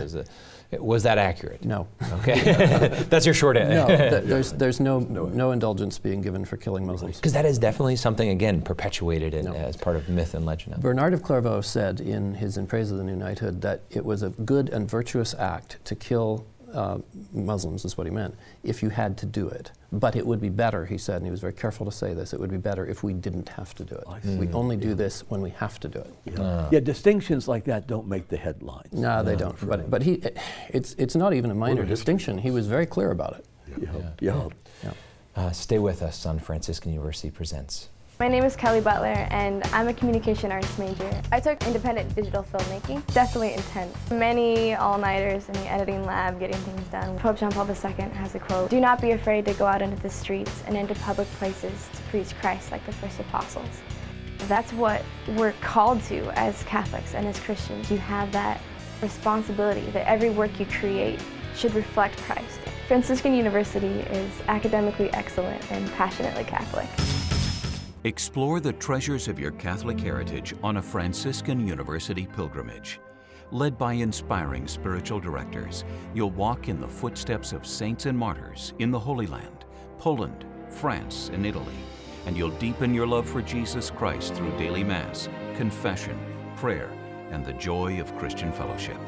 Was 0.82 1.04
that 1.04 1.18
accurate? 1.18 1.64
No. 1.64 1.88
Okay, 2.20 3.06
that's 3.10 3.26
your 3.26 3.34
short 3.36 3.56
No, 3.56 3.62
answer. 3.62 4.10
th- 4.10 4.24
there's, 4.26 4.52
there's 4.62 4.80
no, 4.80 5.00
no 5.00 5.52
indulgence 5.52 5.98
being 6.00 6.22
given 6.22 6.46
for 6.46 6.58
killing 6.58 6.86
Muslims. 6.86 7.18
Because 7.18 7.34
that 7.34 7.46
is 7.46 7.58
definitely 7.60 7.96
something, 7.96 8.30
again, 8.30 8.62
perpetuated 8.62 9.34
in, 9.34 9.46
No. 9.46 9.54
as 9.54 9.78
part 9.78 9.96
of 9.96 10.10
myth 10.10 10.34
and 10.34 10.46
legend. 10.46 10.82
Bernard 10.82 11.14
of 11.14 11.24
Clairvaux 11.24 11.62
said 11.62 12.00
in 12.02 12.34
his 12.36 12.58
In 12.58 12.68
Praise 12.68 12.92
of 12.92 12.98
the 12.98 13.04
New 13.04 13.16
Knighthood 13.16 13.62
that 13.62 13.82
it 13.90 14.04
was 14.06 14.24
a 14.24 14.30
good 14.30 14.70
and 14.70 14.90
virtuous 14.90 15.34
act 15.36 15.78
to 15.86 15.96
kill 15.96 16.46
uh, 16.76 16.98
Muslims, 17.34 17.86
is 17.86 17.98
what 17.98 18.06
he 18.06 18.12
meant, 18.12 18.36
if 18.64 18.84
you 18.84 18.90
had 18.90 19.18
to 19.18 19.26
do 19.26 19.48
it. 19.48 19.72
But 19.92 20.16
it 20.16 20.28
would 20.28 20.42
be 20.42 20.50
better, 20.50 20.86
he 20.86 20.98
said, 20.98 21.18
and 21.18 21.26
he 21.26 21.32
was 21.32 21.40
very 21.40 21.54
careful 21.54 21.86
to 21.86 21.92
say 21.92 22.14
this, 22.14 22.34
it 22.34 22.40
would 22.40 22.52
be 22.52 22.58
better 22.58 22.86
if 22.86 23.02
we 23.02 23.14
didn't 23.14 23.50
have 23.50 23.74
to 23.76 23.84
do 23.84 23.96
it. 23.96 24.04
I 24.08 24.20
We 24.36 24.52
only 24.52 24.76
do 24.76 24.94
this 24.94 25.22
when 25.30 25.42
we 25.42 25.52
have 25.52 25.80
to 25.80 25.88
do 25.88 26.00
it. 26.00 26.14
Yeah. 26.26 26.70
yeah, 26.72 26.80
distinctions 26.82 27.48
like 27.48 27.64
that 27.66 27.88
don't 27.88 28.08
make 28.08 28.28
the 28.28 28.38
headlines. 28.38 28.92
No, 28.92 29.24
they 29.24 29.36
don't. 29.36 29.56
But, 29.68 29.90
but 29.90 30.04
he, 30.04 30.22
it's, 30.70 30.94
it's 30.96 31.16
not 31.16 31.34
even 31.34 31.50
a 31.50 31.56
minor 31.56 31.86
distinction. 31.86 32.38
He 32.38 32.52
was 32.52 32.68
very 32.68 32.86
clear 32.86 33.12
about 33.12 33.38
it. 33.38 33.46
Yeah. 33.82 33.90
yeah. 34.20 34.48
Yeah. 34.84 34.92
Uh, 35.36 35.52
stay 35.52 35.80
with 35.80 36.02
us 36.02 36.26
on 36.26 36.40
Franciscan 36.40 36.92
University 36.92 37.30
Presents. 37.32 37.90
My 38.18 38.30
name 38.30 38.46
is 38.46 38.56
Kelly 38.56 38.80
Butler, 38.80 39.28
and 39.30 39.62
I'm 39.74 39.90
a 39.90 39.94
communication 39.94 40.50
arts 40.50 40.78
major. 40.80 41.22
I 41.34 41.42
took 41.42 41.62
independent 41.68 42.16
digital 42.16 42.44
filmmaking. 42.44 43.06
Definitely 43.14 43.56
intense. 43.56 43.94
Many 44.10 44.74
all-nighters 44.74 45.50
in 45.50 45.54
the 45.56 45.70
editing 45.70 46.06
lab 46.06 46.40
getting 46.40 46.56
things 46.56 46.88
done. 46.88 47.20
Pope 47.20 47.38
John 47.38 47.52
Paul 47.52 47.68
II 47.68 47.76
has 48.14 48.34
a 48.34 48.40
quote, 48.40 48.70
Do 48.70 48.80
not 48.80 49.02
be 49.02 49.12
afraid 49.12 49.44
to 49.48 49.54
go 49.56 49.66
out 49.66 49.82
into 49.82 50.02
the 50.02 50.10
streets 50.10 50.64
and 50.66 50.78
into 50.78 50.96
public 50.96 51.28
places 51.40 51.90
to 51.94 52.02
preach 52.04 52.34
Christ 52.40 52.72
like 52.72 52.86
the 52.86 52.94
first 52.94 53.20
apostles. 53.20 53.82
That's 54.48 54.72
what 54.72 55.04
we're 55.36 55.54
called 55.60 56.02
to 56.04 56.30
as 56.40 56.64
Catholics 56.64 57.16
and 57.16 57.28
as 57.28 57.38
Christians. 57.42 57.92
You 57.92 57.98
have 57.98 58.32
that 58.32 58.62
responsibility 59.02 59.92
that 59.92 60.08
every 60.08 60.30
work 60.30 60.58
you 60.58 60.66
create 60.68 61.20
should 61.54 61.76
reflect 61.76 62.18
Christ. 62.20 62.62
Franciscan 62.88 63.34
University 63.34 63.88
is 63.88 64.32
academically 64.48 65.12
excellent 65.12 65.70
and 65.70 65.92
passionately 65.92 66.46
Catholic. 66.46 66.88
Explore 68.06 68.60
the 68.60 68.74
treasures 68.74 69.28
of 69.28 69.40
your 69.40 69.52
Catholic 69.54 70.00
heritage 70.00 70.54
on 70.62 70.78
a 70.78 70.82
Franciscan 70.82 71.68
University 71.68 72.28
pilgrimage. 72.36 73.00
Led 73.52 73.80
by 73.80 73.94
inspiring 73.94 74.68
spiritual 74.68 75.20
directors, 75.20 75.84
you'll 76.14 76.30
walk 76.30 76.70
in 76.70 76.80
the 76.80 76.88
footsteps 76.88 77.52
of 77.52 77.66
saints 77.66 78.06
and 78.06 78.16
martyrs 78.16 78.76
in 78.78 78.92
the 78.92 79.00
Holy 79.00 79.26
Land, 79.26 79.66
Poland, 79.98 80.46
France, 80.70 81.32
and 81.34 81.48
Italy, 81.48 81.74
and 82.28 82.38
you'll 82.38 82.52
deepen 82.60 82.94
your 82.94 83.08
love 83.08 83.28
for 83.28 83.42
Jesus 83.42 83.90
Christ 83.90 84.36
through 84.36 84.56
daily 84.60 84.84
Mass, 84.84 85.28
confession, 85.56 86.20
prayer, 86.56 86.92
and 87.32 87.44
the 87.44 87.54
joy 87.54 88.00
of 88.00 88.16
Christian 88.20 88.52
fellowship. 88.52 89.00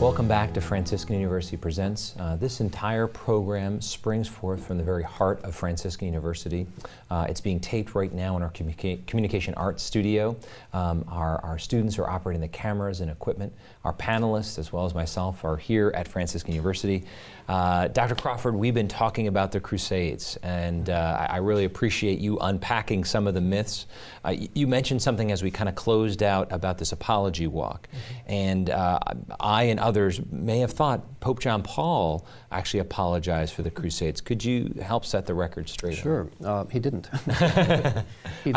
Welcome 0.05 0.29
back 0.29 0.53
to 0.53 0.61
Franciscan 0.61 1.15
University 1.15 1.57
Presents. 1.57 2.15
Uh, 2.19 2.37
this 2.37 2.61
entire 2.61 3.07
program 3.07 3.81
springs 3.81 4.29
forth 4.29 4.67
from 4.67 4.77
the 4.77 4.85
very 4.85 5.03
heart 5.03 5.43
of 5.45 5.55
Franciscan 5.55 6.07
University. 6.07 6.67
Uh, 7.11 7.25
it's 7.27 7.41
being 7.41 7.59
taped 7.59 7.95
right 7.95 8.13
now 8.13 8.37
in 8.37 8.43
our 8.43 8.51
communica- 8.51 9.05
communication 9.07 9.55
arts 9.55 9.83
studio. 9.83 10.37
Um, 10.75 11.07
our, 11.09 11.43
our 11.43 11.59
students 11.59 11.99
are 11.99 12.07
operating 12.07 12.43
the 12.43 12.49
cameras 12.49 13.01
and 13.01 13.11
equipment. 13.11 13.55
Our 13.83 13.95
panelists, 13.95 14.59
as 14.59 14.75
well 14.75 14.85
as 14.85 14.95
myself, 14.95 15.43
are 15.43 15.57
here 15.57 15.91
at 15.95 16.07
Franciscan 16.07 16.53
University. 16.53 17.05
Uh, 17.49 17.89
Dr. 17.89 18.15
Crawford, 18.15 18.55
we've 18.55 18.75
been 18.75 18.89
talking 18.89 19.27
about 19.29 19.53
the 19.53 19.61
Crusades, 19.61 20.37
and 20.43 20.89
uh, 20.89 21.27
I 21.29 21.35
I 21.35 21.37
really 21.39 21.65
appreciate 21.65 22.19
you 22.19 22.39
unpacking 22.39 23.05
some 23.05 23.27
of 23.27 23.35
the 23.35 23.41
myths. 23.41 23.85
Uh, 24.25 24.35
y- 24.39 24.49
you 24.55 24.67
mentioned 24.67 25.03
something 25.03 25.31
as 25.31 25.43
we 25.43 25.51
kind 25.51 25.69
of 25.69 25.75
closed 25.75 26.23
out 26.23 26.51
about 26.51 26.79
this 26.79 26.93
apology 26.93 27.47
walk, 27.47 27.87
and 28.27 28.71
uh, 28.71 28.99
I 29.41 29.65
and 29.65 29.79
others 29.79 29.94
may 30.31 30.61
have 30.61 30.73
thought 30.73 31.21
Pope 31.21 31.41
John 31.41 31.63
Paul 31.63 32.27
actually 32.51 32.81
apologized 32.81 33.55
for 33.55 33.63
the 33.63 33.71
Crusades. 33.71 34.21
Could 34.21 34.45
you 34.45 34.75
help 34.83 35.05
set 35.05 35.27
the 35.27 35.35
record 35.35 35.69
straight? 35.69 35.97
Sure. 35.97 36.29
Uh, 36.45 36.65
he 36.67 36.79
didn't. 36.79 37.09
I 37.29 38.05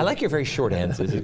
like 0.03 0.21
your 0.21 0.29
very 0.29 0.45
short 0.45 0.73
answers. 0.73 1.13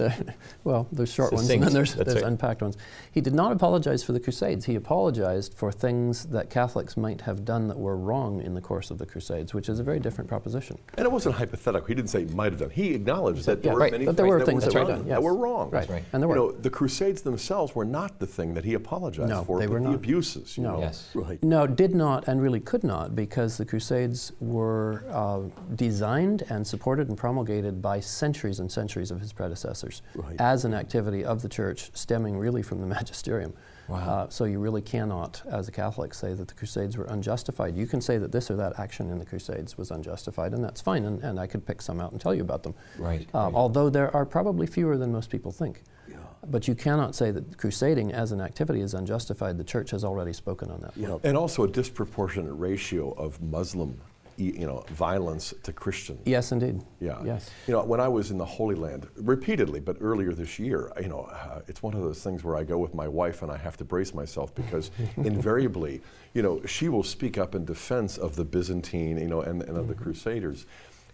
It's 0.00 0.16
good. 0.16 0.26
The- 0.28 0.34
well, 0.64 0.86
there's 0.92 1.12
short 1.12 1.32
ones 1.32 1.48
and 1.50 1.62
then 1.62 1.72
there's, 1.72 1.94
there's 1.94 2.14
right. 2.14 2.24
unpacked 2.24 2.62
ones. 2.62 2.76
He 3.12 3.20
did 3.20 3.34
not 3.34 3.52
apologize 3.52 4.02
for 4.02 4.12
the 4.12 4.20
Crusades. 4.20 4.64
He 4.66 4.74
apologized 4.74 5.54
for 5.54 5.72
things 5.72 6.26
that 6.26 6.50
Catholics 6.50 6.96
might 6.96 7.22
have 7.22 7.44
done 7.44 7.68
that 7.68 7.78
were 7.78 7.96
wrong 7.96 8.40
in 8.42 8.54
the 8.54 8.60
course 8.60 8.90
of 8.90 8.98
the 8.98 9.06
Crusades, 9.06 9.54
which 9.54 9.68
is 9.68 9.78
a 9.78 9.82
very 9.82 10.00
different 10.00 10.28
proposition. 10.28 10.78
And 10.96 11.06
it 11.06 11.12
wasn't 11.12 11.36
hypothetical. 11.36 11.86
He 11.86 11.94
didn't 11.94 12.10
say 12.10 12.24
might 12.26 12.52
have 12.52 12.60
done. 12.60 12.70
He 12.70 12.94
acknowledged 12.94 13.46
that 13.46 13.62
there 13.62 13.72
Yeah, 13.72 13.78
were 13.78 13.90
many 13.90 14.04
But 14.06 14.16
there 14.16 14.26
were 14.26 14.38
that 14.38 14.46
things 14.46 14.64
were 14.66 14.70
that 14.72 14.74
were 14.80 14.88
wrong, 14.90 14.98
done, 15.00 15.08
that 15.08 15.22
were 15.22 15.34
wrong. 15.34 15.70
Right. 15.70 15.88
right. 15.88 16.04
And 16.12 16.22
there 16.22 16.28
were. 16.28 16.36
you 16.36 16.40
know, 16.42 16.52
the 16.52 16.70
Crusades 16.70 17.22
themselves 17.22 17.74
were 17.74 17.84
not 17.84 18.18
the 18.18 18.26
thing 18.26 18.54
that 18.54 18.64
he 18.64 18.74
apologized 18.74 19.28
No, 19.28 19.44
for, 19.44 19.58
they 19.58 19.66
but 19.66 19.72
were 19.74 19.80
the 19.80 19.92
abuses. 19.94 20.56
you 20.56 20.62
No. 20.64 20.74
know. 20.76 20.80
Yes. 20.80 21.10
Right. 21.14 21.42
No, 21.42 21.66
did 21.66 21.94
not 21.94 22.28
and 22.28 22.40
really 22.42 22.60
could 22.60 22.84
not 22.84 23.14
because 23.16 23.56
the 23.56 23.64
Crusades 23.64 24.32
were 24.40 25.04
uh, 25.10 25.40
designed 25.74 26.42
and 26.50 26.66
supported 26.66 27.08
and 27.08 27.16
promulgated 27.16 27.80
by 27.82 28.00
centuries 28.00 28.60
and 28.60 28.70
centuries 28.70 29.10
of 29.10 29.20
his 29.20 29.32
predecessors 29.32 29.89
Right. 30.14 30.36
as 30.40 30.64
an 30.64 30.74
activity 30.74 31.24
of 31.24 31.42
the 31.42 31.48
church 31.48 31.90
stemming 31.94 32.36
really 32.38 32.62
from 32.62 32.80
the 32.80 32.86
magisterium. 32.98 33.52
Uh, 33.90 34.28
so 34.28 34.44
you 34.44 34.60
really 34.60 34.82
cannot, 34.82 35.42
as 35.50 35.66
a 35.66 35.72
Catholic, 35.72 36.14
say 36.14 36.32
that 36.32 36.46
the 36.46 36.54
Crusades 36.54 36.96
were 36.96 37.06
unjustified. 37.06 37.76
You 37.76 37.88
can 37.88 38.00
say 38.00 38.18
that 38.18 38.30
this 38.30 38.48
or 38.48 38.54
that 38.54 38.78
action 38.78 39.10
in 39.10 39.18
the 39.18 39.24
Crusades 39.26 39.76
was 39.76 39.90
unjustified, 39.90 40.52
and 40.52 40.62
that's 40.62 40.80
fine, 40.80 41.04
and, 41.06 41.20
and 41.24 41.40
I 41.40 41.48
could 41.48 41.66
pick 41.66 41.82
some 41.82 42.00
out 42.00 42.12
and 42.12 42.20
tell 42.20 42.32
you 42.32 42.42
about 42.42 42.62
them. 42.62 42.74
Right, 42.98 43.26
Uh, 43.34 43.38
right. 43.38 43.52
Although 43.54 43.90
there 43.90 44.14
are 44.14 44.24
probably 44.24 44.68
fewer 44.68 44.96
than 44.96 45.10
most 45.10 45.28
people 45.28 45.50
think. 45.50 45.82
Yeah. 46.08 46.18
But 46.46 46.68
you 46.68 46.76
cannot 46.76 47.16
say 47.16 47.32
that 47.32 47.58
crusading 47.58 48.12
as 48.12 48.30
an 48.30 48.40
activity 48.40 48.80
is 48.80 48.94
unjustified. 48.94 49.58
The 49.58 49.64
Church 49.64 49.90
has 49.90 50.04
already 50.04 50.32
spoken 50.34 50.70
on 50.70 50.80
that. 50.82 50.92
Yeah. 50.96 51.18
And 51.24 51.36
also 51.36 51.64
a 51.64 51.68
disproportionate 51.68 52.54
ratio 52.56 53.10
of 53.14 53.42
Muslim, 53.42 53.88
y- 53.98 54.04
you 54.40 54.66
know, 54.66 54.84
violence 54.90 55.52
to 55.62 55.72
Christian. 55.72 56.18
Yes, 56.24 56.52
indeed. 56.52 56.82
Yeah. 57.00 57.22
Yes. 57.24 57.50
You 57.66 57.74
know, 57.74 57.84
when 57.84 58.00
I 58.00 58.08
was 58.08 58.30
in 58.30 58.38
the 58.38 58.44
Holy 58.44 58.74
Land, 58.74 59.06
repeatedly, 59.16 59.80
but 59.80 59.96
earlier 60.00 60.32
this 60.32 60.58
year, 60.58 60.92
you 61.00 61.08
know, 61.08 61.22
uh, 61.22 61.60
it's 61.68 61.82
one 61.82 61.94
of 61.94 62.00
those 62.00 62.22
things 62.22 62.42
where 62.42 62.56
I 62.56 62.64
go 62.64 62.78
with 62.78 62.94
my 62.94 63.08
wife 63.08 63.42
and 63.42 63.50
I 63.50 63.56
have 63.58 63.76
to 63.78 63.84
brace 63.84 64.14
myself 64.14 64.54
because 64.54 64.90
invariably, 65.16 66.00
you 66.34 66.42
know, 66.42 66.64
she 66.64 66.88
will 66.88 67.02
speak 67.02 67.38
up 67.38 67.54
in 67.54 67.64
defense 67.64 68.18
of 68.18 68.36
the 68.36 68.44
Byzantine, 68.44 69.18
you 69.18 69.28
know, 69.28 69.42
and, 69.42 69.62
and 69.62 69.76
of 69.76 69.88
the 69.88 69.94
Crusaders. 69.94 70.66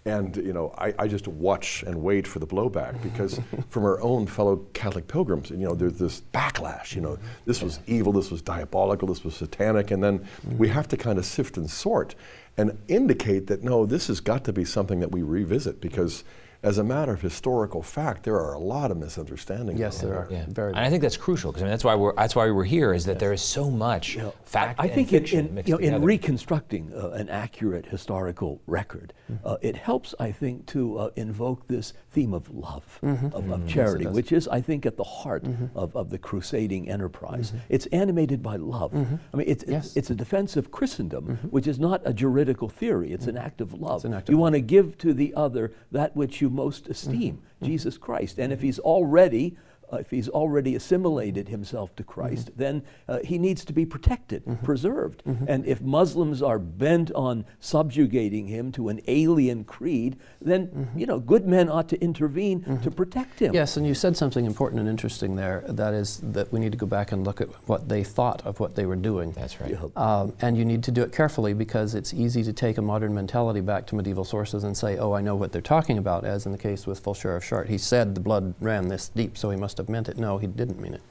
And, 0.07 0.37
you 0.37 0.53
know, 0.53 0.72
I, 0.79 0.95
I 1.01 1.09
just 1.09 1.27
watch 1.27 1.83
and 1.85 2.01
wait 2.01 2.29
for 2.29 2.39
the 2.39 2.47
blowback 2.47 3.03
because 3.03 3.41
from 3.70 3.85
our 3.85 4.01
own 4.01 4.29
fellow 4.29 4.59
Catholic 4.72 5.09
pilgrims, 5.09 5.51
you 5.51 5.57
know, 5.57 5.74
there's 5.74 5.99
this 5.99 6.22
backlash, 6.33 6.95
you 6.95 7.01
know, 7.01 7.18
this 7.45 7.61
was 7.61 7.81
evil, 7.89 8.12
this 8.12 8.31
was 8.31 8.41
diabolical, 8.41 9.09
this 9.09 9.24
was 9.24 9.35
satanic, 9.35 9.91
and 9.91 10.03
then 10.03 10.24
we 10.57 10.68
have 10.68 10.87
to 10.89 10.97
kind 10.97 11.18
of 11.18 11.27
sift 11.27 11.57
and 11.57 11.68
sort 11.68 12.14
and 12.57 12.78
indicate 12.88 13.46
that 13.48 13.62
no, 13.62 13.86
this 13.86 14.07
has 14.07 14.20
got 14.20 14.44
to 14.44 14.52
be 14.52 14.64
something 14.64 15.00
that 15.00 15.12
we 15.12 15.22
revisit 15.22 15.80
because, 15.80 16.24
as 16.62 16.78
a 16.78 16.84
matter 16.84 17.12
of 17.12 17.20
historical 17.20 17.82
fact, 17.82 18.22
there 18.24 18.36
are 18.36 18.54
a 18.54 18.59
lot 18.59 18.90
of 18.90 18.96
misunderstandings. 18.96 19.78
Yes, 19.78 20.02
out 20.02 20.09
there 20.09 20.18
are. 20.18 20.28
Yeah, 20.30 20.44
Very 20.48 20.70
and 20.72 20.78
I 20.80 20.90
think 20.90 21.02
that's 21.02 21.16
crucial 21.16 21.52
because 21.52 21.62
I 21.62 21.66
mean 21.66 21.70
that's 21.72 21.84
why 21.84 21.94
we're 21.94 22.14
that's 22.14 22.34
why 22.36 22.50
we're 22.50 22.64
here 22.64 22.92
is 22.92 23.04
that 23.04 23.18
there 23.18 23.32
is 23.32 23.42
so 23.42 23.70
much 23.70 24.14
You 24.16 24.22
know, 24.22 24.34
fact 24.44 24.80
I, 24.80 24.84
I 24.84 24.86
and 24.86 24.94
think 24.94 25.12
in, 25.12 25.20
fiction 25.20 25.46
in, 25.48 25.54
mixed 25.54 25.68
you 25.68 25.76
know, 25.76 25.96
in 25.96 26.02
reconstructing 26.02 26.92
uh, 26.94 27.11
an 27.11 27.28
accurate 27.28 27.86
historical 27.86 28.61
record, 28.66 29.12
Mm-hmm. 29.30 29.44
uh, 29.48 29.57
it 29.61 29.74
helps, 29.76 30.14
I 30.20 30.30
think, 30.30 30.66
to 30.66 30.98
uh, 30.98 31.11
invoke 31.16 31.66
this 31.66 31.92
theme 32.12 32.32
of 32.32 32.48
love, 32.54 33.00
Mm-hmm. 33.02 33.26
of, 33.34 33.50
of 33.50 33.66
charity, 33.68 34.04
does. 34.04 34.14
which 34.14 34.30
is, 34.30 34.46
I 34.46 34.61
think, 34.61 34.86
at 34.86 34.96
the 34.96 35.02
heart 35.02 35.44
of, 35.74 35.96
of 35.96 36.11
the 36.11 36.18
crusading 36.18 36.88
enterprise. 36.88 37.52
It's 37.68 37.86
animated 37.86 38.40
by 38.40 38.54
love. 38.57 38.94
I 38.94 39.36
mean, 39.36 39.48
it's, 39.48 39.64
Mm-hmm. 39.64 39.72
Yes. 39.72 39.88
Mm-hmm. 39.88 39.88
it's, 39.88 39.96
it's 39.96 40.11
a 40.11 40.14
defense 40.14 40.57
of 40.57 40.70
Christendom, 40.70 41.38
which 41.50 41.66
is 41.66 41.80
not 41.80 42.02
a 42.04 42.12
juridical 42.14 42.68
theory. 42.68 43.11
It's 43.12 43.26
an 43.26 43.36
act 43.36 43.61
of 43.61 43.74
love. 43.74 44.04
an 44.04 44.14
act 44.14 44.28
you 44.28 44.38
want 44.38 44.54
to 44.54 44.61
give 44.61 44.96
to 44.98 45.12
the 45.12 45.34
other 45.34 45.72
that 45.90 46.14
which 46.14 46.40
you 46.40 46.45
most 46.51 46.88
esteem, 46.88 47.38
Mm-hmm. 47.38 47.66
Jesus 47.66 47.97
Christ. 47.97 48.38
And 48.38 48.53
if 48.53 48.61
he's 48.61 48.78
already 48.78 49.57
uh, 49.93 49.97
if 49.99 50.11
he's 50.11 50.28
already 50.28 50.74
assimilated 50.74 51.49
himself 51.49 51.95
to 51.97 52.03
Christ, 52.05 52.47
Mm-hmm. 52.51 52.59
then 52.62 52.82
uh, 53.09 53.18
he 53.24 53.39
needs 53.39 53.64
to 53.64 53.72
be 53.72 53.87
protected, 53.87 54.43
preserved. 54.64 55.22
And 55.47 55.64
if 55.66 55.80
Muslims 55.80 56.43
are 56.43 56.59
bent 56.59 57.11
on 57.12 57.45
subjugating 57.61 58.49
him 58.49 58.72
to 58.72 58.89
an 58.89 59.01
alien 59.07 59.64
creed, 59.64 60.16
then 60.41 60.66
Mm-hmm. 60.68 60.99
you 60.99 61.07
know 61.07 61.18
good 61.20 61.47
men 61.47 61.68
ought 61.68 61.89
to 61.91 62.01
intervene 62.03 62.80
to 62.82 62.91
protect 62.91 63.39
him. 63.41 63.55
Yes, 63.55 63.76
and 63.76 63.87
you 63.87 63.95
said 63.95 64.16
something 64.16 64.45
important 64.45 64.80
and 64.80 64.89
interesting 64.89 65.37
there. 65.37 65.64
That 65.68 65.95
is 65.95 66.18
that 66.32 66.53
we 66.53 66.59
need 66.61 66.72
to 66.72 66.78
go 66.78 66.87
back 66.87 67.12
and 67.12 67.24
look 67.24 67.41
at 67.41 67.49
what 67.68 67.89
they 67.89 68.03
thought 68.03 68.45
of 68.47 68.59
what 68.61 68.74
they 68.74 68.87
were 68.87 68.97
doing. 68.97 69.32
That's 69.32 69.61
right. 69.61 69.70
Yeah. 69.70 69.87
Um, 69.97 70.32
and 70.41 70.57
you 70.57 70.64
need 70.64 70.82
to 70.84 70.91
do 70.91 71.03
it 71.03 71.12
carefully 71.12 71.55
because 71.55 71.95
it's 71.95 72.12
easy 72.14 72.43
to 72.43 72.53
take 72.53 72.78
a 72.78 72.82
modern 72.82 73.14
mentality 73.14 73.61
back 73.61 73.87
to 73.89 73.95
medieval 73.95 74.24
sources 74.24 74.64
and 74.64 74.76
say, 74.76 74.97
oh, 74.99 75.12
I 75.12 75.20
know 75.20 75.37
what 75.37 75.53
they're 75.53 75.62
talking 75.62 75.99
about, 75.99 76.24
as 76.24 76.47
in 76.47 76.53
the 76.53 76.59
case 76.59 76.87
with 76.87 76.99
Fulcher 77.01 77.37
of 77.37 77.45
Chartres. 77.45 77.70
He 77.70 77.78
said 77.78 78.14
the 78.14 78.20
blood 78.20 78.55
ran 78.61 78.89
this 78.89 79.09
deep, 79.11 79.37
so 79.39 79.51
he 79.51 79.57
must 79.57 79.76
have 79.79 79.89
meant 79.89 80.09
it. 80.09 80.16
No, 80.16 80.39
he 80.39 80.47
didn't 80.47 80.81
mean 80.81 80.95
it. 80.95 81.03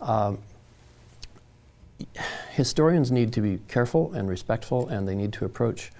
Um, 0.00 0.38
historians 2.50 3.10
need 3.10 3.32
to 3.32 3.40
be 3.40 3.60
careful 3.68 4.12
and 4.12 4.28
respectful, 4.28 4.88
and 4.88 5.06
they 5.08 5.14
need 5.14 5.32
to 5.34 5.44
approach 5.44 5.90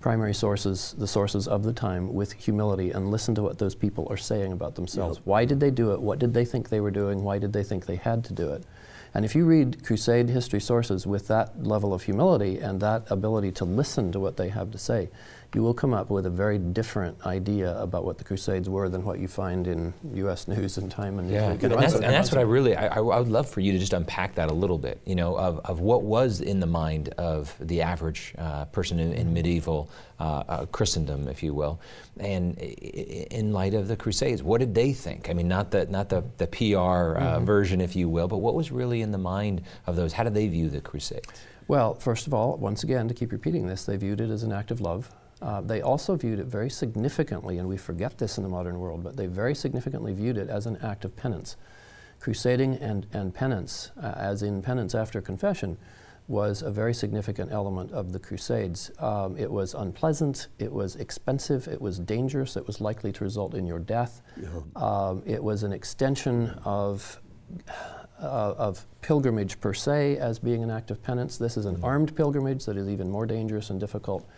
primary 0.00 0.34
sources, 0.34 0.94
the 0.98 1.06
sources 1.06 1.48
of 1.48 1.64
the 1.64 1.72
time, 1.72 2.14
with 2.14 2.32
humility 2.34 2.92
and 2.92 3.10
listen 3.10 3.34
to 3.34 3.42
what 3.42 3.58
those 3.58 3.74
people 3.74 4.06
are 4.10 4.16
saying 4.16 4.52
about 4.52 4.74
themselves. 4.76 5.18
Yep. 5.18 5.26
Why 5.26 5.44
did 5.44 5.60
they 5.60 5.70
do 5.70 5.92
it? 5.92 6.00
What 6.00 6.18
did 6.18 6.34
they 6.34 6.44
think 6.44 6.68
they 6.68 6.80
were 6.80 6.90
doing? 6.90 7.24
Why 7.24 7.38
did 7.38 7.52
they 7.52 7.64
think 7.64 7.86
they 7.86 7.96
had 7.96 8.24
to 8.24 8.32
do 8.32 8.50
it? 8.50 8.62
And 9.14 9.24
if 9.24 9.34
you 9.34 9.44
read 9.44 9.84
Crusade 9.84 10.28
history 10.28 10.60
sources 10.60 11.06
with 11.06 11.28
that 11.28 11.64
level 11.64 11.94
of 11.94 12.02
humility 12.02 12.58
and 12.58 12.80
that 12.80 13.10
ability 13.10 13.52
to 13.52 13.64
listen 13.64 14.12
to 14.12 14.20
what 14.20 14.36
they 14.36 14.50
have 14.50 14.70
to 14.70 14.78
say, 14.78 15.08
you 15.54 15.62
will 15.62 15.72
come 15.72 15.94
up 15.94 16.10
with 16.10 16.26
a 16.26 16.30
very 16.30 16.58
different 16.58 17.24
idea 17.24 17.74
about 17.80 18.04
what 18.04 18.18
the 18.18 18.24
Crusades 18.24 18.68
were 18.68 18.90
than 18.90 19.02
what 19.02 19.18
you 19.18 19.28
find 19.28 19.66
in 19.66 19.94
U.S. 20.14 20.46
news 20.54 20.76
and 20.76 20.90
Time 20.90 21.18
and 21.18 21.30
Yeah, 21.30 21.54
Newsweek. 21.56 21.62
and 21.62 21.72
that's, 21.82 21.94
and 21.94 22.02
that's 22.04 22.30
what 22.30 22.38
I 22.38 22.42
really, 22.42 22.76
I, 22.76 22.98
I 22.98 23.00
would 23.00 23.28
love 23.28 23.48
for 23.48 23.60
you 23.60 23.72
to 23.72 23.78
just 23.78 23.94
unpack 23.94 24.34
that 24.34 24.50
a 24.50 24.52
little 24.52 24.76
bit, 24.76 25.00
you 25.06 25.14
know, 25.14 25.38
of, 25.38 25.60
of 25.64 25.80
what 25.80 26.02
was 26.02 26.42
in 26.42 26.60
the 26.60 26.66
mind 26.66 27.08
of 27.16 27.54
the 27.60 27.80
average 27.80 28.34
uh, 28.36 28.66
person 28.66 28.98
in, 29.00 29.14
in 29.14 29.32
medieval 29.32 29.88
uh, 30.20 30.44
uh, 30.48 30.66
Christendom, 30.66 31.28
if 31.28 31.42
you 31.42 31.54
will, 31.54 31.80
and 32.20 32.58
i- 32.60 32.64
i- 32.64 33.26
in 33.30 33.52
light 33.54 33.72
of 33.72 33.88
the 33.88 33.96
Crusades. 33.96 34.42
What 34.42 34.58
did 34.58 34.74
they 34.74 34.92
think? 34.92 35.30
I 35.30 35.32
mean, 35.32 35.48
not 35.48 35.70
the, 35.70 35.86
not 35.86 36.10
the, 36.10 36.24
the 36.36 36.46
PR 36.46 37.16
uh, 37.16 37.40
version, 37.40 37.80
if 37.80 37.96
you 37.96 38.10
will, 38.10 38.28
but 38.28 38.38
what 38.38 38.54
was 38.54 38.70
really 38.70 39.00
in 39.00 39.12
the 39.12 39.18
mind 39.18 39.62
of 39.86 39.96
those? 39.96 40.12
How 40.12 40.24
did 40.24 40.34
they 40.34 40.46
view 40.48 40.68
the 40.68 40.82
Crusades? 40.82 41.26
Well, 41.68 41.94
first 41.94 42.26
of 42.26 42.34
all, 42.34 42.56
once 42.58 42.82
again, 42.82 43.08
to 43.08 43.14
keep 43.14 43.30
repeating 43.32 43.66
this, 43.66 43.84
they 43.84 43.96
viewed 43.96 44.20
it 44.20 44.30
as 44.30 44.42
an 44.42 44.52
act 44.52 44.70
of 44.70 44.80
love. 44.82 45.10
Uh, 45.40 45.60
they 45.60 45.80
also 45.80 46.16
viewed 46.16 46.38
it 46.38 46.46
very 46.46 46.70
significantly, 46.70 47.58
and 47.58 47.68
we 47.68 47.76
forget 47.76 48.18
this 48.18 48.38
in 48.38 48.42
the 48.42 48.48
modern 48.48 48.78
world, 48.78 49.02
but 49.02 49.16
they 49.16 49.26
very 49.26 49.54
significantly 49.54 50.12
viewed 50.12 50.36
it 50.36 50.48
as 50.48 50.66
an 50.66 50.76
act 50.82 51.04
of 51.04 51.16
penance. 51.16 51.56
Crusading 52.20 52.74
and, 52.76 53.06
and 53.12 53.32
penance, 53.32 53.92
uh, 54.02 54.12
as 54.16 54.42
in 54.42 54.62
penance 54.62 54.94
after 54.94 55.20
confession, 55.20 55.78
was 56.26 56.60
a 56.60 56.70
very 56.70 56.92
significant 56.92 57.50
element 57.52 57.90
of 57.92 58.12
the 58.12 58.18
Crusades. 58.18 58.90
Um, 58.98 59.36
it 59.38 59.50
was 59.50 59.72
unpleasant, 59.74 60.48
it 60.58 60.70
was 60.70 60.96
expensive, 60.96 61.68
it 61.68 61.80
was 61.80 61.98
dangerous, 61.98 62.56
it 62.56 62.66
was 62.66 62.80
likely 62.80 63.12
to 63.12 63.24
result 63.24 63.54
in 63.54 63.64
your 63.64 63.78
death. 63.78 64.20
Um, 64.76 65.22
it 65.24 65.42
was 65.42 65.62
an 65.62 65.72
extension 65.72 66.50
of 66.64 67.20
uh, 68.20 68.54
of 68.58 68.86
pilgrimage 69.00 69.60
per 69.60 69.72
se 69.72 70.16
as 70.18 70.38
being 70.38 70.62
an 70.62 70.70
act 70.70 70.90
of 70.90 71.02
penance. 71.02 71.38
This 71.38 71.56
is 71.56 71.66
an 71.66 71.78
armed 71.82 72.14
pilgrimage 72.16 72.64
that 72.66 72.76
is 72.76 72.88
even 72.88 73.10
more 73.10 73.26
dangerous 73.26 73.70
and 73.70 73.78
difficult 73.78 74.28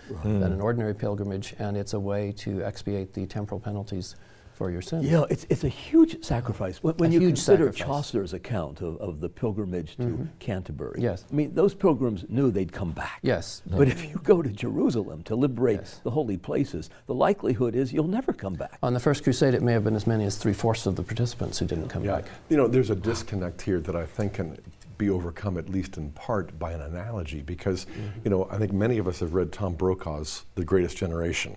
than 0.40 0.52
an 0.52 0.60
ordinary 0.60 0.94
pilgrimage, 0.94 1.54
and 1.58 1.76
it's 1.76 1.94
a 1.94 2.00
way 2.00 2.32
to 2.32 2.62
expiate 2.62 3.14
the 3.14 3.26
temporal 3.26 3.60
penalties 3.60 4.16
for 4.60 4.70
your 4.70 4.82
sins. 4.82 5.06
Yeah, 5.06 5.24
it's, 5.30 5.46
it's 5.48 5.64
a 5.64 5.70
huge 5.70 6.22
sacrifice. 6.22 6.82
When, 6.82 6.94
when 6.96 7.10
A 7.10 7.14
you 7.14 7.20
huge 7.20 7.36
consider 7.36 7.72
sacrifice. 7.72 7.86
Chaucer's 7.86 8.34
account 8.34 8.82
of, 8.82 8.98
of 8.98 9.18
the 9.18 9.30
pilgrimage 9.30 9.96
to 9.96 10.02
mm-hmm. 10.02 10.24
Canterbury, 10.38 11.00
Yes. 11.00 11.24
I 11.32 11.34
mean, 11.34 11.54
those 11.54 11.74
pilgrims 11.74 12.26
knew 12.28 12.50
they'd 12.50 12.70
come 12.70 12.90
back. 12.92 13.20
Yes. 13.22 13.62
But 13.64 13.88
if 13.88 14.04
you 14.04 14.20
go 14.22 14.42
to 14.42 14.50
Jerusalem 14.50 15.22
to 15.22 15.34
liberate 15.34 15.78
Yes. 15.78 16.00
the 16.04 16.10
holy 16.10 16.36
places, 16.36 16.90
the 17.06 17.14
likelihood 17.14 17.74
is 17.74 17.90
you'll 17.90 18.06
never 18.06 18.34
come 18.34 18.52
back. 18.52 18.76
On 18.82 18.92
the 18.92 19.00
First 19.00 19.24
Crusade, 19.24 19.54
it 19.54 19.62
may 19.62 19.72
have 19.72 19.82
been 19.82 19.96
as 19.96 20.06
many 20.06 20.26
as 20.26 20.36
three 20.36 20.52
fourths 20.52 20.84
of 20.84 20.94
the 20.94 21.02
participants 21.02 21.58
who 21.58 21.64
didn't 21.64 21.88
come 21.88 22.02
back. 22.02 22.26
You 22.50 22.58
know, 22.58 22.68
there's 22.68 22.90
a 22.90 22.96
disconnect 22.96 23.62
here 23.62 23.80
that 23.80 23.96
I 23.96 24.04
think 24.04 24.34
can 24.34 24.58
be 24.98 25.08
overcome 25.08 25.56
at 25.56 25.70
least 25.70 25.96
in 25.96 26.10
part 26.10 26.58
by 26.58 26.72
an 26.72 26.82
analogy 26.82 27.40
because, 27.40 27.86
mm-hmm. 27.86 28.20
you 28.24 28.30
know, 28.30 28.46
I 28.50 28.58
think 28.58 28.74
many 28.74 28.98
of 28.98 29.08
us 29.08 29.20
have 29.20 29.32
read 29.32 29.52
Tom 29.52 29.74
Brokaw's 29.74 30.44
The 30.54 30.66
Greatest 30.66 30.98
Generation. 30.98 31.56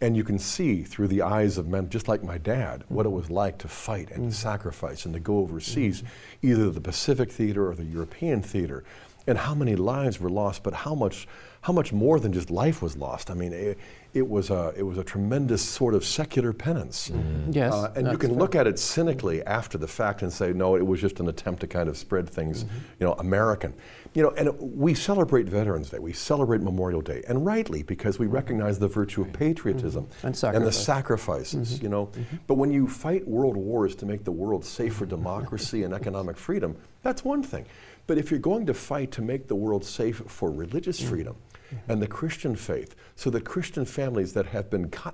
And 0.00 0.16
you 0.16 0.24
can 0.24 0.38
see 0.38 0.82
through 0.82 1.08
the 1.08 1.22
eyes 1.22 1.56
of 1.56 1.66
men, 1.66 1.88
just 1.88 2.06
like 2.06 2.22
my 2.22 2.36
dad, 2.36 2.84
what 2.88 3.06
it 3.06 3.10
was 3.10 3.30
like 3.30 3.58
to 3.58 3.68
fight 3.68 4.10
and 4.10 4.30
to 4.30 4.36
sacrifice 4.36 5.06
and 5.06 5.14
to 5.14 5.20
go 5.20 5.38
overseas, 5.38 6.02
mm-hmm. 6.02 6.46
either 6.48 6.70
the 6.70 6.82
Pacific 6.82 7.32
theater 7.32 7.70
or 7.70 7.74
the 7.74 7.84
European 7.84 8.42
theater, 8.42 8.84
and 9.26 9.38
how 9.38 9.54
many 9.54 9.74
lives 9.74 10.20
were 10.20 10.30
lost, 10.30 10.62
but 10.62 10.74
how 10.74 10.94
much, 10.94 11.26
how 11.66 11.72
much 11.72 11.92
more 11.92 12.20
than 12.20 12.32
just 12.32 12.48
life 12.48 12.80
was 12.80 12.96
lost. 12.96 13.28
I 13.28 13.34
mean, 13.34 13.52
it, 13.52 13.76
it 14.14 14.28
was 14.28 14.50
a, 14.50 14.72
it 14.76 14.84
was 14.84 14.98
a 14.98 15.02
tremendous 15.02 15.60
sort 15.60 15.94
of 15.94 16.04
secular 16.04 16.52
penance. 16.52 17.08
Mm-hmm. 17.08 17.18
Mm-hmm. 17.18 17.52
Yes, 17.54 17.72
Uh, 17.72 17.92
and 17.96 18.06
you 18.06 18.16
can 18.16 18.30
fair. 18.30 18.38
look 18.38 18.54
at 18.54 18.68
it 18.68 18.78
cynically 18.78 19.44
after 19.46 19.76
the 19.76 19.88
fact 19.88 20.22
and 20.22 20.32
say, 20.32 20.52
no, 20.52 20.76
it 20.76 20.86
was 20.86 21.00
just 21.00 21.18
an 21.18 21.28
attempt 21.28 21.62
to 21.62 21.66
kind 21.66 21.88
of 21.88 21.96
spread 21.96 22.30
things, 22.30 22.62
mm-hmm. 22.62 22.76
you 23.00 23.06
know, 23.08 23.14
American. 23.14 23.74
You 24.14 24.22
know, 24.22 24.30
and 24.30 24.50
we 24.60 24.94
celebrate 24.94 25.46
Veterans 25.46 25.90
Day, 25.90 25.98
we 25.98 26.12
celebrate 26.12 26.60
Memorial 26.62 27.00
Day, 27.00 27.24
and 27.26 27.44
rightly 27.44 27.82
because 27.82 28.16
we 28.20 28.26
recognize 28.26 28.78
the 28.78 28.88
virtue 28.88 29.22
of 29.22 29.32
patriotism 29.32 30.06
And 30.54 30.64
the 30.64 30.70
sacrifice. 30.70 31.50
sacrifices, 31.50 31.82
you 31.82 31.88
know. 31.88 32.12
But 32.46 32.54
when 32.54 32.70
you 32.70 32.86
fight 32.86 33.26
world 33.26 33.56
wars 33.56 33.96
to 33.96 34.06
make 34.06 34.22
the 34.22 34.30
world 34.30 34.64
safe 34.64 34.94
for 34.94 35.06
democracy 35.18 35.82
and 35.82 35.92
economic 35.92 36.36
freedom, 36.36 36.76
that's 37.02 37.24
one 37.24 37.42
thing. 37.42 37.66
But 38.06 38.18
if 38.18 38.30
you're 38.30 38.38
going 38.38 38.66
to 38.66 38.74
fight 38.74 39.10
to 39.12 39.22
make 39.22 39.48
the 39.48 39.56
world 39.56 39.84
safe 39.84 40.22
for 40.28 40.48
religious 40.52 41.00
mm. 41.00 41.08
freedom 41.08 41.36
and 41.88 42.00
the 42.02 42.06
Christian 42.06 42.56
faith, 42.56 42.94
so 43.14 43.30
that 43.30 43.44
Christian 43.44 43.84
families 43.84 44.32
that 44.34 44.46
have 44.46 44.70
been 44.70 44.90
co- 44.90 45.12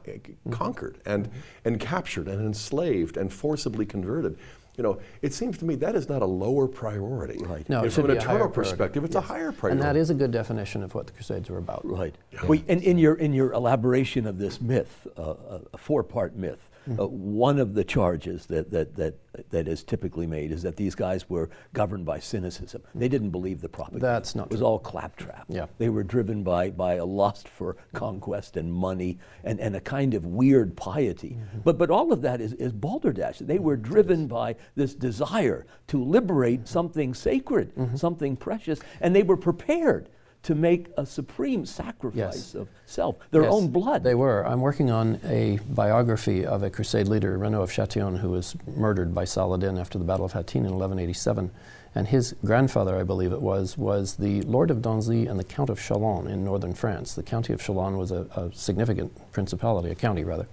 conquered 0.51 1.01
and, 1.07 1.31
and 1.65 1.79
captured 1.81 2.29
and 2.29 2.41
enslaved 2.45 3.17
and 3.17 3.33
forcibly 3.33 3.87
converted, 3.87 4.37
you 4.77 4.83
know, 4.83 4.99
it 5.21 5.35
seems 5.35 5.59
to 5.59 5.67
me 5.67 5.75
that 5.77 5.95
is 5.95 6.09
not 6.09 6.23
a 6.23 6.27
lower 6.27 6.67
priority. 6.67 7.39
Right. 7.45 7.69
No, 7.69 7.85
it 7.85 7.93
from 7.93 8.07
an 8.07 8.13
be 8.13 8.17
a 8.17 8.21
higher 8.23 8.37
eternal 8.37 8.49
perspective, 8.51 9.05
it's 9.05 9.15
a 9.15 9.21
higher 9.21 9.53
priority. 9.53 9.81
And 9.81 9.83
that 9.87 9.97
is 10.01 10.09
a 10.09 10.15
good 10.15 10.31
definition 10.31 10.83
of 10.83 10.95
what 10.95 11.07
the 11.07 11.13
Crusades 11.13 11.51
were 11.51 11.59
about. 11.59 11.83
Right. 11.85 12.15
Well, 12.49 12.59
and 12.69 12.83
in 12.83 12.97
your 12.97 13.15
in 13.17 13.35
your 13.35 13.53
elaboration 13.53 14.27
of 14.27 14.39
this 14.39 14.61
myth, 14.63 15.07
uh, 15.19 15.23
a- 15.23 15.61
a 15.75 15.79
four-part 15.79 16.37
myth, 16.37 16.71
Uh, 16.99 17.07
one 17.07 17.59
of 17.59 17.75
the 17.75 17.85
charges 17.85 18.47
that, 18.47 18.71
that, 18.71 18.97
that, 18.97 19.15
that 19.51 19.69
is 19.69 19.85
typically 19.85 20.27
made 20.27 20.51
is 20.51 20.63
that 20.63 20.77
these 20.77 20.95
guys 20.95 21.29
were 21.31 21.49
governed 21.73 22.05
by 22.05 22.19
cynicism. 22.19 22.83
They 22.95 23.09
didn't 23.09 23.31
believe 23.31 23.61
the 23.61 23.69
propaganda. 23.69 24.05
That's 24.07 24.35
not 24.35 24.47
It 24.47 24.51
was 24.53 24.61
true. 24.61 24.67
all 24.67 24.79
claptrap. 24.79 25.45
Yeah. 25.49 25.67
They 25.79 25.89
were 25.89 26.03
driven 26.03 26.43
by, 26.43 26.71
by 26.71 26.95
a 26.95 27.05
lust 27.05 27.49
for 27.49 27.77
conquest 27.93 28.57
and 28.57 28.73
money 28.73 29.19
and, 29.45 29.61
and 29.61 29.77
a 29.77 29.81
kind 29.81 30.15
of 30.15 30.25
weird 30.27 30.77
piety. 30.77 31.39
Mm-hmm. 31.41 31.59
But, 31.65 31.79
but 31.79 31.91
all 31.91 32.13
of 32.13 32.23
that 32.23 32.41
is, 32.41 32.53
is 32.55 32.73
balderdash. 32.73 33.39
They 33.39 33.59
were 33.59 33.77
driven 33.77 34.27
by 34.27 34.57
this 34.75 34.95
desire 34.95 35.67
to 35.89 36.03
liberate 36.03 36.67
something 36.69 37.15
sacred, 37.15 37.75
Mm-hmm. 37.77 37.97
something 37.97 38.37
precious, 38.37 38.81
and 39.01 39.15
they 39.15 39.23
were 39.23 39.37
prepared 39.37 40.09
to 40.43 40.55
make 40.55 40.89
a 40.97 41.07
supreme 41.07 41.65
sacrifice 41.65 42.19
Yes. 42.19 42.55
of 42.55 42.69
self, 42.87 43.17
their 43.31 43.43
Yes, 43.43 43.53
own 43.53 43.69
blood. 43.69 44.03
They 44.03 44.15
were. 44.15 44.45
I'm 44.47 44.61
working 44.61 44.91
on 44.91 45.21
a 45.25 45.59
biography 45.71 46.45
of 46.45 46.63
a 46.63 46.71
crusade 46.71 47.07
leader, 47.09 47.39
Renaud 47.39 47.63
of 47.63 47.73
Chatillon, 47.73 48.17
who 48.17 48.31
was 48.31 48.57
murdered 48.77 49.15
by 49.15 49.25
Saladin 49.25 49.79
after 49.79 49.99
the 49.99 50.05
Battle 50.05 50.25
of 50.27 50.33
Hattin 50.33 50.65
in 50.65 50.73
1187. 50.73 51.51
And 51.95 52.09
his 52.09 52.35
grandfather, 52.45 52.97
I 52.97 53.03
believe 53.05 53.33
it 53.33 53.43
was, 53.43 53.77
was 53.77 54.17
the 54.17 54.41
Lord 54.43 54.71
of 54.71 54.79
Donzy 54.79 55.29
and 55.29 55.39
the 55.39 55.45
Count 55.45 55.69
of 55.71 55.79
Chalon 55.79 56.27
in 56.29 56.43
northern 56.45 56.73
France. 56.73 57.15
The 57.15 57.23
county 57.23 57.53
of 57.53 57.61
Chalon 57.61 57.99
was 57.99 58.11
a, 58.11 58.27
a 58.35 58.51
significant 58.55 59.31
principality, 59.31 59.91
a 59.91 59.95
county 59.95 60.25
rather. 60.25 60.49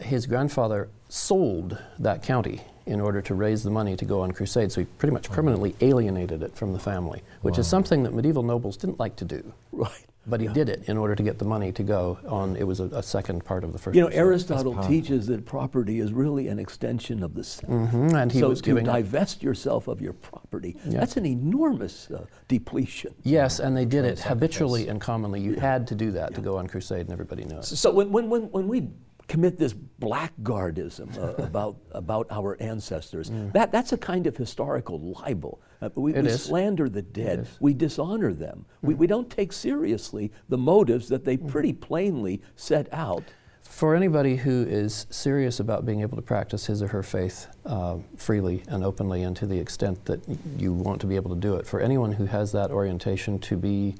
His 0.00 0.26
grandfather 0.26 0.88
sold 1.08 1.78
that 1.98 2.22
county 2.22 2.62
in 2.86 3.00
order 3.00 3.22
to 3.22 3.34
raise 3.34 3.62
the 3.62 3.70
money 3.70 3.96
to 3.96 4.04
go 4.04 4.20
on 4.22 4.32
crusade, 4.32 4.72
so 4.72 4.80
he 4.80 4.84
pretty 4.98 5.12
much 5.12 5.30
permanently 5.30 5.74
alienated 5.80 6.42
it 6.42 6.54
from 6.56 6.72
the 6.72 6.78
family, 6.78 7.22
which 7.42 7.58
is 7.58 7.66
something 7.66 8.02
that 8.02 8.12
medieval 8.14 8.42
nobles 8.42 8.76
didn't 8.76 8.98
like 8.98 9.16
to 9.16 9.24
do. 9.24 9.52
right. 9.72 10.06
But 10.24 10.40
he 10.40 10.46
did 10.46 10.68
it 10.68 10.84
in 10.88 10.96
order 10.98 11.16
to 11.16 11.22
get 11.24 11.40
the 11.40 11.44
money 11.44 11.72
to 11.72 11.82
go 11.82 12.16
on. 12.28 12.54
It 12.54 12.62
was 12.62 12.78
a, 12.78 12.84
a 12.84 13.02
second 13.02 13.44
part 13.44 13.64
of 13.64 13.72
the 13.72 13.78
first. 13.80 13.96
You 13.96 14.02
know, 14.02 14.06
crusade. 14.06 14.20
Aristotle 14.20 14.80
teaches 14.84 15.26
that 15.26 15.44
property 15.44 15.98
is 15.98 16.12
really 16.12 16.46
an 16.46 16.60
extension 16.60 17.24
of 17.24 17.34
the 17.34 17.42
self. 17.42 17.72
Mhm, 17.72 18.14
and 18.14 18.30
he 18.30 18.38
so 18.38 18.50
was 18.50 18.60
to 18.60 18.70
giving- 18.70 18.84
divest 18.84 19.42
yourself 19.42 19.88
of 19.88 20.00
your 20.00 20.12
property, 20.12 20.76
Yeah. 20.86 21.00
that's 21.00 21.16
an 21.16 21.26
enormous 21.26 22.08
uh, 22.12 22.24
depletion. 22.46 23.12
Yes, 23.24 23.58
and 23.58 23.76
they 23.76 23.84
did 23.84 24.04
it 24.04 24.20
habitually 24.20 24.86
and 24.86 25.00
commonly. 25.00 25.40
You 25.40 25.54
had 25.54 25.88
to 25.88 25.96
do 25.96 26.12
that 26.12 26.34
to 26.36 26.40
go 26.40 26.56
on 26.56 26.68
crusade, 26.68 27.00
and 27.00 27.10
everybody 27.10 27.44
knew 27.44 27.58
it. 27.58 27.64
So 27.64 27.90
when, 27.90 28.12
when, 28.12 28.30
when, 28.30 28.42
when 28.52 28.68
we 28.68 28.90
commit 29.32 29.56
this 29.56 29.72
blackguardism 29.72 31.16
uh, 31.16 31.42
about, 31.42 31.78
about 31.92 32.26
our 32.30 32.60
ancestors, 32.60 33.30
that, 33.54 33.72
that's 33.72 33.92
a 33.92 33.96
kind 33.96 34.26
of 34.26 34.36
historical 34.36 35.00
libel. 35.00 35.58
Uh, 35.80 35.88
we 35.94 36.12
Mm. 36.12 36.24
We 36.24 36.30
slander 36.32 36.88
the 36.90 37.00
dead. 37.00 37.40
Mm. 37.40 37.46
we 37.60 37.72
dishonor 37.72 38.34
them. 38.34 38.66
We, 38.82 38.92
we 38.92 39.06
don't 39.06 39.30
take 39.30 39.52
seriously 39.54 40.30
the 40.50 40.58
motives 40.58 41.08
that 41.08 41.24
they 41.24 41.38
pretty 41.38 41.72
plainly 41.72 42.42
set 42.56 42.92
out. 42.92 43.24
For 43.62 43.94
anybody 43.94 44.36
who 44.36 44.66
is 44.68 45.06
serious 45.08 45.58
about 45.58 45.86
being 45.86 46.02
able 46.02 46.16
to 46.16 46.22
practice 46.22 46.66
his 46.66 46.82
or 46.82 46.88
her 46.88 47.02
faith 47.02 47.46
uh, 47.64 47.96
freely 48.18 48.62
and 48.68 48.84
openly, 48.84 49.22
and 49.22 49.34
to 49.36 49.46
the 49.46 49.58
extent 49.58 50.04
that 50.04 50.20
you 50.58 50.74
want 50.74 51.00
to 51.00 51.06
be 51.06 51.16
able 51.16 51.30
to 51.34 51.40
do 51.40 51.54
it, 51.54 51.66
for 51.66 51.80
anyone 51.80 52.12
who 52.12 52.26
has 52.26 52.52
that 52.52 52.70
orientation 52.70 53.38
to 53.38 53.56
be 53.56 53.94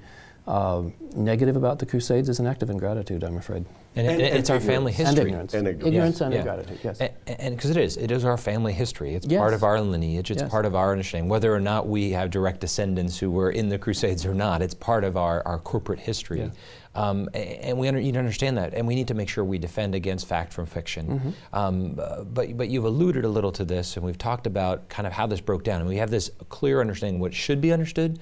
uh, 0.47 0.83
negative 1.15 1.57
about 1.57 1.79
the 1.79 1.87
Crusades 1.87 2.29
is 2.29 2.41
an 2.41 2.47
act 2.47 2.63
of 2.63 2.71
ingratitude, 2.71 3.23
I'm 3.23 3.37
afraid. 3.37 3.65
And, 3.95 4.07
And- 4.07 4.21
it- 4.23 4.35
it's 4.35 4.49
and 4.49 4.57
our 4.57 4.61
family 4.61 4.93
ignorance. 4.93 4.97
history. 5.17 5.21
And 5.21 5.29
ignorance. 5.29 5.55
And 5.55 5.69
ignorance. 5.69 5.87
ignorance 5.95 6.21
and 6.23 6.33
Yeah. 6.33 6.39
ingratitude, 6.41 6.79
yes. 6.83 7.01
And 7.27 7.55
because 7.57 7.71
it 7.71 7.77
is, 7.77 7.97
it 7.97 8.11
is 8.11 8.25
our 8.25 8.37
family 8.39 8.73
history. 8.73 9.15
It's 9.15 9.27
Yes. 9.27 9.39
part 9.39 9.55
of 9.55 9.63
our 9.63 9.81
lineage. 9.81 10.31
It's 10.31 10.41
Yes. 10.43 10.51
part 10.51 10.65
of 10.67 10.75
our 10.75 10.91
understanding. 10.93 11.29
Whether 11.29 11.55
or 11.55 11.61
not 11.61 11.89
we 11.89 12.11
have 12.13 12.31
direct 12.31 12.61
descendants 12.61 13.19
who 13.19 13.31
were 13.31 13.51
in 13.51 13.69
the 13.69 13.79
Crusades 13.79 14.25
or 14.27 14.35
not, 14.35 14.63
it's 14.63 14.75
part 14.75 15.05
of 15.05 15.17
our, 15.17 15.43
our 15.47 15.59
corporate 15.59 16.01
history. 16.01 16.41
Yeah. 16.41 16.49
Um, 16.95 17.29
and 17.33 17.79
we 17.79 17.89
under, 17.89 18.01
need 18.01 18.13
to 18.13 18.19
understand 18.19 18.59
that, 18.59 18.75
and 18.75 18.87
we 18.87 18.95
need 18.95 19.09
to 19.09 19.15
make 19.15 19.29
sure 19.31 19.45
we 19.45 19.57
defend 19.57 19.95
against 19.95 20.27
fact 20.27 20.53
from 20.53 20.67
fiction. 20.67 21.07
Mm-hmm. 21.07 21.31
Um, 21.59 21.99
but 22.35 22.55
but 22.55 22.69
you've 22.69 22.85
alluded 22.85 23.25
a 23.25 23.31
little 23.31 23.53
to 23.53 23.65
this, 23.65 23.97
and 23.97 24.05
we've 24.05 24.19
talked 24.19 24.47
about 24.47 24.91
kind 24.91 25.07
of 25.07 25.15
how 25.15 25.27
this 25.27 25.41
broke 25.41 25.65
down, 25.65 25.81
and 25.81 25.89
we 25.89 25.97
have 25.97 26.11
this 26.11 26.31
clear 26.51 26.83
understanding 26.83 27.15
of 27.15 27.21
what 27.23 27.33
should 27.33 27.63
be 27.63 27.73
understood. 27.73 28.19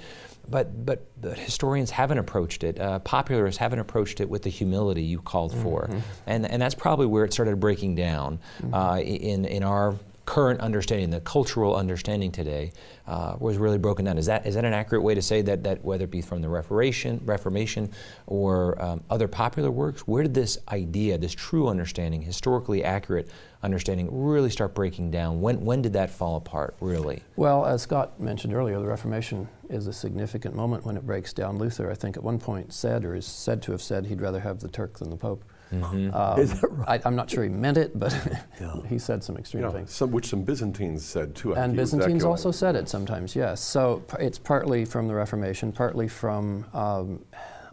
But, 0.50 0.84
but 0.84 1.06
but 1.20 1.38
historians 1.38 1.90
haven't 1.90 2.18
approached 2.18 2.64
it. 2.64 2.80
Uh, 2.80 2.98
popularists 2.98 3.58
haven't 3.58 3.78
approached 3.78 4.20
it 4.20 4.28
with 4.28 4.42
the 4.42 4.50
humility 4.50 5.02
you 5.02 5.20
called 5.20 5.54
for, 5.56 5.88
and 6.26 6.44
and 6.44 6.60
that's 6.60 6.74
probably 6.74 7.06
where 7.06 7.24
it 7.24 7.32
started 7.32 7.60
breaking 7.60 7.94
down 7.94 8.40
uh, 8.72 9.00
in 9.00 9.44
in 9.44 9.62
our 9.62 9.94
current 10.30 10.60
understanding, 10.60 11.10
the 11.10 11.20
cultural 11.22 11.74
understanding 11.74 12.30
today, 12.30 12.70
uh, 13.08 13.34
was 13.40 13.56
really 13.56 13.78
broken 13.78 14.04
down. 14.04 14.16
Is 14.16 14.26
that 14.26 14.46
is 14.46 14.54
that 14.54 14.64
an 14.64 14.72
accurate 14.72 15.02
way 15.02 15.12
to 15.12 15.20
say 15.20 15.42
that 15.42 15.64
that 15.64 15.84
whether 15.84 16.04
it 16.04 16.10
be 16.12 16.22
from 16.22 16.40
the 16.40 16.48
Reformation, 16.48 17.20
Reformation, 17.24 17.90
or 18.28 18.80
um, 18.80 19.02
other 19.10 19.26
popular 19.26 19.72
works, 19.72 20.02
where 20.02 20.22
did 20.22 20.32
this 20.32 20.56
idea, 20.68 21.18
this 21.18 21.34
true 21.34 21.66
understanding, 21.66 22.22
historically 22.22 22.84
accurate 22.84 23.28
understanding, 23.64 24.08
really 24.08 24.50
start 24.50 24.72
breaking 24.72 25.10
down? 25.10 25.40
When 25.40 25.64
when 25.64 25.82
did 25.82 25.94
that 25.94 26.10
fall 26.10 26.36
apart? 26.36 26.76
Really? 26.78 27.24
Well, 27.34 27.66
as 27.66 27.82
Scott 27.82 28.20
mentioned 28.20 28.54
earlier, 28.54 28.78
the 28.78 28.86
Reformation 28.86 29.48
is 29.68 29.88
a 29.88 29.92
significant 29.92 30.54
moment 30.54 30.86
when 30.86 30.96
it 30.96 31.04
breaks 31.04 31.32
down. 31.32 31.58
Luther, 31.58 31.90
I 31.90 31.94
think, 31.94 32.16
at 32.16 32.22
one 32.22 32.38
point 32.38 32.72
said, 32.72 33.04
or 33.04 33.16
is 33.16 33.26
said 33.26 33.62
to 33.62 33.72
have 33.72 33.82
said, 33.82 34.06
he'd 34.06 34.20
rather 34.20 34.40
have 34.40 34.60
the 34.60 34.68
Turk 34.68 35.00
than 35.00 35.10
the 35.10 35.16
Pope. 35.16 35.42
Um, 35.72 36.38
Is 36.38 36.60
that 36.60 36.68
right? 36.70 37.00
I, 37.04 37.08
I'm 37.08 37.14
not 37.14 37.30
sure 37.30 37.44
he 37.44 37.48
meant 37.48 37.76
it, 37.76 37.98
but 37.98 38.12
Yeah. 38.60 38.74
he 38.88 38.98
said 38.98 39.22
some 39.22 39.36
extreme 39.36 39.62
You 39.62 39.68
know, 39.68 39.72
things. 39.74 39.92
some, 39.92 40.10
which 40.10 40.26
some 40.26 40.42
Byzantines 40.42 41.04
said 41.04 41.34
too. 41.34 41.54
I 41.54 41.60
And 41.60 41.70
think 41.72 41.76
he 41.76 41.80
was 41.80 41.90
Byzantines 41.92 42.24
also 42.24 42.50
said 42.50 42.74
it 42.76 42.88
sometimes, 42.88 43.36
yes. 43.36 43.60
So 43.60 44.00
p- 44.00 44.16
it's 44.24 44.38
partly 44.38 44.84
from 44.84 45.06
the 45.06 45.14
Reformation, 45.14 45.72
partly 45.72 46.08
from, 46.08 46.66
um, 46.74 47.24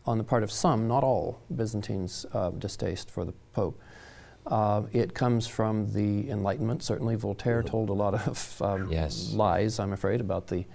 on 0.06 0.18
the 0.18 0.24
part 0.24 0.44
of 0.44 0.52
some, 0.52 0.88
not 0.88 1.04
all, 1.04 1.42
Byzantines' 1.56 2.26
uh, 2.34 2.52
distaste 2.52 3.10
for 3.10 3.26
the 3.26 3.34
Pope. 3.54 3.80
Uh, 4.46 4.84
it 4.94 5.14
comes 5.14 5.46
from 5.48 5.92
the 5.92 6.30
Enlightenment. 6.30 6.82
Certainly, 6.82 7.16
Voltaire 7.16 7.62
told 7.64 7.90
a 7.90 7.94
lot 7.94 8.14
of 8.14 8.62
um, 8.62 8.90
Yes. 8.90 9.34
lies, 9.34 9.80
I'm 9.80 9.92
afraid, 9.92 10.22
about 10.22 10.48
the 10.48 10.66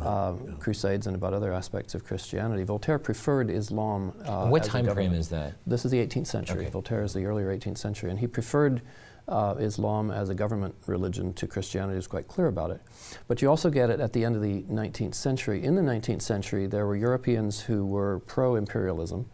uh, 0.00 0.34
Crusades 0.60 1.06
and 1.06 1.16
about 1.16 1.32
other 1.32 1.52
aspects 1.52 1.94
of 1.94 2.04
Christianity. 2.04 2.64
Voltaire 2.64 2.98
preferred 2.98 3.50
Islam. 3.50 4.12
Uh, 4.24 4.48
what 4.48 4.62
as 4.62 4.68
a 4.68 4.70
time 4.70 4.86
frame 4.86 5.12
is 5.12 5.28
that? 5.28 5.54
This 5.66 5.84
is 5.84 5.90
the 5.90 6.04
18th 6.04 6.26
century. 6.26 6.62
Okay. 6.62 6.70
Voltaire 6.70 7.02
is 7.02 7.14
the 7.14 7.24
earlier 7.24 7.56
18th 7.56 7.78
century, 7.78 8.10
and 8.10 8.18
he 8.18 8.26
preferred 8.26 8.82
uh, 9.28 9.54
Islam 9.58 10.10
as 10.10 10.28
a 10.30 10.34
government 10.34 10.74
religion 10.86 11.32
to 11.34 11.46
Christianity. 11.46 11.94
He 11.94 11.96
was 11.96 12.06
quite 12.06 12.28
clear 12.28 12.46
about 12.46 12.70
it. 12.70 12.80
But 13.26 13.42
you 13.42 13.48
also 13.48 13.70
get 13.70 13.90
it 13.90 14.00
at 14.00 14.12
the 14.12 14.24
end 14.24 14.36
of 14.36 14.42
the 14.42 14.62
19th 14.62 15.14
century. 15.14 15.62
In 15.62 15.74
the 15.74 15.82
19th 15.82 16.22
century, 16.22 16.66
there 16.66 16.86
were 16.86 16.96
Europeans 16.96 17.60
who 17.60 17.84
were 17.86 18.20
pro-imperialism, 18.20 19.28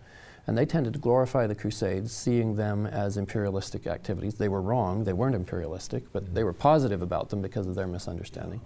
and 0.47 0.59
they 0.59 0.67
tended 0.67 0.93
to 0.93 0.99
glorify 0.99 1.47
the 1.47 1.55
Crusades, 1.55 2.13
seeing 2.13 2.57
them 2.57 2.87
as 2.87 3.17
imperialistic 3.17 3.87
activities. 3.87 4.35
They 4.35 4.49
were 4.49 4.61
wrong; 4.61 5.05
they 5.05 5.13
weren't 5.13 5.35
imperialistic, 5.35 6.13
but 6.13 6.35
they 6.35 6.45
were 6.45 6.53
positive 6.53 7.01
about 7.01 7.31
them 7.31 7.41
because 7.41 7.67
of 7.67 7.75
their 7.75 7.87
misunderstanding. 7.87 8.61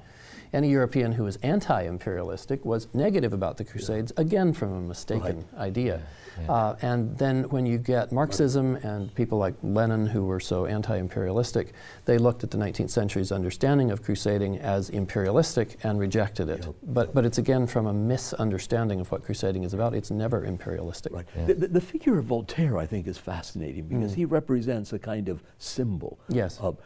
Any 0.53 0.71
European 0.71 1.13
who 1.13 1.25
was 1.25 1.37
anti-imperialistic 1.37 2.65
was 2.65 2.89
negative 2.95 3.33
about 3.33 3.57
the 3.57 3.65
Crusades, 3.65 4.13
again 4.17 4.53
from 4.53 4.73
a 4.73 4.81
mistaken 4.81 5.45
idea. 5.57 6.03
Uh, 6.49 6.77
and 6.83 7.17
then 7.19 7.45
when 7.45 7.67
you 7.67 7.79
get 7.79 8.13
Marxism 8.13 8.77
and 8.77 9.13
people 9.15 9.39
like 9.39 9.55
Lenin 9.63 10.07
who 10.07 10.25
were 10.25 10.41
so 10.41 10.67
anti-imperialistic, 10.67 11.73
they 12.05 12.19
looked 12.19 12.45
at 12.45 12.51
the 12.51 12.59
19th 12.59 12.91
century's 12.91 13.33
understanding 13.33 13.91
of 13.91 14.03
crusading 14.03 14.59
as 14.59 14.91
imperialistic 14.91 15.77
and 15.83 15.99
rejected 15.99 16.49
it. 16.49 16.67
But, 16.83 17.15
but 17.15 17.25
it's 17.25 17.39
again 17.39 17.67
from 17.67 17.87
a 17.87 17.93
misunderstanding 17.93 19.01
of 19.01 19.11
what 19.11 19.25
crusading 19.25 19.65
is 19.65 19.75
about. 19.75 19.95
It's 19.95 20.11
never 20.11 20.45
imperialistic. 20.45 21.13
Right. 21.13 21.27
The, 21.47 21.55
the, 21.55 21.69
the 21.69 21.81
figure 21.81 22.19
of 22.19 22.27
Voltaire, 22.27 22.79
I 22.79 22.87
think, 22.87 23.07
is 23.07 23.19
fascinating 23.19 23.89
because 23.89 24.15
he 24.15 24.25
represents 24.25 24.93
a 24.93 24.99
kind 24.99 25.29
of 25.29 25.43
symbol. 25.59 26.19
Yes. 26.29 26.59
Of, 26.61 26.79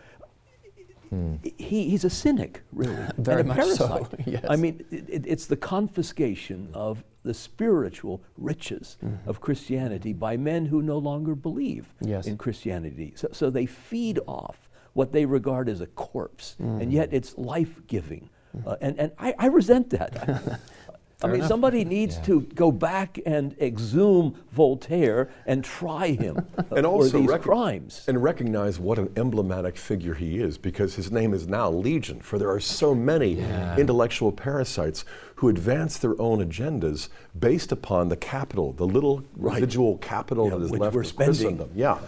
he, 1.58 1.90
he's 1.90 2.04
a 2.04 2.10
cynic, 2.10 2.62
really. 2.72 2.96
Very 3.18 3.40
and 3.42 3.50
a 3.50 3.54
much 3.54 3.66
so, 3.68 3.88
parasite. 3.88 4.20
yes. 4.26 4.44
I 4.48 4.56
mean, 4.56 4.84
it, 4.90 5.08
it- 5.08 5.26
it's 5.26 5.46
the 5.46 5.56
confiscation 5.56 6.70
of 6.74 7.04
the 7.22 7.34
spiritual 7.34 8.22
riches 8.36 8.96
mm-hmm. 9.04 9.28
of 9.28 9.40
Christianity 9.40 10.12
by 10.12 10.36
men 10.36 10.66
who 10.66 10.82
no 10.82 10.98
longer 10.98 11.34
believe 11.34 11.92
Yes. 12.00 12.26
in 12.26 12.36
Christianity. 12.36 13.12
So, 13.16 13.28
so 13.32 13.50
they 13.50 13.66
feed 13.66 14.18
off 14.26 14.68
what 14.94 15.12
they 15.12 15.24
regard 15.24 15.68
as 15.68 15.80
a 15.80 15.86
corpse, 15.86 16.56
and 16.58 16.82
mm. 16.82 16.92
yet 16.92 17.08
it's 17.12 17.38
life 17.38 17.80
giving. 17.86 18.28
Mm. 18.56 18.66
Uh, 18.66 18.76
and 18.80 18.98
and 18.98 19.12
I, 19.18 19.34
I 19.38 19.46
resent 19.46 19.90
that. 19.90 20.60
I 21.24 21.26
mean, 21.28 21.36
enough. 21.36 21.48
somebody 21.48 21.84
needs 21.84 22.16
Yeah. 22.16 22.22
to 22.24 22.40
go 22.54 22.70
back 22.72 23.18
and 23.26 23.54
exhume 23.60 24.34
Voltaire 24.52 25.30
and 25.46 25.64
try 25.64 26.08
him 26.08 26.36
and 26.58 26.68
for 26.68 26.86
also 26.86 27.18
these 27.20 27.28
rec- 27.28 27.42
crimes. 27.42 28.04
and 28.08 28.22
recognize 28.22 28.78
what 28.78 28.98
an 28.98 29.10
emblematic 29.16 29.76
figure 29.76 30.14
he 30.14 30.38
is 30.38 30.58
because 30.58 30.94
his 30.94 31.10
name 31.10 31.32
is 31.34 31.46
now 31.48 31.70
legion 31.70 32.20
for 32.20 32.38
there 32.38 32.50
are 32.50 32.60
so 32.60 32.94
many 32.94 33.38
intellectual 33.78 34.32
parasites 34.32 35.04
who 35.36 35.48
advance 35.48 35.98
their 35.98 36.20
own 36.20 36.38
agendas 36.46 37.08
based 37.38 37.72
upon 37.72 38.08
the 38.08 38.16
capital 38.16 38.72
the 38.72 38.86
little 38.86 39.22
residual 39.36 39.98
capital 39.98 40.48
Yeah, 40.50 40.56
that 40.56 40.64
is 40.64 40.70
left 40.72 40.94
we're 40.94 41.04
spending. 41.04 41.34
Christendom 41.34 41.70
yeah 41.74 41.98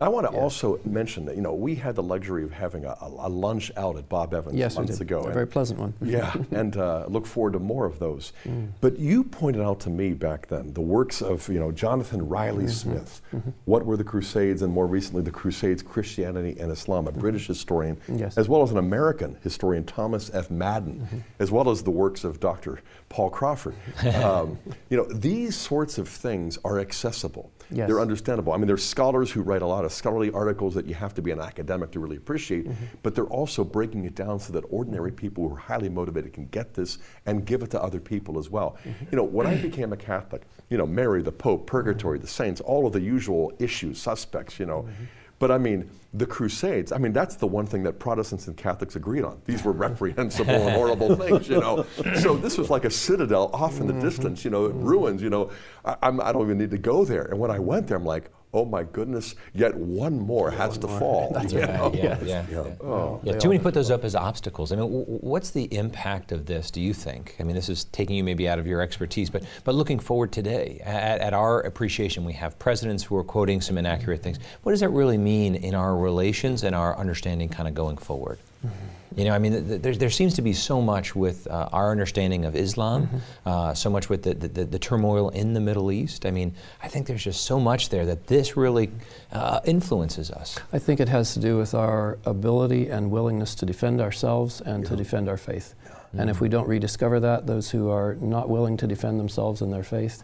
I 0.00 0.08
want 0.08 0.30
to 0.30 0.38
also 0.38 0.78
mention 0.84 1.24
that 1.26 1.34
you 1.34 1.42
know 1.42 1.52
we 1.52 1.74
had 1.74 1.96
the 1.96 2.02
luxury 2.02 2.44
of 2.44 2.52
having 2.52 2.84
a, 2.84 2.96
a 3.00 3.28
lunch 3.28 3.72
out 3.76 3.96
at 3.96 4.08
Bob 4.08 4.32
Evans 4.32 4.56
yes, 4.56 4.76
months 4.76 5.00
ago. 5.00 5.20
A 5.20 5.32
very 5.32 5.46
pleasant 5.46 5.80
one. 5.80 5.94
yeah, 6.02 6.34
and 6.52 6.76
uh, 6.76 7.06
look 7.08 7.26
forward 7.26 7.54
to 7.54 7.58
more 7.58 7.86
of 7.86 7.98
those. 7.98 8.32
Mm. 8.44 8.70
But 8.80 8.98
you 8.98 9.24
pointed 9.24 9.62
out 9.62 9.80
to 9.80 9.90
me 9.90 10.12
back 10.12 10.46
then 10.46 10.72
the 10.74 10.80
works 10.80 11.20
of 11.20 11.48
you 11.48 11.58
know 11.58 11.72
Jonathan 11.72 12.28
Riley 12.28 12.64
mm-hmm. 12.64 12.90
Smith. 12.90 13.22
Mm-hmm. 13.32 13.50
What 13.64 13.84
were 13.84 13.96
the 13.96 14.04
Crusades, 14.04 14.62
and 14.62 14.72
more 14.72 14.86
recently 14.86 15.22
the 15.22 15.30
Crusades, 15.30 15.82
Christianity 15.82 16.58
and 16.60 16.70
Islam, 16.70 17.06
a 17.06 17.10
mm-hmm. 17.10 17.20
British 17.20 17.46
historian, 17.46 18.00
yes. 18.08 18.38
as 18.38 18.48
well 18.48 18.62
as 18.62 18.70
an 18.70 18.78
American 18.78 19.36
historian, 19.42 19.84
Thomas 19.84 20.30
F. 20.32 20.50
Madden, 20.50 21.00
mm-hmm. 21.00 21.18
as 21.40 21.50
well 21.50 21.68
as 21.68 21.82
the 21.82 21.90
works 21.90 22.22
of 22.22 22.38
Dr. 22.38 22.80
Paul 23.08 23.30
Crawford. 23.30 23.74
um, 24.22 24.58
you 24.88 24.96
know, 24.96 25.04
these 25.04 25.56
sorts 25.56 25.98
of 25.98 26.08
things 26.08 26.58
are 26.64 26.78
accessible. 26.78 27.50
Yes. 27.72 27.88
They're 27.88 28.00
understandable. 28.00 28.52
I 28.52 28.56
mean, 28.56 28.66
there's 28.66 28.84
scholars 28.84 29.30
who 29.30 29.42
write 29.42 29.62
a 29.62 29.66
lot 29.66 29.84
of 29.84 29.92
scholarly 29.92 30.30
articles 30.32 30.74
that 30.74 30.86
you 30.86 30.94
have 30.94 31.14
to 31.14 31.22
be 31.22 31.30
an 31.30 31.40
academic 31.40 31.90
to 31.92 32.00
really 32.00 32.16
appreciate, 32.16 32.66
mm-hmm. 32.66 32.84
but 33.02 33.14
they're 33.14 33.24
also 33.26 33.64
breaking 33.64 34.04
it 34.04 34.14
down 34.14 34.40
so 34.40 34.52
that 34.52 34.64
ordinary 34.70 35.12
people 35.12 35.48
who 35.48 35.54
are 35.54 35.58
highly 35.58 35.88
motivated 35.88 36.32
can 36.32 36.46
get 36.46 36.74
this 36.74 36.98
and 37.26 37.44
give 37.44 37.62
it 37.62 37.70
to 37.70 37.82
other 37.82 38.00
people 38.00 38.38
as 38.38 38.50
well. 38.50 38.76
Mm-hmm. 38.84 39.04
You 39.10 39.16
know, 39.16 39.24
when 39.24 39.46
I 39.46 39.56
became 39.56 39.92
a 39.92 39.96
Catholic, 39.96 40.42
you 40.68 40.78
know, 40.78 40.86
Mary, 40.86 41.22
the 41.22 41.32
Pope, 41.32 41.66
purgatory, 41.66 42.18
the 42.18 42.26
saints, 42.26 42.60
all 42.60 42.86
of 42.86 42.92
the 42.92 43.00
usual 43.00 43.52
issues, 43.58 44.00
suspects, 44.00 44.58
you 44.58 44.66
know. 44.66 44.82
Mm-hmm. 44.82 45.04
But 45.40 45.50
I 45.50 45.56
mean, 45.56 45.90
the 46.12 46.26
Crusades, 46.26 46.92
I 46.92 46.98
mean, 46.98 47.14
that's 47.14 47.34
the 47.34 47.46
one 47.46 47.66
thing 47.66 47.82
that 47.84 47.98
Protestants 47.98 48.46
and 48.46 48.56
Catholics 48.56 48.94
agreed 48.94 49.24
on. 49.24 49.40
These 49.46 49.64
were 49.64 49.72
reprehensible 49.72 50.50
and 50.50 50.70
horrible 50.76 51.16
things, 51.24 51.48
you 51.48 51.58
know. 51.58 51.86
So 52.20 52.36
this 52.36 52.58
was 52.58 52.68
like 52.68 52.84
a 52.84 52.90
citadel 52.90 53.50
off 53.54 53.80
in 53.80 53.86
the 53.86 53.94
mm-hmm. 53.94 54.02
distance, 54.02 54.44
you 54.44 54.50
know, 54.50 54.66
ruins, 54.66 55.22
you 55.22 55.30
know. 55.30 55.50
I, 55.82 55.96
I'm, 56.02 56.20
I 56.20 56.32
do 56.32 56.40
not 56.40 56.44
even 56.44 56.58
need 56.58 56.70
to 56.72 56.78
go 56.78 57.06
there. 57.06 57.24
And 57.24 57.38
when 57.38 57.50
I 57.50 57.58
went 57.58 57.86
there, 57.86 57.96
I'm 57.96 58.04
like, 58.04 58.30
oh 58.52 58.64
my 58.64 58.82
goodness, 58.82 59.34
yet 59.54 59.74
one 59.74 60.18
more 60.18 60.50
has 60.50 60.70
one 60.70 60.80
to 60.80 60.86
more. 60.88 60.98
fall. 60.98 61.30
That's 61.34 61.54
right. 61.54 61.68
Yeah, 61.68 61.90
yeah, 61.94 62.18
yeah. 62.22 62.46
yeah. 62.50 62.58
Oh. 62.80 63.20
yeah. 63.22 63.38
Too 63.38 63.48
many 63.48 63.60
put 63.60 63.74
those 63.74 63.90
up 63.90 64.04
as 64.04 64.14
obstacles. 64.14 64.72
I 64.72 64.76
mean, 64.76 64.86
w- 64.86 65.04
what's 65.04 65.50
the 65.50 65.64
impact 65.74 66.32
of 66.32 66.46
this, 66.46 66.70
do 66.70 66.80
you 66.80 66.92
think? 66.92 67.36
I 67.38 67.44
mean, 67.44 67.54
this 67.54 67.68
is 67.68 67.84
taking 67.84 68.16
you 68.16 68.24
maybe 68.24 68.48
out 68.48 68.58
of 68.58 68.66
your 68.66 68.80
expertise, 68.80 69.30
but, 69.30 69.44
but 69.64 69.74
looking 69.74 69.98
forward 69.98 70.32
today, 70.32 70.80
at, 70.84 71.20
at 71.20 71.32
our 71.32 71.60
appreciation, 71.60 72.24
we 72.24 72.32
have 72.34 72.58
presidents 72.58 73.04
who 73.04 73.16
are 73.16 73.24
quoting 73.24 73.60
some 73.60 73.78
inaccurate 73.78 74.22
things. 74.22 74.38
What 74.62 74.72
does 74.72 74.80
that 74.80 74.90
really 74.90 75.18
mean 75.18 75.54
in 75.54 75.74
our 75.74 75.96
relations 75.96 76.64
and 76.64 76.74
our 76.74 76.96
understanding 76.98 77.48
kind 77.48 77.68
of 77.68 77.74
going 77.74 77.96
forward? 77.98 78.38
Mm-hmm. 78.66 78.86
You 79.16 79.24
know, 79.24 79.34
I 79.34 79.38
mean, 79.38 79.66
th- 79.66 79.82
there, 79.82 79.94
there 79.94 80.10
seems 80.10 80.34
to 80.34 80.42
be 80.42 80.52
so 80.52 80.80
much 80.80 81.16
with 81.16 81.46
uh, 81.48 81.68
our 81.72 81.90
understanding 81.90 82.44
of 82.44 82.54
Islam, 82.54 83.06
mm-hmm. 83.06 83.18
uh, 83.48 83.74
so 83.74 83.90
much 83.90 84.08
with 84.08 84.22
the, 84.22 84.34
the, 84.34 84.64
the, 84.64 84.78
turmoil 84.78 85.30
in 85.30 85.52
the 85.52 85.60
Middle 85.60 85.90
East. 85.90 86.24
I 86.24 86.30
mean, 86.30 86.54
I 86.82 86.88
think 86.88 87.06
there's 87.06 87.24
just 87.24 87.44
so 87.44 87.58
much 87.58 87.88
there 87.88 88.06
that 88.06 88.28
this 88.28 88.56
really 88.56 88.90
uh, 89.32 89.60
influences 89.64 90.30
us. 90.30 90.58
I 90.72 90.78
think 90.78 91.00
it 91.00 91.08
has 91.08 91.34
to 91.34 91.40
do 91.40 91.58
with 91.58 91.74
our 91.74 92.18
ability 92.24 92.88
and 92.88 93.10
willingness 93.10 93.54
to 93.56 93.66
defend 93.66 94.00
ourselves 94.00 94.60
and 94.60 94.84
yeah. 94.84 94.90
to 94.90 94.96
defend 94.96 95.28
our 95.28 95.36
faith. 95.36 95.74
Yeah. 95.82 95.90
Mm-hmm. 95.90 96.20
And 96.20 96.30
if 96.30 96.40
we 96.40 96.48
don't 96.48 96.68
rediscover 96.68 97.18
that, 97.20 97.46
those 97.46 97.70
who 97.70 97.90
are 97.90 98.14
not 98.20 98.48
willing 98.48 98.76
to 98.76 98.86
defend 98.86 99.18
themselves 99.18 99.60
and 99.60 99.72
their 99.72 99.82
faith, 99.82 100.22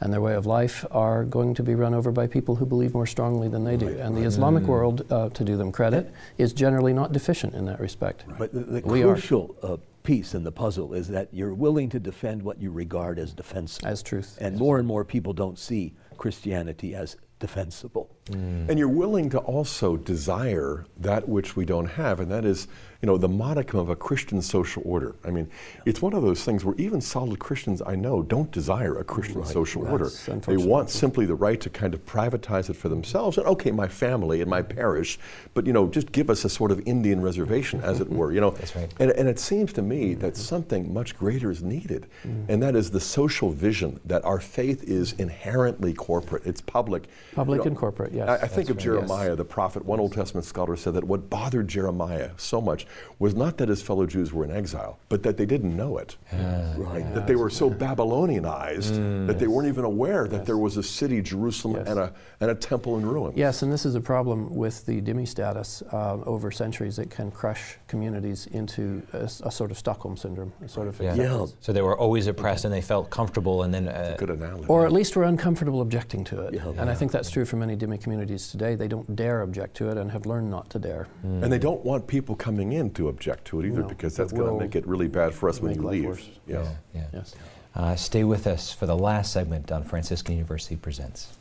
and 0.00 0.12
their 0.12 0.20
way 0.20 0.34
of 0.34 0.46
life 0.46 0.84
are 0.90 1.24
going 1.24 1.54
to 1.54 1.62
be 1.62 1.74
run 1.74 1.94
over 1.94 2.12
by 2.12 2.26
people 2.26 2.56
who 2.56 2.66
believe 2.66 2.94
more 2.94 3.06
strongly 3.06 3.48
than 3.48 3.64
they 3.64 3.76
do. 3.76 3.88
Right. 3.88 3.98
And 3.98 4.16
the 4.16 4.22
Islamic 4.22 4.64
mm. 4.64 4.68
world, 4.68 5.10
uh, 5.10 5.30
to 5.30 5.44
do 5.44 5.56
them 5.56 5.72
credit, 5.72 6.12
is 6.38 6.52
generally 6.52 6.92
not 6.92 7.12
deficient 7.12 7.54
in 7.54 7.64
that 7.66 7.80
respect. 7.80 8.24
Right. 8.26 8.38
But 8.38 8.52
the, 8.52 8.60
the 8.60 8.82
crucial 8.82 9.56
uh, 9.62 9.76
piece 10.02 10.34
in 10.34 10.44
the 10.44 10.52
puzzle 10.52 10.94
is 10.94 11.08
that 11.08 11.28
you're 11.32 11.54
willing 11.54 11.88
to 11.90 11.98
defend 11.98 12.42
what 12.42 12.60
you 12.60 12.70
regard 12.70 13.18
as 13.18 13.32
defensible. 13.32 13.88
As 13.88 14.02
truth. 14.02 14.38
And 14.40 14.56
more 14.56 14.78
and 14.78 14.86
more 14.86 15.04
people 15.04 15.32
don't 15.32 15.58
see 15.58 15.94
Christianity 16.16 16.94
as 16.94 17.16
defensible. 17.38 18.10
Mm. 18.26 18.68
And 18.68 18.78
you're 18.78 18.88
willing 18.88 19.28
to 19.30 19.38
also 19.38 19.96
desire 19.96 20.86
that 20.96 21.28
which 21.28 21.56
we 21.56 21.64
don't 21.64 21.86
have, 21.86 22.20
and 22.20 22.30
that 22.30 22.44
is 22.44 22.66
you 23.02 23.06
know, 23.06 23.16
the 23.16 23.28
modicum 23.28 23.80
of 23.80 23.88
a 23.88 23.96
Christian 23.96 24.40
social 24.42 24.82
order. 24.84 25.16
I 25.24 25.30
mean, 25.30 25.48
it's 25.84 26.02
one 26.02 26.12
of 26.12 26.22
those 26.22 26.44
things 26.44 26.64
where 26.64 26.74
even 26.76 27.00
solid 27.00 27.38
Christians 27.38 27.82
I 27.86 27.94
know 27.94 28.22
don't 28.22 28.50
desire 28.50 28.98
a 28.98 29.04
Christian 29.04 29.40
right. 29.40 29.48
social 29.48 29.82
That's 29.82 30.28
order. 30.28 30.40
They 30.40 30.56
want 30.56 30.90
simply 30.90 31.26
the 31.26 31.34
right 31.34 31.60
to 31.60 31.70
kind 31.70 31.94
of 31.94 32.04
privatize 32.04 32.70
it 32.70 32.74
for 32.74 32.88
themselves 32.88 33.38
and 33.38 33.46
okay, 33.46 33.70
my 33.70 33.88
family 33.88 34.40
and 34.40 34.50
my 34.50 34.62
parish, 34.62 35.18
but 35.54 35.66
you 35.66 35.72
know, 35.72 35.88
just 35.88 36.12
give 36.12 36.30
us 36.30 36.44
a 36.44 36.48
sort 36.48 36.70
of 36.70 36.80
Indian 36.86 37.20
reservation, 37.20 37.80
as 37.80 38.00
it 38.00 38.10
were. 38.10 38.32
You 38.32 38.40
know, 38.40 38.50
right. 38.74 38.92
and, 38.98 39.10
and 39.12 39.28
it 39.28 39.38
seems 39.38 39.72
to 39.74 39.82
me 39.82 40.14
that 40.14 40.36
something 40.36 40.92
much 40.92 41.16
greater 41.16 41.50
is 41.50 41.62
needed, 41.62 42.06
mm. 42.26 42.48
and 42.48 42.62
that 42.62 42.76
is 42.76 42.90
the 42.90 43.00
social 43.00 43.50
vision 43.50 44.00
that 44.04 44.24
our 44.24 44.40
faith 44.40 44.84
is 44.84 45.12
inherently 45.14 45.92
corporate. 45.92 46.46
It's 46.46 46.60
public. 46.60 47.04
Public 47.34 47.58
you 47.58 47.64
know, 47.64 47.68
and 47.68 47.76
corporate. 47.76 48.12
Yes. 48.12 48.28
I, 48.28 48.44
I 48.44 48.48
think 48.48 48.70
of 48.70 48.76
right. 48.76 48.84
Jeremiah, 48.84 49.28
yes. 49.30 49.38
the 49.38 49.44
prophet. 49.44 49.84
One 49.84 50.00
Old 50.00 50.12
Testament 50.12 50.44
scholar 50.46 50.76
said 50.76 50.94
that 50.94 51.04
what 51.04 51.28
bothered 51.30 51.68
Jeremiah 51.68 52.30
so 52.36 52.60
much 52.60 52.85
was 53.18 53.34
not 53.34 53.56
that 53.58 53.68
his 53.68 53.82
fellow 53.82 54.06
Jews 54.06 54.32
were 54.32 54.44
in 54.44 54.50
exile, 54.50 54.98
but 55.08 55.22
that 55.22 55.36
they 55.36 55.46
didn't 55.46 55.76
know 55.76 55.98
it. 55.98 56.16
right. 56.32 57.00
Yeah, 57.00 57.12
that 57.12 57.26
they 57.26 57.36
were 57.36 57.50
so 57.50 57.70
Babylonianized 57.70 58.92
mm, 58.92 59.26
that 59.26 59.38
they 59.38 59.46
weren't 59.46 59.68
even 59.68 59.84
aware 59.84 60.24
yes. 60.24 60.32
that 60.32 60.46
there 60.46 60.58
was 60.58 60.76
a 60.76 60.82
city, 60.82 61.22
Jerusalem, 61.22 61.76
yes. 61.76 61.88
and, 61.88 61.98
a, 61.98 62.12
and 62.40 62.50
a 62.50 62.54
temple 62.54 62.98
in 62.98 63.06
ruins. 63.06 63.36
Yes, 63.36 63.62
and 63.62 63.72
this 63.72 63.86
is 63.86 63.94
a 63.94 64.00
problem 64.00 64.54
with 64.54 64.84
the 64.86 65.00
dhimmi 65.00 65.26
status 65.26 65.82
uh, 65.92 66.18
over 66.26 66.50
centuries. 66.50 66.98
It 66.98 67.10
can 67.10 67.30
crush 67.30 67.76
communities 67.88 68.46
into 68.48 69.02
a, 69.12 69.24
a, 69.44 69.50
sort 69.50 69.70
of 69.70 69.78
Stockholm 69.78 70.16
syndrome, 70.16 70.52
a 70.64 70.68
sort 70.68 70.88
of 70.88 71.00
yeah. 71.00 71.14
yeah. 71.14 71.46
So 71.60 71.72
they 71.72 71.82
were 71.82 71.98
always 71.98 72.26
oppressed 72.26 72.64
and 72.64 72.72
they 72.72 72.80
felt 72.82 73.10
comfortable 73.10 73.62
and 73.62 73.72
then. 73.72 73.88
Uh, 73.88 74.16
good 74.18 74.30
analogy. 74.30 74.66
Or 74.68 74.84
at 74.84 74.92
least 74.92 75.16
were 75.16 75.24
uncomfortable 75.24 75.80
objecting 75.80 76.24
to 76.24 76.42
it. 76.42 76.54
Yeah. 76.54 76.68
And 76.76 76.90
I 76.90 76.94
think 76.94 77.12
that's 77.12 77.30
true 77.30 77.44
for 77.44 77.56
many 77.56 77.76
dhimmi 77.76 78.00
communities 78.00 78.48
today. 78.48 78.74
They 78.74 78.88
don't 78.88 79.16
dare 79.16 79.42
object 79.42 79.76
to 79.78 79.90
it 79.90 79.96
and 79.96 80.10
have 80.10 80.26
learned 80.26 80.50
not 80.50 80.68
to 80.70 80.78
dare. 80.78 81.08
Mm. 81.24 81.44
And 81.44 81.52
they 81.52 81.58
don't 81.58 81.84
want 81.84 82.06
people 82.06 82.34
coming 82.34 82.72
in 82.72 82.75
to 82.94 83.08
object 83.08 83.44
to 83.46 83.60
it 83.60 83.66
either 83.66 83.82
no, 83.82 83.88
because 83.88 84.16
that's 84.16 84.32
going 84.32 84.50
to 84.50 84.64
make 84.64 84.76
it 84.76 84.86
really 84.86 85.08
bad 85.08 85.34
for 85.34 85.48
us 85.48 85.60
when 85.60 85.74
you 85.74 85.82
leave. 85.82 86.20
Yeah. 86.46 86.68
yeah. 86.94 87.04
Yes. 87.12 87.34
Uh, 87.74 87.94
stay 87.96 88.24
with 88.24 88.46
us 88.46 88.72
for 88.72 88.86
the 88.86 88.96
last 88.96 89.32
segment 89.32 89.70
on 89.70 89.82
Franciscan 89.84 90.34
University 90.34 90.76
Presents. 90.76 91.36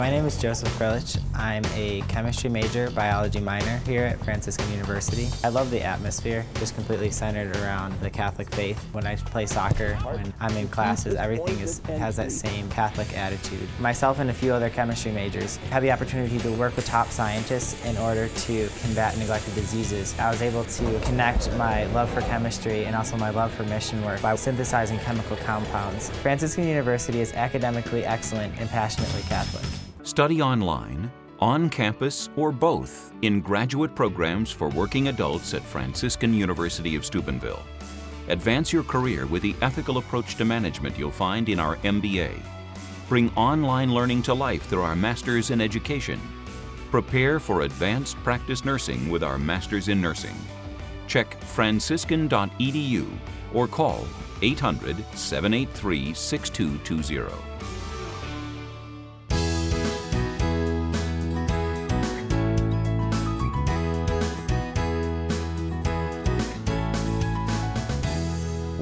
My 0.00 0.08
name 0.08 0.24
is 0.24 0.40
Joseph 0.40 0.70
Grelich. 0.78 1.20
I'm 1.34 1.62
a 1.74 2.00
chemistry 2.08 2.48
major, 2.48 2.90
biology 2.92 3.38
minor 3.38 3.76
here 3.84 4.04
at 4.04 4.18
Franciscan 4.24 4.72
University. 4.72 5.28
I 5.44 5.50
love 5.50 5.70
the 5.70 5.82
atmosphere, 5.82 6.46
just 6.54 6.74
completely 6.74 7.10
centered 7.10 7.54
around 7.58 8.00
the 8.00 8.08
Catholic 8.08 8.50
faith. 8.54 8.82
When 8.92 9.06
I 9.06 9.16
play 9.16 9.44
soccer, 9.44 9.96
when 9.96 10.32
I'm 10.40 10.56
in 10.56 10.68
classes, 10.68 11.16
everything 11.16 11.60
is, 11.60 11.80
has 11.80 12.16
that 12.16 12.32
same 12.32 12.70
Catholic 12.70 13.14
attitude. 13.14 13.68
Myself 13.78 14.20
and 14.20 14.30
a 14.30 14.32
few 14.32 14.54
other 14.54 14.70
chemistry 14.70 15.12
majors 15.12 15.58
had 15.68 15.82
the 15.82 15.92
opportunity 15.92 16.38
to 16.38 16.50
work 16.52 16.76
with 16.76 16.86
top 16.86 17.08
scientists 17.08 17.84
in 17.84 17.98
order 17.98 18.28
to 18.28 18.70
combat 18.80 19.18
neglected 19.18 19.54
diseases. 19.54 20.18
I 20.18 20.30
was 20.30 20.40
able 20.40 20.64
to 20.64 21.00
connect 21.00 21.52
my 21.56 21.84
love 21.92 22.08
for 22.08 22.22
chemistry 22.22 22.86
and 22.86 22.96
also 22.96 23.18
my 23.18 23.28
love 23.28 23.52
for 23.52 23.64
mission 23.64 24.02
work 24.02 24.22
by 24.22 24.34
synthesizing 24.34 24.98
chemical 25.00 25.36
compounds. 25.36 26.08
Franciscan 26.22 26.66
University 26.66 27.20
is 27.20 27.34
academically 27.34 28.06
excellent 28.06 28.58
and 28.58 28.70
passionately 28.70 29.20
Catholic. 29.28 29.89
Study 30.02 30.40
online, 30.40 31.12
on 31.40 31.68
campus, 31.68 32.30
or 32.36 32.52
both 32.52 33.12
in 33.20 33.40
graduate 33.40 33.94
programs 33.94 34.50
for 34.50 34.70
working 34.70 35.08
adults 35.08 35.52
at 35.52 35.62
Franciscan 35.62 36.32
University 36.32 36.96
of 36.96 37.04
Steubenville. 37.04 37.62
Advance 38.28 38.72
your 38.72 38.82
career 38.82 39.26
with 39.26 39.42
the 39.42 39.54
ethical 39.60 39.98
approach 39.98 40.36
to 40.36 40.44
management 40.44 40.98
you'll 40.98 41.10
find 41.10 41.50
in 41.50 41.60
our 41.60 41.76
MBA. 41.78 42.32
Bring 43.08 43.30
online 43.34 43.92
learning 43.92 44.22
to 44.22 44.34
life 44.34 44.62
through 44.68 44.82
our 44.82 44.96
Masters 44.96 45.50
in 45.50 45.60
Education. 45.60 46.18
Prepare 46.90 47.38
for 47.38 47.62
advanced 47.62 48.16
practice 48.24 48.64
nursing 48.64 49.10
with 49.10 49.22
our 49.22 49.38
Masters 49.38 49.88
in 49.88 50.00
Nursing. 50.00 50.36
Check 51.08 51.40
franciscan.edu 51.42 53.06
or 53.52 53.68
call 53.68 54.06
800 54.40 54.96
783 55.14 56.14
6220. 56.14 57.50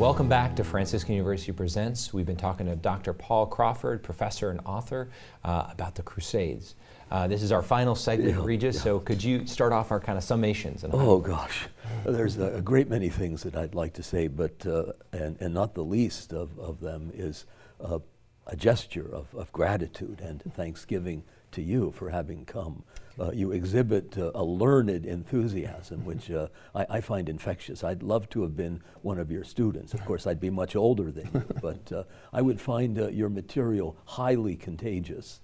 Welcome 0.09 0.31
back 0.31 0.57
to 0.57 0.65
Franciscan 0.65 1.17
University 1.17 1.53
Presents. 1.53 2.15
We've 2.15 2.25
been 2.25 2.35
talking 2.35 2.65
to 2.65 2.75
Dr. 2.77 3.13
Paul 3.13 3.45
Crawford, 3.45 4.03
professor 4.03 4.49
and 4.49 4.59
author, 4.65 5.11
uh, 5.45 5.67
about 5.71 5.97
the 5.97 6.03
Crusades. 6.03 6.77
Uh, 7.11 7.29
this 7.29 7.43
is 7.43 7.53
our 7.53 7.61
final 7.61 7.95
segment, 7.95 8.39
yeah, 8.39 8.43
Regis, 8.43 8.77
yeah. 8.77 8.83
so 8.85 9.01
could 9.01 9.23
you 9.23 9.47
start 9.47 9.71
off 9.71 9.91
our 9.91 10.01
kind 10.01 10.17
of 10.17 10.25
summations? 10.25 10.89
oh, 10.95 11.19
gosh. 11.19 11.69
There's 12.07 12.39
a, 12.39 12.55
a, 12.55 12.63
great 12.63 12.89
many 12.89 13.11
things 13.11 13.43
that 13.43 13.55
I'd 13.55 13.75
like 13.75 13.93
to 13.93 14.03
say, 14.03 14.29
but, 14.29 14.67
uh, 14.67 14.93
and, 15.13 15.37
and 15.43 15.53
not 15.53 15.75
the 15.75 15.85
least 15.85 16.33
of, 16.33 16.59
of 16.59 16.81
them 16.81 17.11
is 17.13 17.45
uh, 17.79 17.99
a 18.47 18.57
gesture 18.57 19.15
of, 19.15 19.35
of 19.35 19.53
gratitude 19.53 20.23
and 20.23 20.43
thanksgiving 20.55 21.23
to 21.53 21.61
you 21.61 21.93
for 21.93 22.09
having 22.09 22.47
come. 22.47 22.83
Uh, 23.19 23.33
you 23.33 23.51
exhibit 23.51 24.17
uh, 24.17 24.31
a 24.35 24.45
learned 24.45 25.05
enthusiasm, 25.05 26.05
which 26.05 26.31
uh, 26.31 26.47
I, 26.75 26.87
I, 26.91 27.01
find 27.01 27.29
infectious. 27.29 27.83
I'd 27.83 28.03
love 28.03 28.29
to 28.31 28.43
have 28.43 28.57
been 28.57 28.81
one 29.03 29.19
of 29.19 29.29
your 29.29 29.43
students. 29.43 29.93
Of 29.93 30.05
course, 30.05 30.25
I'd 30.25 30.39
be 30.39 30.51
much 30.51 30.77
older 30.77 31.11
than 31.11 31.29
you, 31.35 31.45
but 31.61 31.91
uh, 31.91 32.05
I 32.33 32.43
would 32.43 32.61
find 32.61 32.97
uh, 32.97 33.09
your 33.09 33.29
material 33.29 33.97
highly 34.05 34.55
contagious. 34.55 35.41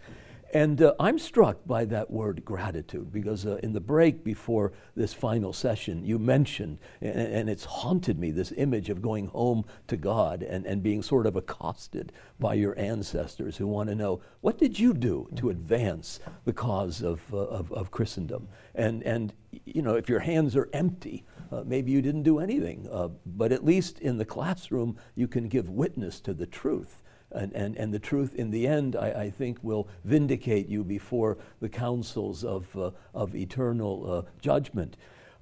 And 0.54 0.80
uh, 0.80 0.94
I'm 1.00 1.18
struck 1.18 1.66
by 1.66 1.84
that 1.86 2.12
word 2.12 2.44
gratitude 2.44 3.12
because 3.12 3.44
uh, 3.44 3.58
in 3.64 3.72
the 3.72 3.80
break 3.80 4.22
before 4.22 4.72
this 4.94 5.12
final 5.12 5.52
session, 5.52 6.04
you 6.04 6.16
mentioned, 6.16 6.78
and, 7.00 7.18
and, 7.18 7.50
it's 7.50 7.64
haunted 7.64 8.20
me, 8.20 8.30
this 8.30 8.52
image 8.56 8.88
of 8.88 9.02
going 9.02 9.26
home 9.26 9.64
to 9.88 9.96
God 9.96 10.44
and, 10.44 10.64
and 10.64 10.80
being 10.80 11.02
sort 11.02 11.26
of 11.26 11.34
accosted 11.34 12.12
by 12.38 12.54
your 12.54 12.78
ancestors 12.78 13.56
who 13.56 13.66
want 13.66 13.88
to 13.88 13.96
know, 13.96 14.20
what 14.42 14.56
did 14.56 14.78
you 14.78 14.94
do 14.94 15.28
to 15.34 15.50
advance 15.50 16.20
the 16.44 16.52
cause 16.52 17.02
of, 17.02 17.20
uh, 17.34 17.38
of, 17.38 17.72
of, 17.72 17.90
Christendom? 17.90 18.46
And, 18.76 19.02
and, 19.02 19.32
you 19.64 19.82
know, 19.82 19.96
if 19.96 20.08
your 20.08 20.20
hands 20.20 20.54
are 20.54 20.68
empty, 20.72 21.24
uh, 21.50 21.64
maybe 21.66 21.90
you 21.90 22.00
didn't 22.00 22.22
do 22.22 22.38
anything. 22.38 22.86
Uh, 22.92 23.08
but 23.26 23.50
at 23.50 23.64
least 23.64 23.98
in 23.98 24.18
the 24.18 24.24
classroom, 24.24 24.98
you 25.16 25.26
can 25.26 25.48
give 25.48 25.68
witness 25.68 26.20
to 26.20 26.32
the 26.32 26.46
truth. 26.46 27.02
And, 27.32 27.52
and, 27.52 27.76
and 27.76 27.92
the 27.92 27.98
truth, 27.98 28.34
in 28.34 28.50
the 28.50 28.66
end, 28.66 28.94
I, 28.94 29.10
I 29.22 29.30
think, 29.30 29.58
will 29.62 29.88
vindicate 30.04 30.68
you 30.68 30.84
before 30.84 31.38
the 31.60 31.68
councils 31.68 32.44
of, 32.44 32.76
uh, 32.76 32.92
of 33.12 33.34
eternal 33.34 34.12
uh, 34.12 34.30
judgment. 34.40 34.96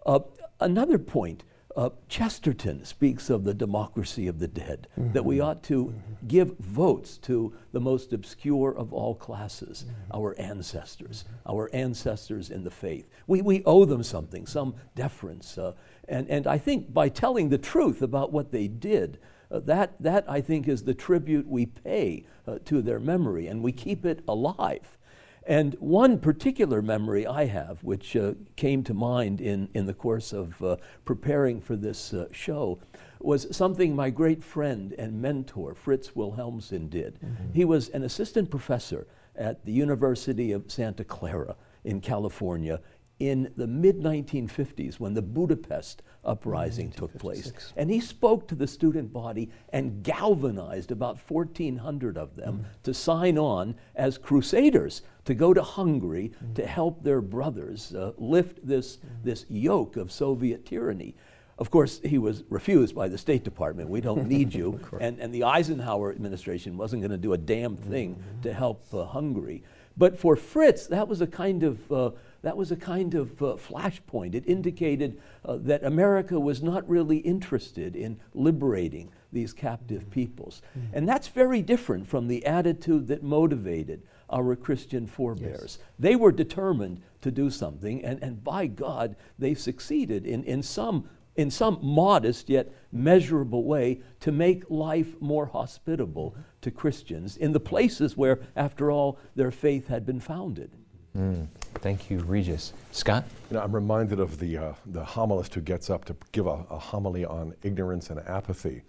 Uh, 0.07 0.21
another 0.61 0.99
point 0.99 1.45
uh, 1.77 1.91
Chesterton 2.09 2.85
speaks 2.85 3.31
of 3.31 3.45
the 3.45 3.55
democracy 3.55 4.27
of 4.27 4.39
the 4.39 4.49
dead, 4.49 4.89
mm-hmm. 4.99 5.13
that 5.13 5.25
we 5.25 5.41
ought 5.41 5.63
to 5.65 5.87
mm-hmm. 5.87 6.27
give 6.27 6.57
votes 6.59 7.17
to 7.19 7.53
the 7.73 7.81
most 7.81 8.13
obscure 8.13 8.77
of 8.77 8.93
all 8.93 9.15
classes, 9.15 9.85
mm-hmm. 9.85 10.17
our 10.17 10.39
ancestors, 10.39 11.25
our 11.47 11.71
ancestors 11.73 12.51
in 12.51 12.65
the 12.65 12.71
faith. 12.71 13.09
We, 13.27 13.43
we 13.43 13.63
owe 13.65 13.85
them 13.85 14.03
something, 14.03 14.47
some 14.47 14.75
deference. 14.95 15.57
Uh, 15.57 15.73
and, 16.09 16.29
and 16.29 16.47
I 16.47 16.59
think 16.59 16.93
by 16.93 17.09
telling 17.09 17.49
the 17.49 17.59
truth 17.59 18.03
about 18.03 18.33
what 18.33 18.53
they 18.53 18.69
did, 18.69 19.19
uh, 19.53 19.61
that, 19.61 19.95
that, 20.01 20.25
I 20.29 20.41
think, 20.41 20.67
is 20.67 20.85
the 20.85 20.95
tribute 20.95 21.47
we 21.47 21.67
pay 21.67 22.25
uh, 22.47 22.59
to 22.65 22.81
their 22.83 22.99
memory, 22.99 23.47
and 23.47 23.63
we 23.63 23.73
keep 23.73 24.05
it 24.05 24.25
alive. 24.27 24.99
And 25.47 25.75
one 25.81 26.19
particular 26.19 26.81
memory 26.83 27.27
I 27.27 27.47
have, 27.47 27.83
which 27.83 28.17
uh, 28.17 28.35
came 28.57 28.85
to 28.85 28.95
mind 28.95 29.41
in, 29.41 29.69
in 29.75 29.87
the 29.87 29.95
course 29.95 30.33
of 30.33 30.63
uh, 30.63 30.77
preparing 31.05 31.61
for 31.61 31.77
this 31.77 32.15
uh, 32.15 32.29
show, 32.31 32.79
was 33.21 33.55
something 33.55 33.95
my 33.95 34.11
great 34.11 34.43
friend 34.43 34.95
and 34.99 35.21
mentor, 35.21 35.75
Fritz 35.75 36.11
Wilhelmsen, 36.11 36.89
did. 36.89 37.19
Mm-hmm. 37.21 37.53
He 37.53 37.65
was 37.65 37.89
an 37.91 38.03
assistant 38.05 38.51
professor 38.51 39.07
at 39.35 39.65
the 39.65 39.73
University 39.73 40.53
of 40.53 40.71
Santa 40.71 41.05
Clara 41.05 41.57
in 41.85 42.01
California 42.01 42.81
in 43.19 43.53
the 43.57 43.67
mid 43.67 44.01
1950s 44.01 44.99
when 44.99 45.15
the 45.15 45.23
Budapest 45.23 46.03
uprising 46.25 46.91
took 46.91 47.17
place. 47.19 47.53
And 47.77 47.91
he 47.91 48.01
spoke 48.01 48.47
to 48.49 48.55
the 48.55 48.67
student 48.67 49.13
body 49.13 49.51
and 49.73 50.03
galvanized 50.03 50.91
about 50.91 51.19
1,400 51.29 52.17
of 52.17 52.37
them 52.37 52.65
mm. 52.65 52.83
to 52.85 52.95
sign 52.95 53.39
on 53.39 53.75
as 53.95 54.19
crusaders 54.19 55.03
to 55.25 55.35
go 55.35 55.53
to 55.53 55.63
Hungary 55.63 56.33
mm. 56.45 56.55
to 56.55 56.67
help 56.67 57.03
their 57.03 57.21
brothers 57.21 57.95
uh, 57.95 58.13
lift 58.19 58.67
this, 58.67 58.97
mm. 58.97 59.09
this 59.25 59.47
yoke 59.49 59.97
of 59.97 60.13
Soviet 60.13 60.65
tyranny. 60.65 61.15
Of 61.59 61.71
course, 61.71 62.01
he 62.05 62.19
was 62.19 62.45
refused 62.49 62.95
by 62.95 63.09
the 63.09 63.19
State 63.19 63.45
Department. 63.45 63.89
We 63.89 64.01
don't 64.01 64.27
need 64.27 64.55
you. 64.61 64.81
and, 65.01 65.19
and 65.21 65.33
the 65.35 65.45
Eisenhower 65.45 66.11
administration 66.11 66.77
wasn't 66.77 67.03
going 67.03 67.11
to 67.13 67.19
do 67.19 67.35
a 67.35 67.39
damn 67.39 67.77
thing 67.77 68.23
to 68.43 68.53
help 68.53 68.83
uh, 68.93 69.05
Hungary. 69.05 69.63
But 69.97 70.19
for 70.19 70.37
Fritz, 70.37 70.87
that 70.87 71.07
was 71.07 71.21
a 71.21 71.27
kind 71.27 71.63
of 71.63 71.93
uh, 71.93 72.11
that 72.43 72.57
was 72.57 72.73
a 72.73 72.77
kind 72.77 73.15
of 73.15 73.41
uh, 73.43 73.57
flashpoint. 73.57 74.35
It 74.35 74.45
indicated 74.47 75.21
uh, 75.45 75.59
that 75.63 75.85
America 75.85 76.39
was 76.39 76.63
not 76.63 76.89
really 76.89 77.19
interested 77.19 77.97
in 77.97 78.21
liberating 78.35 79.11
these 79.33 79.53
captive 79.53 80.11
peoples. 80.11 80.61
Mm. 80.79 80.83
And 80.93 81.09
that's 81.09 81.29
very 81.29 81.63
different 81.63 82.07
from 82.07 82.29
the 82.29 82.45
attitude 82.45 83.09
that 83.09 83.23
motivated 83.23 84.03
our 84.29 84.57
Christian 84.57 85.07
forebears. 85.07 85.79
Yes. 85.79 85.89
They 85.99 86.17
were 86.17 86.33
determined 86.33 87.01
to 87.21 87.31
do 87.31 87.51
something, 87.51 88.05
and, 88.05 88.23
and 88.23 88.43
by 88.43 88.67
God, 88.67 89.17
they 89.39 89.55
succeeded 89.55 90.27
in, 90.27 90.43
in, 90.45 90.63
some, 90.63 91.09
in 91.37 91.51
some 91.51 91.79
modest 91.83 92.49
yet 92.49 92.73
measurable 92.91 93.65
way 93.65 94.01
to 94.21 94.33
make 94.33 94.65
life 94.69 95.21
more 95.21 95.47
hospitable 95.47 96.31
mm-hmm. 96.31 96.41
to 96.63 96.71
Christians 96.71 97.37
in 97.37 97.53
the 97.53 97.61
places 97.61 98.17
where, 98.17 98.41
after 98.57 98.91
all, 98.91 99.19
their 99.37 99.51
faith 99.51 99.89
had 99.89 100.05
been 100.05 100.21
founded. 100.21 100.73
Mm. 101.17 101.49
Thank 101.81 102.11
you, 102.11 102.21
Regis. 102.21 102.73
Scott? 102.93 103.25
You 103.51 103.57
know, 103.57 103.63
I'm 103.63 103.75
reminded 103.75 104.21
of 104.21 104.39
the, 104.39 104.57
uh, 104.57 104.73
the 104.87 105.05
homilist 105.05 105.55
who 105.55 105.61
gets 105.61 105.91
up 105.91 106.05
to 106.07 106.17
give 106.33 106.47
a, 106.47 106.65
a 106.71 106.79
homily 106.79 107.25
on 107.25 107.55
ignorance 107.63 108.11
and 108.11 108.21
apathy. 108.21 108.83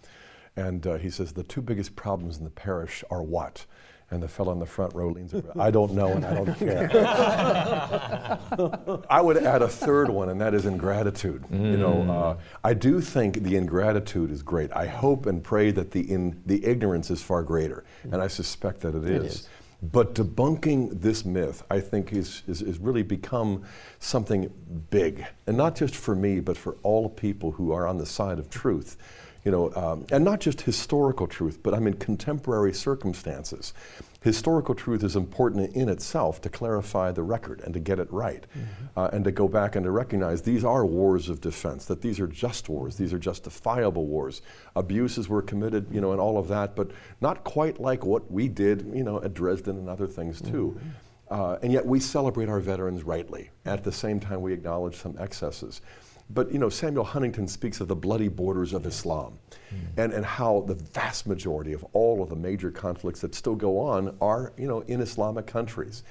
And 0.55 0.85
uh, 0.85 0.97
he 0.97 1.09
says, 1.09 1.33
The 1.33 1.43
two 1.43 1.61
biggest 1.61 1.95
problems 1.95 2.37
in 2.37 2.43
the 2.43 2.49
parish 2.49 3.03
are 3.09 3.23
what? 3.23 3.65
And 4.11 4.21
the 4.21 4.27
fellow 4.27 4.51
in 4.51 4.59
the 4.59 4.67
front 4.67 4.93
row 4.93 5.09
leans 5.09 5.33
over, 5.33 5.51
I 5.59 5.71
don't 5.71 5.93
know 5.93 6.09
and 6.09 6.23
I 6.23 6.35
don't 6.35 6.53
care. 6.55 6.91
I 9.09 9.19
would 9.19 9.37
add 9.37 9.63
a 9.63 9.67
third 9.67 10.09
one, 10.09 10.29
and 10.29 10.39
that 10.39 10.53
is 10.53 10.67
ingratitude. 10.67 11.41
Mm. 11.51 11.71
You 11.71 11.77
know, 11.77 11.95
mm. 11.95 12.09
uh, 12.09 12.35
I 12.63 12.75
do 12.75 13.01
think 13.01 13.41
the 13.41 13.55
ingratitude 13.55 14.29
is 14.29 14.43
great. 14.43 14.71
I 14.71 14.85
hope 14.85 15.25
and 15.25 15.43
pray 15.43 15.71
that 15.71 15.91
the, 15.91 16.11
in, 16.11 16.39
the 16.45 16.63
ignorance 16.63 17.09
is 17.09 17.23
far 17.23 17.41
greater, 17.41 17.85
and 18.03 18.21
I 18.21 18.27
suspect 18.27 18.81
that 18.81 18.93
it, 18.93 19.03
it 19.03 19.23
is. 19.23 19.49
But 19.91 20.15
debunking 20.15 21.01
this 21.01 21.25
myth, 21.25 21.63
I 21.69 21.81
think, 21.81 22.13
is, 22.13 22.41
is, 22.47 22.61
is, 22.61 22.79
really 22.79 23.03
become 23.03 23.63
something 23.99 24.49
big. 24.89 25.25
And 25.45 25.57
not 25.57 25.75
just 25.75 25.93
for 25.93 26.15
me, 26.15 26.39
but 26.39 26.55
for 26.55 26.77
all 26.83 27.09
people 27.09 27.51
who 27.51 27.73
are 27.73 27.85
on 27.85 27.97
the 27.97 28.05
side 28.05 28.39
of 28.39 28.49
truth. 28.49 28.95
You 29.43 29.51
know, 29.51 29.73
um, 29.75 30.05
and 30.09 30.23
not 30.23 30.39
just 30.39 30.61
historical 30.61 31.27
truth, 31.27 31.59
but 31.61 31.73
I 31.73 31.79
mean 31.79 31.95
contemporary 31.95 32.73
circumstances 32.73 33.73
historical 34.23 34.73
truth 34.73 35.03
is 35.03 35.17
important 35.17 35.75
in 35.75 35.89
itself 35.89 36.39
to 36.41 36.49
clarify 36.49 37.11
the 37.11 37.21
record 37.21 37.59
and 37.61 37.73
to 37.73 37.79
get 37.79 37.99
it 37.99 38.11
right, 38.11 38.45
mm-hmm. 38.57 38.99
uh, 38.99 39.09
and 39.11 39.25
to 39.25 39.31
go 39.31 39.49
back 39.49 39.75
and 39.75 39.83
to 39.83 39.91
recognize 39.91 40.41
these 40.41 40.63
are 40.63 40.85
wars 40.85 41.27
of 41.27 41.41
defense, 41.41 41.85
that 41.85 42.01
these 42.01 42.21
are 42.21 42.27
just 42.27 42.69
wars, 42.69 42.95
these 42.95 43.13
are 43.13 43.19
justifiable 43.19 44.07
wars. 44.07 44.41
Abuses 44.77 45.27
were 45.27 45.41
committed, 45.41 45.85
you 45.91 45.99
know, 45.99 46.13
and 46.13 46.21
all 46.21 46.37
of 46.37 46.47
that, 46.47 46.73
but 46.73 46.91
not 47.19 47.43
quite 47.43 47.81
like 47.81 48.05
what 48.05 48.31
we 48.31 48.47
did, 48.47 48.89
you 48.95 49.03
know, 49.03 49.21
at 49.21 49.33
Dresden 49.33 49.77
and 49.77 49.89
other 49.89 50.07
things 50.07 50.41
too. 50.41 50.77
Mm-hmm. 50.77 50.89
Uh, 51.29 51.57
and 51.61 51.73
yet 51.73 51.85
we 51.85 51.99
celebrate 51.99 52.47
our 52.47 52.59
veterans 52.59 53.03
rightly. 53.03 53.49
At 53.65 53.83
the 53.83 53.91
same 53.91 54.19
time, 54.19 54.41
we 54.41 54.53
acknowledge 54.53 54.95
some 54.95 55.17
excesses. 55.19 55.81
But 56.33 56.51
you 56.51 56.57
know, 56.59 56.69
Samuel 56.69 57.03
Huntington 57.03 57.47
speaks 57.47 57.79
of 57.79 57.87
the 57.87 57.95
bloody 57.95 58.27
borders 58.27 58.73
of 58.73 58.85
Islam, 58.85 59.37
mm. 59.51 59.77
and, 59.97 60.13
and 60.13 60.25
how 60.25 60.63
the 60.67 60.75
vast 60.75 61.27
majority 61.27 61.73
of 61.73 61.85
all 61.93 62.23
of 62.23 62.29
the 62.29 62.35
major 62.35 62.71
conflicts 62.71 63.21
that 63.21 63.35
still 63.35 63.55
go 63.55 63.79
on 63.79 64.15
are 64.19 64.53
you 64.57 64.67
know 64.67 64.81
in 64.81 65.01
Islamic 65.01 65.45
countries. 65.45 66.03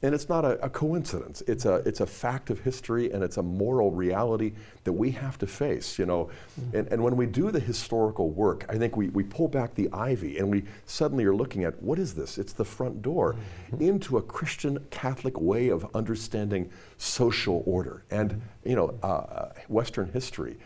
And 0.00 0.14
it's 0.14 0.28
not 0.28 0.44
a, 0.44 0.64
a, 0.64 0.70
coincidence. 0.70 1.42
It's 1.48 1.64
a, 1.64 1.76
it's 1.86 2.00
a 2.00 2.06
fact 2.06 2.50
of 2.50 2.60
history 2.60 3.10
and 3.10 3.24
it's 3.24 3.36
a 3.36 3.42
moral 3.42 3.90
reality 3.90 4.52
that 4.84 4.92
we 4.92 5.10
have 5.12 5.38
to 5.38 5.46
face, 5.46 5.98
you 5.98 6.06
know. 6.06 6.30
Mm-hmm. 6.60 6.76
And, 6.76 6.88
and 6.92 7.02
when 7.02 7.16
we 7.16 7.26
do 7.26 7.50
the 7.50 7.58
historical 7.58 8.30
work, 8.30 8.64
I 8.68 8.78
think 8.78 8.96
we, 8.96 9.08
we 9.08 9.24
pull 9.24 9.48
back 9.48 9.74
the 9.74 9.88
ivy 9.92 10.38
and 10.38 10.48
we 10.48 10.64
suddenly 10.86 11.24
are 11.24 11.34
looking 11.34 11.64
at 11.64 11.82
what 11.82 11.98
is 11.98 12.14
this? 12.14 12.38
It's 12.38 12.52
the 12.52 12.64
front 12.64 13.02
door 13.02 13.34
mm-hmm. 13.72 13.82
into 13.82 14.18
a 14.18 14.22
Christian 14.22 14.78
Catholic 14.90 15.40
way 15.40 15.68
of 15.68 15.88
understanding 15.96 16.70
social 16.96 17.64
order 17.66 18.04
and, 18.10 18.30
mm-hmm. 18.30 18.68
you 18.68 18.76
know, 18.76 18.94
uh, 19.02 19.48
Western 19.66 20.12
history. 20.12 20.58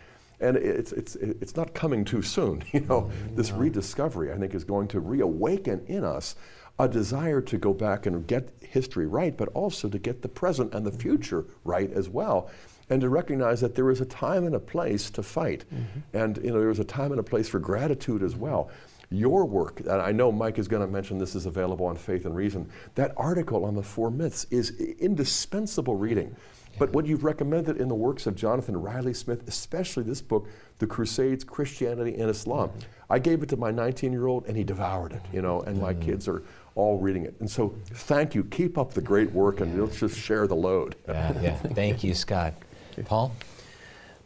And 0.42 0.56
it's, 0.56 0.92
it's, 0.92 1.14
it's 1.16 1.56
not 1.56 1.72
coming 1.72 2.04
too 2.04 2.22
soon, 2.22 2.64
you 2.72 2.80
know. 2.80 3.10
This 3.34 3.52
rediscovery, 3.52 4.32
I 4.32 4.36
think, 4.36 4.54
is 4.54 4.64
going 4.64 4.88
to 4.88 5.00
reawaken 5.00 5.84
in 5.86 6.04
us 6.04 6.34
a 6.78 6.88
desire 6.88 7.40
to 7.40 7.58
go 7.58 7.72
back 7.72 8.06
and 8.06 8.26
get 8.26 8.48
history 8.60 9.06
right, 9.06 9.36
but 9.36 9.48
also 9.48 9.88
to 9.88 9.98
get 9.98 10.22
the 10.22 10.28
present 10.28 10.74
and 10.74 10.86
the 10.86 10.92
future 10.92 11.44
right 11.64 11.90
as 11.92 12.08
well. 12.08 12.50
And 12.90 13.00
to 13.00 13.08
recognize 13.08 13.60
that 13.60 13.74
there 13.74 13.90
is 13.90 14.00
a 14.00 14.04
time 14.04 14.44
and 14.44 14.54
a 14.54 14.60
place 14.60 15.10
to 15.10 15.22
fight. 15.22 15.64
Mm-hmm. 15.72 16.16
And 16.16 16.36
you 16.38 16.50
know, 16.50 16.58
there 16.58 16.70
is 16.70 16.78
a 16.78 16.84
time 16.84 17.12
and 17.12 17.20
a 17.20 17.22
place 17.22 17.48
for 17.48 17.58
gratitude 17.58 18.22
as 18.22 18.36
well. 18.36 18.70
Your 19.10 19.44
work, 19.44 19.80
and 19.80 19.90
I 19.90 20.10
know 20.10 20.32
Mike 20.32 20.58
is 20.58 20.68
going 20.68 20.80
to 20.80 20.90
mention 20.90 21.18
this 21.18 21.34
is 21.34 21.44
available 21.44 21.84
on 21.84 21.96
Faith 21.96 22.24
and 22.24 22.34
Reason, 22.34 22.68
that 22.94 23.12
article 23.16 23.66
on 23.66 23.74
the 23.74 23.82
four 23.82 24.10
myths 24.10 24.46
is 24.50 24.70
indispensable 24.80 25.96
reading. 25.96 26.34
But 26.82 26.92
what 26.92 27.06
you've 27.06 27.22
recommended 27.22 27.76
in 27.76 27.86
the 27.86 27.94
works 27.94 28.26
of 28.26 28.34
Jonathan 28.34 28.76
Riley 28.76 29.14
Smith, 29.14 29.46
especially 29.46 30.02
this 30.02 30.20
book, 30.20 30.48
The 30.80 30.86
Crusades, 30.88 31.44
Christianity 31.44 32.16
and 32.18 32.28
Islam, 32.28 32.70
mm-hmm. 32.70 32.80
I 33.08 33.20
gave 33.20 33.44
it 33.44 33.48
to 33.50 33.56
my 33.56 33.70
19 33.70 34.10
year 34.10 34.26
old 34.26 34.46
and 34.46 34.56
he 34.56 34.64
devoured 34.64 35.12
it, 35.12 35.22
you 35.32 35.42
know, 35.42 35.60
and 35.60 35.76
mm-hmm. 35.76 35.86
my 35.86 35.94
kids 35.94 36.26
are 36.26 36.42
all 36.74 36.98
reading 36.98 37.24
it. 37.24 37.36
And 37.38 37.48
so 37.48 37.76
thank 37.92 38.34
you. 38.34 38.42
Keep 38.42 38.78
up 38.78 38.94
the 38.94 39.00
great 39.00 39.30
work 39.30 39.60
and 39.60 39.80
let's 39.80 40.00
just 40.00 40.18
share 40.18 40.48
the 40.48 40.56
load. 40.56 40.96
yeah, 41.06 41.40
yeah. 41.40 41.54
Thank 41.54 42.02
you, 42.02 42.14
Scott. 42.14 42.54
Paul? 43.04 43.30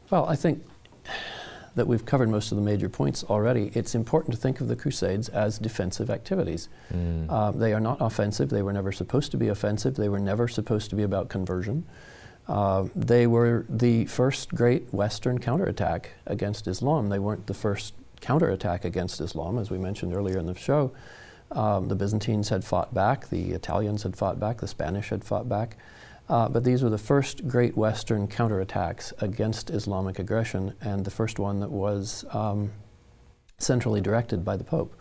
Well, 0.09 0.25
I 0.27 0.35
think 0.35 0.65
that 1.75 1.87
we've 1.87 2.07
covered 2.07 2.31
most 2.31 2.53
of 2.53 2.57
the 2.57 2.65
major 2.65 2.89
points 2.89 3.23
already. 3.25 3.71
It's 3.75 3.95
important 3.95 4.35
to 4.35 4.41
think 4.41 4.63
of 4.63 4.69
the 4.69 4.77
Crusades 4.77 5.29
as 5.29 5.59
defensive 5.59 6.09
activities. 6.09 6.71
Mm. 6.91 7.27
Uh, 7.29 7.51
they 7.51 7.75
are 7.75 7.81
not 7.81 7.99
offensive. 8.01 8.49
They 8.49 8.63
were 8.63 8.73
never 8.73 8.93
supposed 8.93 9.31
to 9.33 9.37
be 9.37 9.49
offensive. 9.49 9.97
They 9.97 10.09
were 10.09 10.19
never 10.19 10.49
supposed 10.49 10.89
to 10.89 10.97
be 10.97 11.03
about 11.03 11.29
conversion. 11.29 11.85
Uh, 12.49 12.87
they 12.95 13.27
were 13.27 13.67
the 13.69 14.05
first 14.07 14.55
great 14.55 14.93
Western 14.93 15.39
counterattack 15.39 16.13
against 16.27 16.69
Islam. 16.69 17.09
They 17.09 17.19
weren't 17.19 17.47
the 17.47 17.55
first 17.55 17.95
counterattack 18.21 18.85
against 18.85 19.21
Islam, 19.21 19.59
as 19.59 19.71
we 19.71 19.79
mentioned 19.79 20.15
earlier 20.15 20.39
in 20.39 20.47
the 20.47 20.55
show. 20.55 20.93
Um, 21.51 21.89
the 21.89 21.95
Byzantines 21.95 22.49
had 22.49 22.65
fought 22.65 22.93
back, 22.93 23.29
the 23.31 23.53
Italians 23.53 24.03
had 24.03 24.17
fought 24.17 24.41
back, 24.41 24.59
the 24.59 24.69
Spanish 24.69 25.11
had 25.11 25.25
fought 25.25 25.49
back. 25.49 25.77
Uh, 26.29 26.49
but 26.49 26.65
these 26.65 26.83
were 26.83 26.91
the 26.91 26.99
first 26.99 27.47
great 27.47 27.77
Western 27.77 28.27
counterattacks 28.27 29.13
against 29.23 29.71
Islamic 29.71 30.19
aggression, 30.19 30.75
and 30.81 31.05
the 31.05 31.11
first 31.11 31.39
one 31.39 31.61
that 31.61 31.71
was 31.71 32.25
um, 32.33 32.73
centrally 33.59 34.01
directed 34.01 34.45
by 34.45 34.57
the 34.57 34.65
Pope. 34.65 34.93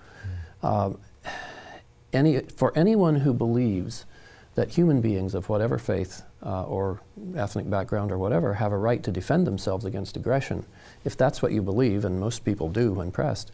Um, 0.61 0.99
any, 2.13 2.41
for 2.41 2.77
anyone 2.77 3.17
who 3.17 3.33
believes 3.33 4.05
that 4.55 4.71
human 4.71 5.01
beings 5.01 5.35
of 5.35 5.49
whatever 5.49 5.77
faith 5.77 6.23
uh, 6.43 6.63
or 6.63 7.01
ethnic 7.35 7.69
background 7.69 8.11
or 8.11 8.17
whatever 8.17 8.53
have 8.53 8.71
a 8.71 8.77
right 8.77 9.03
to 9.03 9.11
defend 9.11 9.45
themselves 9.45 9.85
against 9.85 10.15
aggression, 10.15 10.65
if 11.03 11.15
that's 11.15 11.41
what 11.41 11.51
you 11.51 11.61
believe, 11.61 12.05
and 12.05 12.19
most 12.19 12.45
people 12.45 12.69
do 12.69 12.93
when 12.93 13.11
pressed, 13.11 13.51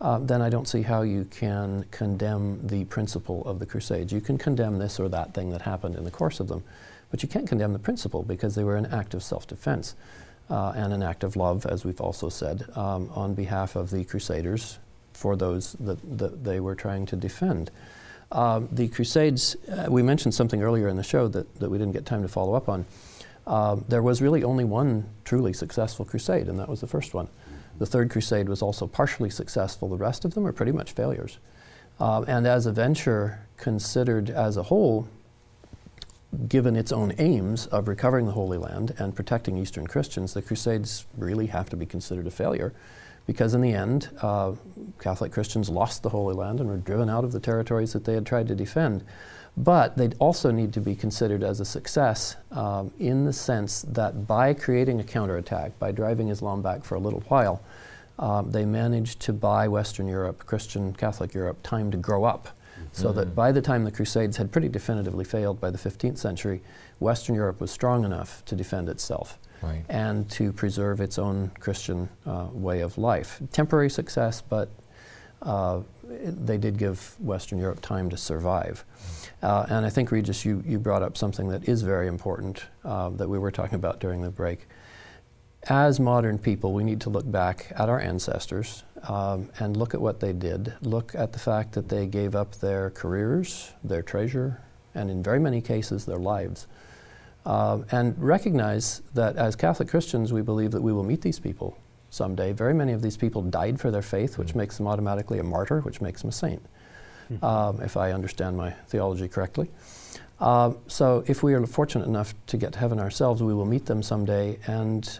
uh, 0.00 0.18
then 0.18 0.42
I 0.42 0.50
don't 0.50 0.68
see 0.68 0.82
how 0.82 1.02
you 1.02 1.24
can 1.24 1.84
condemn 1.90 2.66
the 2.66 2.84
principle 2.84 3.42
of 3.46 3.58
the 3.58 3.66
Crusades. 3.66 4.12
You 4.12 4.20
can 4.20 4.38
condemn 4.38 4.78
this 4.78 5.00
or 5.00 5.08
that 5.08 5.34
thing 5.34 5.50
that 5.50 5.62
happened 5.62 5.96
in 5.96 6.04
the 6.04 6.10
course 6.10 6.40
of 6.40 6.48
them, 6.48 6.62
but 7.10 7.22
you 7.22 7.28
can't 7.28 7.48
condemn 7.48 7.72
the 7.72 7.78
principle 7.78 8.22
because 8.22 8.54
they 8.54 8.64
were 8.64 8.76
an 8.76 8.86
act 8.86 9.14
of 9.14 9.22
self 9.22 9.46
defense 9.46 9.94
uh, 10.50 10.72
and 10.76 10.92
an 10.92 11.02
act 11.02 11.24
of 11.24 11.36
love, 11.36 11.66
as 11.66 11.84
we've 11.84 12.00
also 12.00 12.28
said, 12.28 12.66
um, 12.76 13.10
on 13.14 13.34
behalf 13.34 13.76
of 13.76 13.90
the 13.90 14.04
Crusaders 14.04 14.78
for 15.12 15.36
those 15.36 15.72
that, 15.80 16.18
that 16.18 16.44
they 16.44 16.60
were 16.60 16.74
trying 16.74 17.06
to 17.06 17.16
defend. 17.16 17.70
Um, 18.34 18.68
the 18.72 18.88
Crusades, 18.88 19.56
uh, 19.70 19.86
we 19.88 20.02
mentioned 20.02 20.34
something 20.34 20.60
earlier 20.62 20.88
in 20.88 20.96
the 20.96 21.04
show 21.04 21.28
that, 21.28 21.54
that 21.60 21.70
we 21.70 21.78
didn't 21.78 21.92
get 21.92 22.04
time 22.04 22.22
to 22.22 22.28
follow 22.28 22.54
up 22.54 22.68
on. 22.68 22.84
Um, 23.46 23.84
there 23.88 24.02
was 24.02 24.20
really 24.20 24.42
only 24.42 24.64
one 24.64 25.06
truly 25.24 25.52
successful 25.52 26.04
crusade, 26.04 26.48
and 26.48 26.58
that 26.58 26.68
was 26.68 26.80
the 26.80 26.86
first 26.86 27.14
one. 27.14 27.28
The 27.78 27.86
Third 27.86 28.10
Crusade 28.10 28.48
was 28.48 28.62
also 28.62 28.86
partially 28.86 29.30
successful. 29.30 29.88
The 29.88 29.96
rest 29.96 30.24
of 30.24 30.34
them 30.34 30.44
were 30.44 30.52
pretty 30.52 30.72
much 30.72 30.92
failures. 30.92 31.38
Uh, 32.00 32.22
and 32.22 32.46
as 32.46 32.66
a 32.66 32.72
venture 32.72 33.46
considered 33.56 34.30
as 34.30 34.56
a 34.56 34.64
whole, 34.64 35.08
given 36.48 36.74
its 36.74 36.90
own 36.90 37.12
aims 37.18 37.66
of 37.66 37.86
recovering 37.86 38.26
the 38.26 38.32
Holy 38.32 38.58
Land 38.58 38.94
and 38.98 39.14
protecting 39.14 39.56
Eastern 39.56 39.86
Christians, 39.86 40.34
the 40.34 40.42
Crusades 40.42 41.04
really 41.16 41.46
have 41.46 41.70
to 41.70 41.76
be 41.76 41.86
considered 41.86 42.26
a 42.26 42.30
failure 42.30 42.72
because, 43.26 43.54
in 43.54 43.60
the 43.60 43.72
end, 43.72 44.10
uh, 44.20 44.52
Catholic 45.00 45.32
Christians 45.32 45.68
lost 45.68 46.02
the 46.02 46.10
Holy 46.10 46.34
Land 46.34 46.60
and 46.60 46.68
were 46.68 46.76
driven 46.76 47.08
out 47.08 47.24
of 47.24 47.32
the 47.32 47.40
territories 47.40 47.92
that 47.92 48.04
they 48.04 48.14
had 48.14 48.26
tried 48.26 48.48
to 48.48 48.54
defend. 48.54 49.04
But 49.56 49.96
they 49.96 50.08
also 50.18 50.50
need 50.50 50.72
to 50.72 50.80
be 50.80 50.96
considered 50.96 51.42
as 51.42 51.60
a 51.60 51.64
success 51.64 52.36
um, 52.50 52.92
in 52.98 53.24
the 53.24 53.32
sense 53.32 53.82
that 53.82 54.26
by 54.26 54.52
creating 54.52 55.00
a 55.00 55.04
counterattack, 55.04 55.78
by 55.78 55.92
driving 55.92 56.28
Islam 56.28 56.60
back 56.60 56.84
for 56.84 56.96
a 56.96 56.98
little 56.98 57.20
while, 57.28 57.62
um, 58.18 58.50
they 58.50 58.64
managed 58.64 59.20
to 59.20 59.32
buy 59.32 59.68
Western 59.68 60.06
Europe, 60.06 60.44
Christian 60.44 60.92
Catholic 60.92 61.34
Europe, 61.34 61.62
time 61.62 61.90
to 61.92 61.96
grow 61.96 62.24
up. 62.24 62.48
Mm-hmm. 62.48 62.86
So 62.92 63.12
that 63.12 63.28
mm. 63.28 63.34
by 63.34 63.52
the 63.52 63.62
time 63.62 63.84
the 63.84 63.92
Crusades 63.92 64.36
had 64.36 64.50
pretty 64.50 64.68
definitively 64.68 65.24
failed 65.24 65.60
by 65.60 65.70
the 65.70 65.78
15th 65.78 66.18
century, 66.18 66.60
Western 66.98 67.36
Europe 67.36 67.60
was 67.60 67.70
strong 67.70 68.04
enough 68.04 68.44
to 68.46 68.56
defend 68.56 68.88
itself 68.88 69.38
right. 69.64 69.84
and 69.88 70.30
to 70.30 70.52
preserve 70.52 71.00
its 71.00 71.18
own 71.18 71.50
Christian 71.60 72.08
uh, 72.26 72.48
way 72.52 72.80
of 72.80 72.98
life. 72.98 73.40
Temporary 73.52 73.90
success, 73.90 74.40
but 74.40 74.68
uh, 75.42 75.80
they 76.02 76.56
did 76.56 76.78
give 76.78 77.16
Western 77.20 77.58
Europe 77.58 77.80
time 77.80 78.10
to 78.10 78.16
survive. 78.16 78.84
Uh, 79.42 79.66
and 79.68 79.84
I 79.84 79.90
think, 79.90 80.10
Regis, 80.10 80.44
you, 80.44 80.62
you 80.66 80.78
brought 80.78 81.02
up 81.02 81.16
something 81.16 81.48
that 81.48 81.68
is 81.68 81.82
very 81.82 82.08
important 82.08 82.64
uh, 82.84 83.10
that 83.10 83.28
we 83.28 83.38
were 83.38 83.50
talking 83.50 83.74
about 83.74 84.00
during 84.00 84.22
the 84.22 84.30
break. 84.30 84.66
As 85.68 85.98
modern 85.98 86.38
people, 86.38 86.72
we 86.72 86.84
need 86.84 87.00
to 87.02 87.10
look 87.10 87.30
back 87.30 87.72
at 87.76 87.88
our 87.88 87.98
ancestors 87.98 88.84
um, 89.08 89.50
and 89.58 89.76
look 89.76 89.94
at 89.94 90.00
what 90.00 90.20
they 90.20 90.32
did. 90.32 90.74
Look 90.82 91.14
at 91.14 91.32
the 91.32 91.38
fact 91.38 91.72
that 91.72 91.88
they 91.88 92.06
gave 92.06 92.34
up 92.34 92.56
their 92.56 92.90
careers, 92.90 93.72
their 93.82 94.02
treasure, 94.02 94.60
and 94.94 95.10
in 95.10 95.22
very 95.22 95.40
many 95.40 95.60
cases, 95.60 96.04
their 96.04 96.18
lives. 96.18 96.66
Uh, 97.46 97.82
and 97.90 98.14
recognize 98.22 99.02
that 99.12 99.36
as 99.36 99.54
Catholic 99.54 99.88
Christians, 99.88 100.32
we 100.32 100.40
believe 100.40 100.70
that 100.70 100.82
we 100.82 100.92
will 100.92 101.02
meet 101.02 101.20
these 101.20 101.38
people 101.38 101.76
someday. 102.08 102.52
Very 102.52 102.72
many 102.72 102.92
of 102.92 103.02
these 103.02 103.18
people 103.18 103.42
died 103.42 103.78
for 103.78 103.90
their 103.90 104.02
faith, 104.02 104.38
which 104.38 104.52
mm. 104.52 104.56
makes 104.56 104.78
them 104.78 104.86
automatically 104.86 105.38
a 105.38 105.42
martyr, 105.42 105.80
which 105.80 106.00
makes 106.00 106.22
them 106.22 106.30
a 106.30 106.32
saint, 106.32 106.64
mm. 107.30 107.42
um, 107.42 107.82
if 107.82 107.96
I 107.96 108.12
understand 108.12 108.56
my 108.56 108.70
theology 108.70 109.28
correctly. 109.28 109.68
Uh, 110.40 110.72
so, 110.86 111.22
if 111.26 111.42
we 111.42 111.54
are 111.54 111.64
fortunate 111.66 112.06
enough 112.08 112.34
to 112.46 112.56
get 112.56 112.72
to 112.72 112.78
heaven 112.78 112.98
ourselves, 112.98 113.42
we 113.42 113.54
will 113.54 113.66
meet 113.66 113.86
them 113.86 114.02
someday, 114.02 114.58
and 114.66 115.18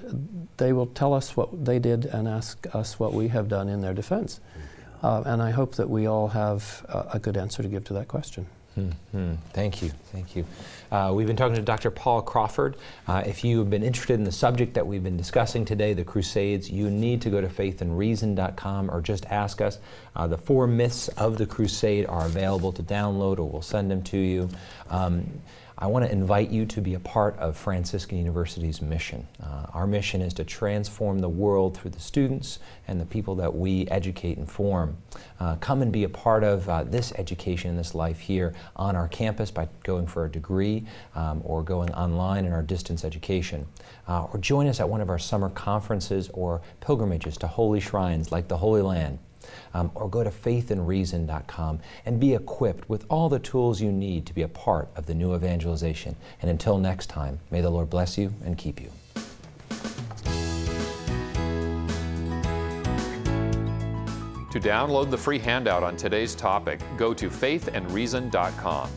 they 0.57 0.73
will 0.73 0.87
tell 0.87 1.15
us 1.15 1.37
what 1.37 1.65
they 1.65 1.79
did 1.79 2.07
and 2.07 2.27
ask 2.27 2.67
us 2.75 2.99
what 2.99 3.13
we 3.13 3.29
have 3.29 3.49
done 3.49 3.69
in 3.69 3.81
their 3.81 3.95
defense. 3.95 4.41
Uh, 5.03 5.23
and 5.27 5.43
I 5.43 5.51
hope 5.51 5.75
that 5.77 5.89
we 5.89 6.07
all 6.07 6.29
have 6.29 6.85
a 7.13 7.19
good 7.19 7.37
answer 7.37 7.63
to 7.63 7.69
give 7.69 7.85
to 7.85 7.93
that 7.95 8.09
question. 8.09 8.47
Mm-hmm. 8.79 9.35
Thank 9.53 9.83
you. 9.83 9.91
Thank 10.13 10.35
you. 10.35 10.47
Uh, 10.95 11.11
we've 11.13 11.27
been 11.27 11.35
talking 11.35 11.57
to 11.57 11.63
Dr. 11.63 11.91
Paul 11.91 12.23
Crawford. 12.23 12.77
Uh, 13.09 13.25
if 13.27 13.43
you 13.43 13.59
have 13.59 13.69
been 13.69 13.83
interested 13.83 14.15
in 14.15 14.23
the 14.23 14.31
subject 14.31 14.75
that 14.75 14.87
we've 14.87 15.03
been 15.03 15.17
discussing 15.17 15.65
today, 15.65 15.93
the 15.93 16.05
Crusades, 16.05 16.71
you 16.71 16.89
need 16.89 17.21
to 17.23 17.31
go 17.31 17.41
to 17.41 17.49
faithandreason.com 17.49 18.89
or 18.93 19.01
just 19.01 19.27
ask 19.27 19.61
us. 19.61 19.81
Uh, 20.15 20.29
the 20.29 20.39
four 20.39 20.69
myths 20.69 21.09
of 21.09 21.37
the 21.37 21.47
Crusade 21.47 22.07
are 22.07 22.25
available 22.25 22.71
to 22.71 22.83
download, 22.85 23.41
or 23.41 23.51
we'll 23.51 23.61
send 23.61 23.91
them 23.91 24.05
to 24.05 24.17
you. 24.17 24.49
Um, 24.89 25.27
I 25.77 25.89
want 25.89 26.05
to 26.05 26.13
invite 26.13 26.51
you 26.51 26.67
to 26.67 26.81
be 26.81 26.95
a 26.95 27.01
part 27.01 27.37
of 27.39 27.57
Franciscan 27.57 28.17
University's 28.17 28.81
mission. 28.81 29.27
Uh, 29.43 29.67
our 29.73 29.89
mission 29.89 30.23
is 30.23 30.33
to 30.35 30.45
transform 30.45 31.19
the 31.19 31.29
world 31.29 31.77
through 31.77 31.91
the 31.91 32.01
students 32.01 32.61
and 32.87 33.01
the 33.01 33.05
people 33.05 33.35
that 33.37 33.57
we 33.57 33.89
educate 33.89 34.39
and 34.39 34.49
form. 34.49 34.97
Uh, 35.41 35.57
come 35.57 35.83
and 35.83 35.93
be 35.93 36.05
a 36.05 36.09
part 36.09 36.45
of 36.45 36.69
uh, 36.69 36.85
this 36.85 37.13
education 37.17 37.71
and 37.71 37.79
this 37.79 37.93
life 37.93 38.21
here 38.21 38.55
on 38.77 38.95
our 38.95 39.09
campus 39.09 39.51
by 39.51 39.69
going 39.83 40.07
for 40.07 40.25
a 40.27 40.31
degree 40.31 40.85
um, 41.17 41.43
or 41.45 41.65
going 41.65 41.93
online 41.93 42.45
in 42.45 42.53
our 42.53 42.63
distance 42.63 43.05
education. 43.05 43.67
Uh, 44.07 44.25
or 44.33 44.39
join 44.39 44.69
us 44.69 44.79
at 44.79 44.89
one 44.89 45.01
of 45.01 45.11
our 45.11 45.19
summer 45.19 45.51
conferences 45.51 46.31
or 46.35 46.63
pilgrimages 46.81 47.37
to 47.37 47.49
holy 47.49 47.81
shrines 47.81 48.31
like 48.31 48.47
the 48.47 48.59
Holy 48.59 48.83
Land 48.83 49.19
um, 49.73 49.91
or 49.95 50.09
go 50.09 50.25
to 50.25 50.31
faithandreason.com 50.31 51.81
and 52.07 52.21
be 52.21 52.35
equipped 52.35 52.89
with 52.89 53.05
all 53.09 53.29
the 53.29 53.39
tools 53.39 53.81
you 53.81 53.93
need 53.93 54.27
to 54.27 54.35
be 54.35 54.43
a 54.43 54.49
part 54.49 54.89
of 54.97 55.07
the 55.07 55.15
new 55.15 55.35
evangelization. 55.35 56.17
And 56.43 56.51
until 56.51 56.79
next 56.79 57.07
time, 57.07 57.41
may 57.51 57.61
the 57.61 57.71
Lord 57.71 57.91
bless 57.91 58.19
you 58.19 58.33
and 58.45 58.57
keep 58.59 58.81
you. 58.81 58.91
To 64.55 64.61
download 64.61 65.11
the 65.11 65.19
free 65.19 65.41
handout 65.41 65.83
on 65.83 65.97
today's 65.97 66.37
topic, 66.37 66.81
go 66.97 67.13
to 67.13 67.29
faithandreason.com. 67.29 68.89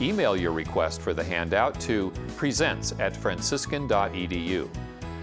Email 0.00 0.34
your 0.34 0.52
request 0.52 1.02
for 1.02 1.12
the 1.12 1.22
handout 1.22 1.78
to 1.80 2.10
presents 2.38 2.94
at 2.98 3.14
franciscan.edu. 3.14 4.70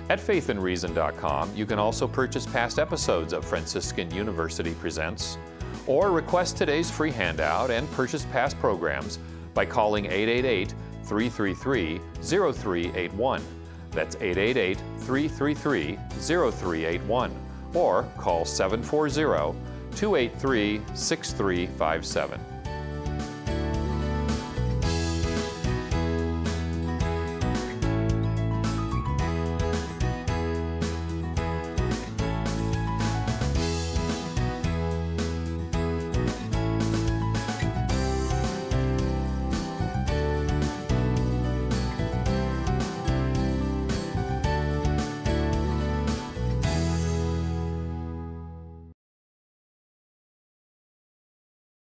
At 0.09 0.19
faithandreason.com, 0.19 1.55
you 1.55 1.67
can 1.67 1.77
also 1.77 2.07
purchase 2.07 2.47
past 2.47 2.79
episodes 2.79 3.31
of 3.31 3.45
Franciscan 3.45 4.09
University 4.11 4.73
Presents, 4.73 5.37
or 5.85 6.11
request 6.11 6.57
today's 6.57 6.89
free 6.89 7.11
handout 7.11 7.69
and 7.69 7.89
purchase 7.91 8.25
past 8.25 8.57
programs 8.59 9.19
by 9.53 9.65
calling 9.65 10.05
888 10.05 10.73
333 11.03 12.01
0381. 12.21 13.43
That's 13.91 14.15
888 14.15 14.77
333 14.97 15.99
0381, 16.19 17.31
or 17.75 18.03
call 18.17 18.45
740 18.45 19.59
283 19.95 20.81
6357. 20.95 22.48